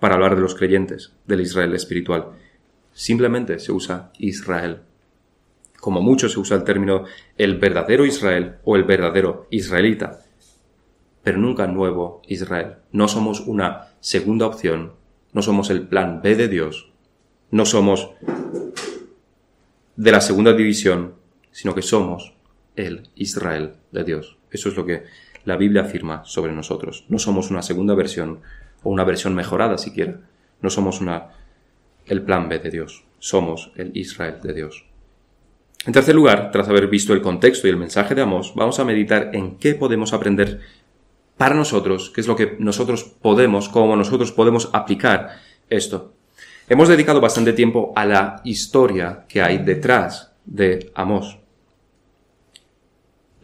para 0.00 0.14
hablar 0.14 0.36
de 0.36 0.40
los 0.40 0.54
creyentes, 0.54 1.12
del 1.26 1.42
Israel 1.42 1.74
espiritual. 1.74 2.30
Simplemente 2.94 3.58
se 3.58 3.72
usa 3.72 4.10
Israel. 4.18 4.80
Como 5.80 6.00
mucho 6.00 6.30
se 6.30 6.40
usa 6.40 6.56
el 6.56 6.64
término 6.64 7.04
el 7.36 7.58
verdadero 7.58 8.06
Israel 8.06 8.56
o 8.64 8.76
el 8.76 8.84
verdadero 8.84 9.46
israelita, 9.50 10.20
pero 11.22 11.36
nunca 11.36 11.66
nuevo 11.66 12.22
Israel. 12.26 12.76
No 12.90 13.06
somos 13.06 13.40
una 13.40 13.88
segunda 14.00 14.46
opción, 14.46 14.94
no 15.34 15.42
somos 15.42 15.68
el 15.68 15.86
plan 15.86 16.22
B 16.22 16.36
de 16.36 16.48
Dios, 16.48 16.90
no 17.50 17.66
somos 17.66 18.12
de 19.96 20.10
la 20.10 20.22
segunda 20.22 20.54
división, 20.54 21.22
sino 21.54 21.72
que 21.72 21.82
somos 21.82 22.34
el 22.74 23.08
Israel 23.14 23.74
de 23.92 24.02
Dios. 24.02 24.36
Eso 24.50 24.68
es 24.68 24.76
lo 24.76 24.84
que 24.84 25.04
la 25.44 25.56
Biblia 25.56 25.82
afirma 25.82 26.24
sobre 26.24 26.52
nosotros. 26.52 27.04
No 27.08 27.20
somos 27.20 27.50
una 27.50 27.62
segunda 27.62 27.94
versión 27.94 28.40
o 28.82 28.90
una 28.90 29.04
versión 29.04 29.36
mejorada 29.36 29.78
siquiera. 29.78 30.18
No 30.60 30.68
somos 30.68 31.00
una 31.00 31.30
el 32.06 32.22
plan 32.22 32.48
B 32.48 32.58
de 32.58 32.70
Dios. 32.70 33.04
Somos 33.20 33.70
el 33.76 33.96
Israel 33.96 34.40
de 34.42 34.52
Dios. 34.52 34.84
En 35.86 35.92
tercer 35.92 36.16
lugar, 36.16 36.50
tras 36.50 36.68
haber 36.68 36.88
visto 36.88 37.12
el 37.12 37.22
contexto 37.22 37.68
y 37.68 37.70
el 37.70 37.76
mensaje 37.76 38.16
de 38.16 38.22
Amós, 38.22 38.52
vamos 38.56 38.80
a 38.80 38.84
meditar 38.84 39.30
en 39.32 39.56
qué 39.56 39.76
podemos 39.76 40.12
aprender 40.12 40.60
para 41.36 41.54
nosotros, 41.54 42.10
qué 42.10 42.20
es 42.20 42.26
lo 42.26 42.34
que 42.34 42.56
nosotros 42.58 43.04
podemos, 43.04 43.68
cómo 43.68 43.94
nosotros 43.94 44.32
podemos 44.32 44.70
aplicar 44.72 45.36
esto. 45.70 46.14
Hemos 46.68 46.88
dedicado 46.88 47.20
bastante 47.20 47.52
tiempo 47.52 47.92
a 47.94 48.06
la 48.06 48.40
historia 48.44 49.24
que 49.28 49.40
hay 49.40 49.58
detrás 49.58 50.32
de 50.44 50.90
Amós. 50.94 51.43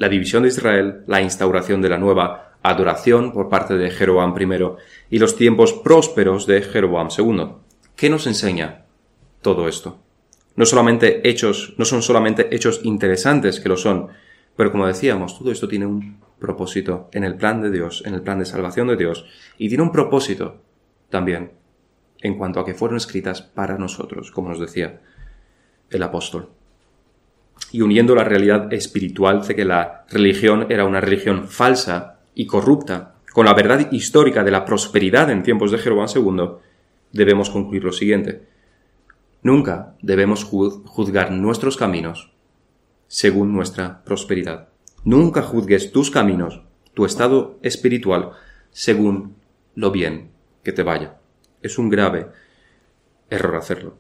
La 0.01 0.09
división 0.09 0.45
de 0.45 0.49
Israel, 0.49 1.05
la 1.09 1.21
instauración 1.21 1.83
de 1.83 1.91
la 1.91 1.99
nueva 1.99 2.55
adoración 2.63 3.35
por 3.35 3.51
parte 3.51 3.77
de 3.77 3.91
Jeroboam 3.91 4.35
I 4.35 4.77
y 5.11 5.19
los 5.19 5.37
tiempos 5.37 5.75
prósperos 5.75 6.47
de 6.47 6.63
Jeroboam 6.63 7.09
II. 7.15 7.49
¿Qué 7.97 8.09
nos 8.09 8.27
enseña 8.27 8.87
todo 9.43 9.69
esto? 9.69 10.01
No 10.57 10.65
solamente 10.65 11.29
hechos, 11.29 11.75
no 11.77 11.85
son 11.85 12.01
solamente 12.01 12.49
hechos 12.57 12.81
interesantes 12.83 13.61
que 13.61 13.69
lo 13.69 13.77
son, 13.77 14.09
pero 14.57 14.73
como 14.73 14.87
decíamos, 14.87 15.39
todo 15.39 15.53
esto 15.53 15.69
tiene 15.69 15.85
un 15.85 16.19
propósito 16.39 17.11
en 17.13 17.23
el 17.23 17.37
plan 17.37 17.61
de 17.61 17.71
Dios, 17.71 18.03
en 18.07 18.15
el 18.15 18.23
plan 18.23 18.39
de 18.39 18.47
salvación 18.47 18.89
de 18.89 18.97
Dios, 18.97 19.27
y 19.59 19.69
tiene 19.69 19.83
un 19.83 19.93
propósito 19.93 20.63
también 21.11 21.53
en 22.23 22.39
cuanto 22.39 22.61
a 22.61 22.65
que 22.65 22.73
fueron 22.73 22.97
escritas 22.97 23.43
para 23.43 23.77
nosotros, 23.77 24.31
como 24.31 24.49
nos 24.49 24.61
decía 24.61 25.03
el 25.91 26.03
apóstol. 26.03 26.49
Y 27.73 27.83
uniendo 27.83 28.15
la 28.15 28.25
realidad 28.25 28.73
espiritual 28.73 29.47
de 29.47 29.55
que 29.55 29.65
la 29.65 30.05
religión 30.11 30.67
era 30.71 30.85
una 30.85 31.01
religión 31.01 31.49
falsa 31.49 32.21
y 32.35 32.47
corrupta, 32.47 33.15
con 33.33 33.47
la 33.47 33.55
verdad 33.55 33.93
histórica 33.93 34.43
de 34.43 34.51
la 34.51 34.65
prosperidad 34.65 35.31
en 35.31 35.43
tiempos 35.43 35.71
de 35.71 35.79
Jeroboam 35.79 36.09
II, 36.15 36.51
debemos 37.13 37.51
concluir 37.51 37.85
lo 37.85 37.93
siguiente. 37.93 38.43
Nunca 39.43 39.95
debemos 40.03 40.45
juzgar 40.45 41.31
nuestros 41.31 41.77
caminos 41.77 42.33
según 43.07 43.53
nuestra 43.53 44.05
prosperidad. 44.05 44.69
Nunca 45.05 45.43
juzgues 45.43 45.93
tus 45.93 46.11
caminos, 46.11 46.63
tu 46.95 47.05
estado 47.05 47.59
espiritual, 47.63 48.33
según 48.71 49.37
lo 49.75 49.91
bien 49.91 50.31
que 50.63 50.73
te 50.73 50.83
vaya. 50.83 51.19
Es 51.63 51.79
un 51.79 51.89
grave 51.89 52.29
error 53.31 53.57
hacerlo. 53.57 53.97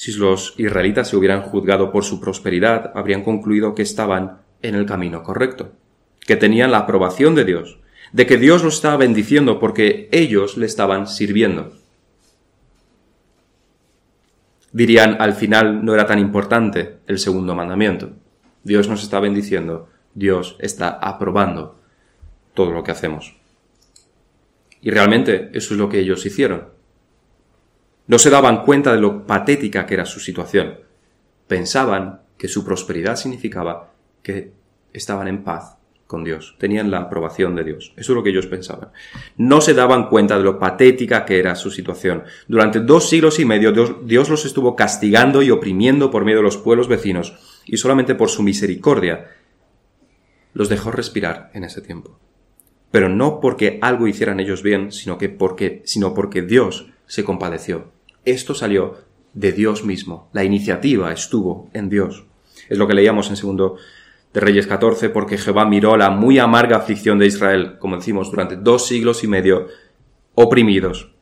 Si 0.00 0.14
los 0.14 0.54
israelitas 0.56 1.08
se 1.08 1.16
hubieran 1.18 1.42
juzgado 1.42 1.92
por 1.92 2.04
su 2.04 2.20
prosperidad, 2.20 2.90
habrían 2.94 3.22
concluido 3.22 3.74
que 3.74 3.82
estaban 3.82 4.38
en 4.62 4.74
el 4.74 4.86
camino 4.86 5.22
correcto, 5.22 5.72
que 6.26 6.36
tenían 6.36 6.70
la 6.70 6.78
aprobación 6.78 7.34
de 7.34 7.44
Dios, 7.44 7.78
de 8.10 8.24
que 8.24 8.38
Dios 8.38 8.64
los 8.64 8.76
estaba 8.76 8.96
bendiciendo 8.96 9.60
porque 9.60 10.08
ellos 10.10 10.56
le 10.56 10.64
estaban 10.64 11.06
sirviendo 11.06 11.74
dirían 14.72 15.16
al 15.20 15.34
final 15.34 15.84
no 15.84 15.94
era 15.94 16.06
tan 16.06 16.18
importante 16.18 16.98
el 17.06 17.18
segundo 17.18 17.54
mandamiento. 17.54 18.10
Dios 18.62 18.88
nos 18.88 19.02
está 19.02 19.20
bendiciendo, 19.20 19.88
Dios 20.14 20.56
está 20.60 20.88
aprobando 20.88 21.78
todo 22.54 22.72
lo 22.72 22.82
que 22.82 22.92
hacemos. 22.92 23.36
Y 24.80 24.90
realmente 24.90 25.50
eso 25.52 25.74
es 25.74 25.78
lo 25.78 25.88
que 25.88 25.98
ellos 25.98 26.24
hicieron. 26.24 26.79
No 28.10 28.18
se 28.18 28.28
daban 28.28 28.64
cuenta 28.64 28.92
de 28.92 29.00
lo 29.00 29.24
patética 29.24 29.86
que 29.86 29.94
era 29.94 30.04
su 30.04 30.18
situación. 30.18 30.80
Pensaban 31.46 32.22
que 32.36 32.48
su 32.48 32.64
prosperidad 32.64 33.14
significaba 33.14 33.92
que 34.20 34.50
estaban 34.92 35.28
en 35.28 35.44
paz 35.44 35.76
con 36.08 36.24
Dios, 36.24 36.56
tenían 36.58 36.90
la 36.90 37.02
aprobación 37.02 37.54
de 37.54 37.62
Dios. 37.62 37.92
Eso 37.96 38.10
es 38.10 38.16
lo 38.16 38.24
que 38.24 38.30
ellos 38.30 38.48
pensaban. 38.48 38.88
No 39.36 39.60
se 39.60 39.74
daban 39.74 40.08
cuenta 40.08 40.36
de 40.36 40.42
lo 40.42 40.58
patética 40.58 41.24
que 41.24 41.38
era 41.38 41.54
su 41.54 41.70
situación. 41.70 42.24
Durante 42.48 42.80
dos 42.80 43.08
siglos 43.08 43.38
y 43.38 43.44
medio 43.44 43.70
Dios, 43.70 44.28
los 44.28 44.44
estuvo 44.44 44.74
castigando 44.74 45.40
y 45.40 45.52
oprimiendo 45.52 46.10
por 46.10 46.24
medio 46.24 46.38
de 46.38 46.44
los 46.46 46.56
pueblos 46.56 46.88
vecinos, 46.88 47.62
y 47.64 47.76
solamente 47.76 48.16
por 48.16 48.28
su 48.28 48.42
misericordia 48.42 49.28
los 50.52 50.68
dejó 50.68 50.90
respirar 50.90 51.52
en 51.54 51.62
ese 51.62 51.80
tiempo. 51.80 52.18
Pero 52.90 53.08
no 53.08 53.38
porque 53.38 53.78
algo 53.80 54.08
hicieran 54.08 54.40
ellos 54.40 54.64
bien, 54.64 54.90
sino 54.90 55.16
que 55.16 55.28
porque, 55.28 55.82
sino 55.84 56.12
porque 56.12 56.42
Dios 56.42 56.88
se 57.06 57.22
compadeció. 57.22 57.99
Esto 58.24 58.54
salió 58.54 58.98
de 59.34 59.52
Dios 59.52 59.84
mismo. 59.84 60.28
La 60.32 60.44
iniciativa 60.44 61.12
estuvo 61.12 61.70
en 61.72 61.88
Dios. 61.88 62.24
Es 62.68 62.78
lo 62.78 62.86
que 62.86 62.94
leíamos 62.94 63.30
en 63.30 63.36
segundo 63.36 63.76
de 64.32 64.40
Reyes 64.40 64.66
14, 64.66 65.10
porque 65.10 65.38
Jehová 65.38 65.64
miró 65.64 65.96
la 65.96 66.10
muy 66.10 66.38
amarga 66.38 66.76
aflicción 66.76 67.18
de 67.18 67.26
Israel, 67.26 67.78
como 67.78 67.96
decimos, 67.96 68.30
durante 68.30 68.56
dos 68.56 68.86
siglos 68.86 69.24
y 69.24 69.26
medio, 69.26 69.66
oprimidos. 70.34 71.12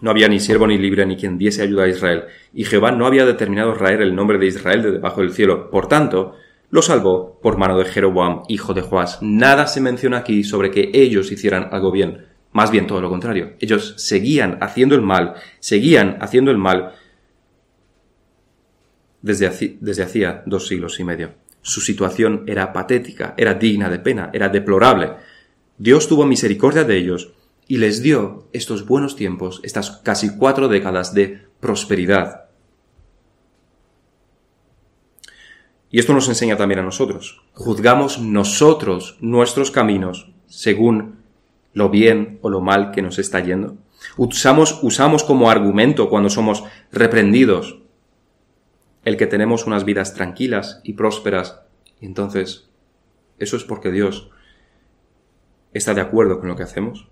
No 0.00 0.10
había 0.10 0.28
ni 0.28 0.40
siervo 0.40 0.66
ni 0.66 0.76
libre 0.76 1.06
ni 1.06 1.16
quien 1.16 1.38
diese 1.38 1.62
ayuda 1.62 1.84
a 1.84 1.88
Israel, 1.88 2.24
y 2.52 2.64
Jehová 2.64 2.90
no 2.90 3.06
había 3.06 3.24
determinado 3.24 3.74
raer 3.74 4.02
el 4.02 4.14
nombre 4.14 4.38
de 4.38 4.46
Israel 4.46 4.82
de 4.82 4.92
debajo 4.92 5.20
del 5.20 5.32
cielo. 5.32 5.70
Por 5.70 5.86
tanto, 5.86 6.34
lo 6.70 6.82
salvó 6.82 7.38
por 7.40 7.56
mano 7.56 7.78
de 7.78 7.84
Jeroboam, 7.84 8.42
hijo 8.48 8.74
de 8.74 8.82
Joás. 8.82 9.18
Nada 9.22 9.68
se 9.68 9.80
menciona 9.80 10.18
aquí 10.18 10.42
sobre 10.42 10.72
que 10.72 10.90
ellos 10.92 11.30
hicieran 11.30 11.68
algo 11.70 11.92
bien. 11.92 12.26
Más 12.54 12.70
bien 12.70 12.86
todo 12.86 13.00
lo 13.00 13.10
contrario. 13.10 13.54
Ellos 13.58 13.94
seguían 13.98 14.58
haciendo 14.60 14.94
el 14.94 15.02
mal, 15.02 15.34
seguían 15.58 16.18
haciendo 16.20 16.52
el 16.52 16.56
mal 16.56 16.94
desde, 19.22 19.76
desde 19.80 20.04
hacía 20.04 20.44
dos 20.46 20.68
siglos 20.68 21.00
y 21.00 21.04
medio. 21.04 21.34
Su 21.62 21.80
situación 21.80 22.44
era 22.46 22.72
patética, 22.72 23.34
era 23.36 23.54
digna 23.54 23.90
de 23.90 23.98
pena, 23.98 24.30
era 24.32 24.48
deplorable. 24.48 25.14
Dios 25.78 26.06
tuvo 26.06 26.26
misericordia 26.26 26.84
de 26.84 26.96
ellos 26.96 27.32
y 27.66 27.78
les 27.78 28.02
dio 28.02 28.46
estos 28.52 28.86
buenos 28.86 29.16
tiempos, 29.16 29.60
estas 29.64 29.90
casi 29.90 30.36
cuatro 30.36 30.68
décadas 30.68 31.12
de 31.12 31.40
prosperidad. 31.58 32.44
Y 35.90 35.98
esto 35.98 36.14
nos 36.14 36.28
enseña 36.28 36.56
también 36.56 36.78
a 36.78 36.84
nosotros. 36.84 37.42
Juzgamos 37.52 38.20
nosotros 38.20 39.16
nuestros 39.20 39.72
caminos 39.72 40.30
según 40.46 41.23
lo 41.74 41.90
bien 41.90 42.38
o 42.40 42.48
lo 42.48 42.60
mal 42.60 42.90
que 42.92 43.02
nos 43.02 43.18
está 43.18 43.40
yendo. 43.40 43.76
Usamos, 44.16 44.78
usamos 44.82 45.24
como 45.24 45.50
argumento 45.50 46.08
cuando 46.08 46.30
somos 46.30 46.64
reprendidos 46.92 47.80
el 49.04 49.16
que 49.16 49.26
tenemos 49.26 49.66
unas 49.66 49.84
vidas 49.84 50.14
tranquilas 50.14 50.80
y 50.82 50.94
prósperas. 50.94 51.60
Entonces, 52.00 52.70
¿eso 53.38 53.56
es 53.56 53.64
porque 53.64 53.90
Dios 53.90 54.30
está 55.72 55.92
de 55.94 56.00
acuerdo 56.00 56.38
con 56.38 56.48
lo 56.48 56.56
que 56.56 56.62
hacemos? 56.62 57.08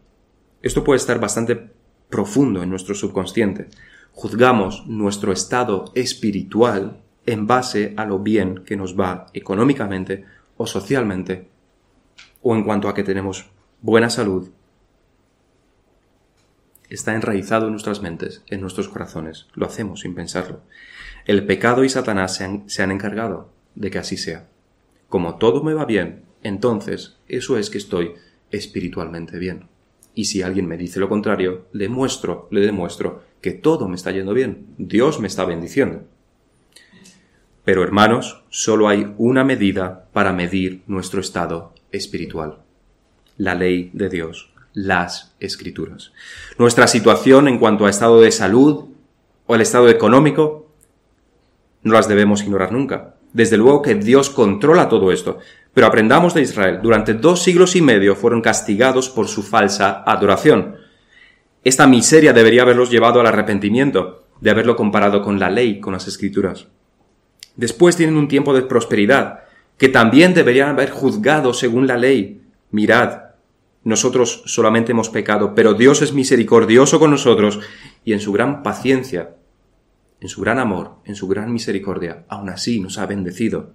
Esto 0.63 0.85
puede 0.85 0.99
estar 0.99 1.21
bastante 1.21 1.71
profundo 2.09 2.63
en 2.63 2.71
nuestro 2.71 2.95
subconsciente. 2.95 3.69
Juzgamos 4.13 4.87
nuestro 4.87 5.33
estado 5.33 5.87
espiritual 5.95 7.03
en 7.27 7.47
base 7.47 7.95
a 7.97 8.05
lo 8.05 8.19
bien 8.19 8.63
que 8.65 8.77
nos 8.77 8.99
va 8.99 9.27
económicamente 9.33 10.25
o 10.57 10.67
socialmente, 10.67 11.49
o 12.43 12.55
en 12.55 12.65
cuanto 12.65 12.89
a 12.89 12.95
que 12.95 13.05
tenemos 13.05 13.52
buena 13.83 14.11
salud. 14.11 14.49
Está 16.89 17.15
enraizado 17.15 17.67
en 17.67 17.73
nuestras 17.73 18.01
mentes, 18.01 18.43
en 18.49 18.61
nuestros 18.61 18.89
corazones. 18.89 19.49
Lo 19.55 19.67
hacemos 19.67 20.01
sin 20.01 20.15
pensarlo. 20.15 20.61
El 21.27 21.47
pecado 21.47 21.85
y 21.85 21.89
Satanás 21.89 22.37
se 22.37 22.83
han, 22.83 22.91
encargado 22.91 23.51
de 23.75 23.91
que 23.91 23.99
así 23.99 24.17
sea. 24.17 24.49
Como 25.09 25.37
todo 25.37 25.63
me 25.63 25.75
va 25.75 25.85
bien, 25.85 26.23
entonces 26.43 27.19
eso 27.29 27.59
es 27.59 27.71
que 27.71 27.79
estoy 27.79 28.15
espiritualmente 28.51 29.39
bien. 29.39 29.69
Y 30.15 30.27
si 30.27 30.43
alguien 30.43 30.67
me 30.67 30.77
dice 30.77 31.01
lo 31.01 31.09
contrario, 31.09 31.67
le 31.73 31.89
muestro, 31.89 32.49
le 32.51 32.61
demuestro 32.61 33.25
que 33.41 33.53
todo 33.53 33.89
me 33.89 33.97
está 33.97 34.11
yendo 34.11 34.35
bien, 34.35 34.67
Dios 34.79 35.19
me 35.19 35.27
está 35.27 35.45
bendiciendo. 35.45 36.05
Pero 37.65 37.83
hermanos, 37.83 38.45
solo 38.51 38.89
hay 38.89 39.15
una 39.19 39.45
medida 39.45 40.09
para 40.13 40.33
medir 40.33 40.83
nuestro 40.87 41.21
estado 41.21 41.73
espiritual. 41.91 42.59
La 43.37 43.55
ley 43.55 43.91
de 43.93 44.09
Dios, 44.09 44.53
las 44.73 45.35
escrituras. 45.41 46.13
Nuestra 46.59 46.87
situación 46.87 47.49
en 47.49 47.59
cuanto 47.59 47.87
a 47.87 47.91
estado 47.91 48.21
de 48.21 48.31
salud 48.31 48.87
o 49.47 49.55
el 49.55 49.61
estado 49.61 49.89
económico 49.89 50.71
no 51.83 51.95
las 51.95 52.09
debemos 52.09 52.43
ignorar 52.43 52.73
nunca. 52.73 53.15
Desde 53.33 53.57
luego 53.57 53.83
que 53.83 53.95
Dios 53.95 54.31
controla 54.31 54.89
todo 54.89 55.11
esto, 55.11 55.39
pero 55.75 55.87
aprendamos 55.87 56.35
de 56.35 56.43
Israel. 56.43 56.81
Durante 56.83 57.15
dos 57.15 57.43
siglos 57.43 57.77
y 57.77 57.83
medio 57.83 58.15
fueron 58.15 58.43
castigados 58.43 59.09
por 59.09 59.29
su 59.29 59.43
falsa 59.43 60.03
adoración. 60.07 60.77
Esta 61.65 61.87
miseria 61.87 62.33
debería 62.33 62.63
haberlos 62.63 62.91
llevado 62.91 63.21
al 63.21 63.27
arrepentimiento, 63.27 64.25
de 64.41 64.51
haberlo 64.51 64.77
comparado 64.77 65.23
con 65.23 65.39
la 65.39 65.49
ley, 65.49 65.81
con 65.81 65.93
las 65.93 66.09
escrituras. 66.09 66.67
Después 67.57 67.97
tienen 67.97 68.17
un 68.17 68.29
tiempo 68.29 68.53
de 68.55 68.63
prosperidad, 68.63 69.45
que 69.79 69.89
también 69.89 70.35
deberían 70.35 70.71
haber 70.71 70.91
juzgado 70.91 71.55
según 71.55 71.87
la 71.87 71.97
ley. 71.97 72.42
Mirad, 72.73 73.23
nosotros 73.85 74.43
solamente 74.47 74.91
hemos 74.91 75.09
pecado, 75.09 75.55
pero 75.55 75.75
Dios 75.75 76.03
es 76.03 76.13
misericordioso 76.13 76.99
con 76.99 77.13
nosotros 77.13 77.61
y 78.05 78.13
en 78.13 78.21
su 78.21 78.33
gran 78.33 78.65
paciencia 78.65 79.37
en 80.23 80.29
su 80.29 80.41
gran 80.41 80.61
amor, 80.61 80.99
en 81.05 81.17
su 81.17 81.27
gran 81.27 81.53
misericordia, 81.53 82.25
aún 82.29 82.49
así 82.49 82.79
nos 82.79 82.97
ha 82.97 83.07
bendecido. 83.07 83.73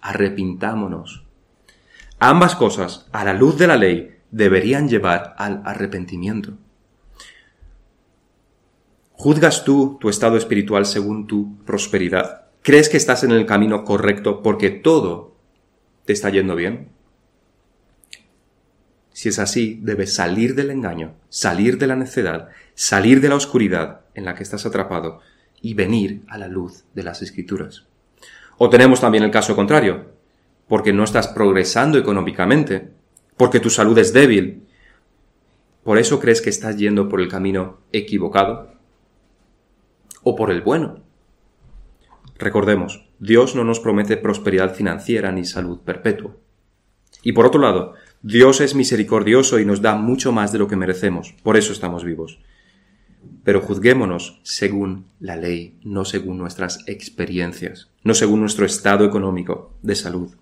Arrepintámonos. 0.00 1.26
Ambas 2.18 2.56
cosas, 2.56 3.06
a 3.12 3.22
la 3.22 3.34
luz 3.34 3.58
de 3.58 3.66
la 3.66 3.76
ley, 3.76 4.16
deberían 4.30 4.88
llevar 4.88 5.34
al 5.36 5.60
arrepentimiento. 5.66 6.54
¿Juzgas 9.12 9.64
tú 9.64 9.98
tu 10.00 10.08
estado 10.08 10.38
espiritual 10.38 10.86
según 10.86 11.26
tu 11.26 11.58
prosperidad? 11.66 12.46
¿Crees 12.62 12.88
que 12.88 12.96
estás 12.96 13.22
en 13.22 13.32
el 13.32 13.44
camino 13.44 13.84
correcto 13.84 14.42
porque 14.42 14.70
todo 14.70 15.36
te 16.06 16.14
está 16.14 16.30
yendo 16.30 16.56
bien? 16.56 16.88
Si 19.18 19.30
es 19.30 19.40
así, 19.40 19.80
debes 19.82 20.14
salir 20.14 20.54
del 20.54 20.70
engaño, 20.70 21.16
salir 21.28 21.76
de 21.76 21.88
la 21.88 21.96
necedad, 21.96 22.50
salir 22.76 23.20
de 23.20 23.28
la 23.28 23.34
oscuridad 23.34 24.02
en 24.14 24.24
la 24.24 24.36
que 24.36 24.44
estás 24.44 24.64
atrapado 24.64 25.18
y 25.60 25.74
venir 25.74 26.22
a 26.28 26.38
la 26.38 26.46
luz 26.46 26.84
de 26.94 27.02
las 27.02 27.20
escrituras. 27.20 27.88
O 28.58 28.70
tenemos 28.70 29.00
también 29.00 29.24
el 29.24 29.32
caso 29.32 29.56
contrario, 29.56 30.12
porque 30.68 30.92
no 30.92 31.02
estás 31.02 31.26
progresando 31.26 31.98
económicamente, 31.98 32.92
porque 33.36 33.58
tu 33.58 33.70
salud 33.70 33.98
es 33.98 34.12
débil. 34.12 34.68
¿Por 35.82 35.98
eso 35.98 36.20
crees 36.20 36.40
que 36.40 36.50
estás 36.50 36.76
yendo 36.76 37.08
por 37.08 37.20
el 37.20 37.26
camino 37.26 37.78
equivocado? 37.90 38.70
¿O 40.22 40.36
por 40.36 40.52
el 40.52 40.62
bueno? 40.62 41.02
Recordemos, 42.38 43.08
Dios 43.18 43.56
no 43.56 43.64
nos 43.64 43.80
promete 43.80 44.16
prosperidad 44.16 44.76
financiera 44.76 45.32
ni 45.32 45.44
salud 45.44 45.80
perpetua. 45.80 46.36
Y 47.22 47.32
por 47.32 47.46
otro 47.46 47.60
lado, 47.60 47.94
Dios 48.22 48.60
es 48.60 48.74
misericordioso 48.74 49.60
y 49.60 49.64
nos 49.64 49.80
da 49.80 49.94
mucho 49.94 50.32
más 50.32 50.50
de 50.50 50.58
lo 50.58 50.66
que 50.66 50.74
merecemos, 50.74 51.34
por 51.44 51.56
eso 51.56 51.72
estamos 51.72 52.04
vivos. 52.04 52.40
Pero 53.44 53.60
juzguémonos 53.60 54.40
según 54.42 55.06
la 55.20 55.36
ley, 55.36 55.78
no 55.84 56.04
según 56.04 56.36
nuestras 56.36 56.80
experiencias, 56.88 57.90
no 58.02 58.14
según 58.14 58.40
nuestro 58.40 58.66
estado 58.66 59.04
económico 59.04 59.72
de 59.82 59.94
salud. 59.94 60.34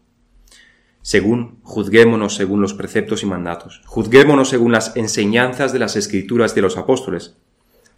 Según, 1.03 1.59
juzguémonos 1.63 2.35
según 2.35 2.63
los 2.63 2.73
preceptos 2.73 3.23
y 3.23 3.27
mandatos, 3.27 3.83
juzguémonos 3.85 4.49
según 4.49 4.73
las 4.73 4.97
enseñanzas 4.97 5.75
de 5.75 5.79
las 5.79 5.97
escrituras 5.97 6.55
de 6.55 6.63
los 6.63 6.79
apóstoles, 6.79 7.37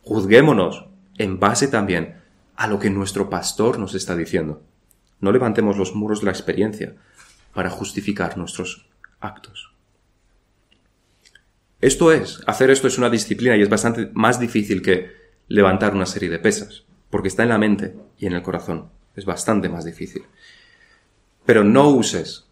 juzguémonos 0.03 0.87
en 1.19 1.39
base 1.39 1.69
también 1.69 2.17
a 2.57 2.67
lo 2.67 2.81
que 2.81 2.91
nuestro 2.91 3.31
pastor 3.31 3.79
nos 3.79 3.95
está 3.95 4.17
diciendo. 4.17 4.61
No 5.21 5.31
levantemos 5.31 5.79
los 5.79 5.95
muros 5.95 6.21
de 6.21 6.27
la 6.27 6.33
experiencia 6.33 6.97
para 7.55 7.71
justificar 7.71 8.37
nuestros 8.37 8.88
actos. 9.21 9.75
Esto 11.81 12.13
es, 12.13 12.41
hacer 12.47 12.71
esto 12.71 12.89
es 12.89 12.99
una 12.99 13.11
disciplina 13.11 13.57
y 13.57 13.63
es 13.63 13.69
bastante 13.69 14.11
más 14.13 14.41
difícil 14.41 14.83
que 14.83 15.13
levantar 15.47 15.95
una 15.95 16.07
serie 16.07 16.29
de 16.29 16.39
pesas, 16.39 16.85
porque 17.11 17.29
está 17.29 17.45
en 17.45 17.51
la 17.51 17.59
mente 17.59 17.95
y 18.19 18.27
en 18.27 18.33
el 18.33 18.43
corazón. 18.43 18.91
Es 19.15 19.25
bastante 19.25 19.69
más 19.69 19.85
difícil. 19.85 20.25
Pero 21.47 21.65
no 21.65 21.89
uses 21.89 22.47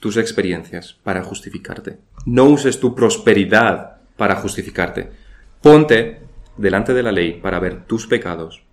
tus 0.00 0.16
experiencias 0.16 0.92
para 1.02 1.22
justificarte. 1.22 1.98
No 2.26 2.44
uses 2.44 2.78
tu 2.78 2.94
prosperidad 2.94 4.02
para 4.16 4.36
justificarte. 4.36 5.10
Ponte 5.62 6.20
delante 6.56 6.92
de 6.94 7.02
la 7.02 7.12
ley 7.12 7.40
para 7.40 7.58
ver 7.58 7.86
tus 7.86 8.06
pecados. 8.06 8.64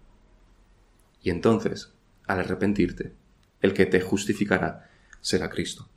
Y 1.24 1.30
entonces, 1.30 1.94
al 2.28 2.40
arrepentirte, 2.40 3.14
el 3.62 3.74
que 3.74 3.86
te 3.86 4.02
justificará 4.02 4.90
será 5.22 5.50
Cristo. 5.50 5.88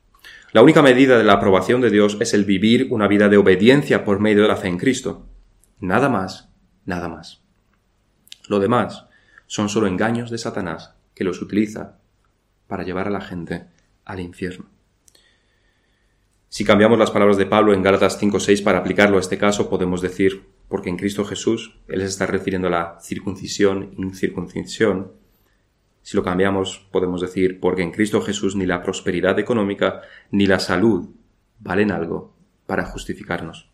La 0.51 0.61
única 0.61 0.81
medida 0.81 1.17
de 1.17 1.23
la 1.23 1.33
aprobación 1.33 1.81
de 1.81 1.89
Dios 1.89 2.17
es 2.19 2.33
el 2.33 2.45
vivir 2.45 2.87
una 2.91 3.07
vida 3.07 3.27
de 3.27 3.37
obediencia 3.37 4.05
por 4.05 4.19
medio 4.19 4.43
de 4.43 4.47
la 4.47 4.55
fe 4.55 4.69
en 4.69 4.77
Cristo. 4.77 5.27
Nada 5.79 6.07
más, 6.07 6.49
nada 6.85 7.09
más. 7.09 7.41
Lo 8.47 8.59
demás 8.59 9.05
son 9.47 9.69
solo 9.69 9.87
engaños 9.87 10.29
de 10.31 10.37
Satanás 10.37 10.95
que 11.13 11.23
los 11.23 11.41
utiliza 11.41 11.99
para 12.67 12.83
llevar 12.83 13.07
a 13.07 13.11
la 13.11 13.21
gente 13.21 13.65
al 14.05 14.19
infierno. 14.19 14.65
Si 16.47 16.63
cambiamos 16.63 16.97
las 16.97 17.11
palabras 17.11 17.35
de 17.35 17.45
Pablo 17.45 17.73
en 17.73 17.83
Gálatas 17.83 18.21
5.6 18.21 18.63
para 18.63 18.77
aplicarlo 18.77 19.17
a 19.17 19.19
este 19.19 19.37
caso, 19.37 19.69
podemos 19.69 20.01
decir, 20.01 20.47
porque 20.69 20.89
en 20.89 20.95
Cristo 20.95 21.25
Jesús, 21.25 21.79
Él 21.89 21.99
se 21.99 22.07
está 22.07 22.27
refiriendo 22.27 22.67
a 22.67 22.71
la 22.71 22.97
circuncisión, 23.01 23.93
incircuncisión, 23.97 25.11
si 26.05 26.15
lo 26.15 26.23
cambiamos, 26.23 26.87
podemos 26.91 27.19
decir, 27.19 27.59
porque 27.59 27.81
en 27.81 27.89
Cristo 27.89 28.21
Jesús 28.21 28.55
ni 28.55 28.67
la 28.67 28.83
prosperidad 28.83 29.39
económica 29.39 30.01
ni 30.29 30.45
la 30.45 30.59
salud 30.59 31.09
valen 31.59 31.91
algo 31.91 32.31
para 32.67 32.85
justificarnos. 32.85 33.71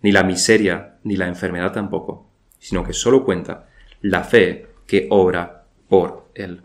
Ni 0.00 0.10
la 0.10 0.22
miseria 0.22 0.96
ni 1.04 1.18
la 1.18 1.28
enfermedad 1.28 1.70
tampoco, 1.70 2.30
sino 2.58 2.82
que 2.82 2.94
solo 2.94 3.26
cuenta 3.26 3.68
la 4.00 4.24
fe 4.24 4.68
que 4.86 5.06
obra 5.10 5.66
por 5.86 6.30
el 6.34 6.62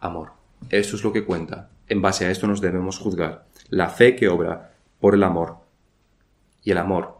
amor. 0.00 0.32
Esto 0.70 0.96
es 0.96 1.04
lo 1.04 1.12
que 1.12 1.26
cuenta. 1.26 1.68
En 1.86 2.00
base 2.00 2.24
a 2.24 2.30
esto 2.30 2.46
nos 2.46 2.62
debemos 2.62 2.98
juzgar. 2.98 3.44
La 3.68 3.90
fe 3.90 4.16
que 4.16 4.28
obra 4.28 4.72
por 4.98 5.14
el 5.14 5.24
amor. 5.24 5.58
Y 6.62 6.70
el 6.70 6.78
amor 6.78 7.18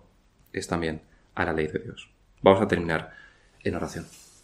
es 0.55 0.67
también 0.67 1.03
a 1.35 1.45
la 1.45 1.53
ley 1.53 1.67
de 1.67 1.81
Dios. 1.81 2.11
Vamos 2.41 2.63
a 2.63 2.69
terminar 2.69 3.13
en 3.63 3.75
oración. 3.75 4.07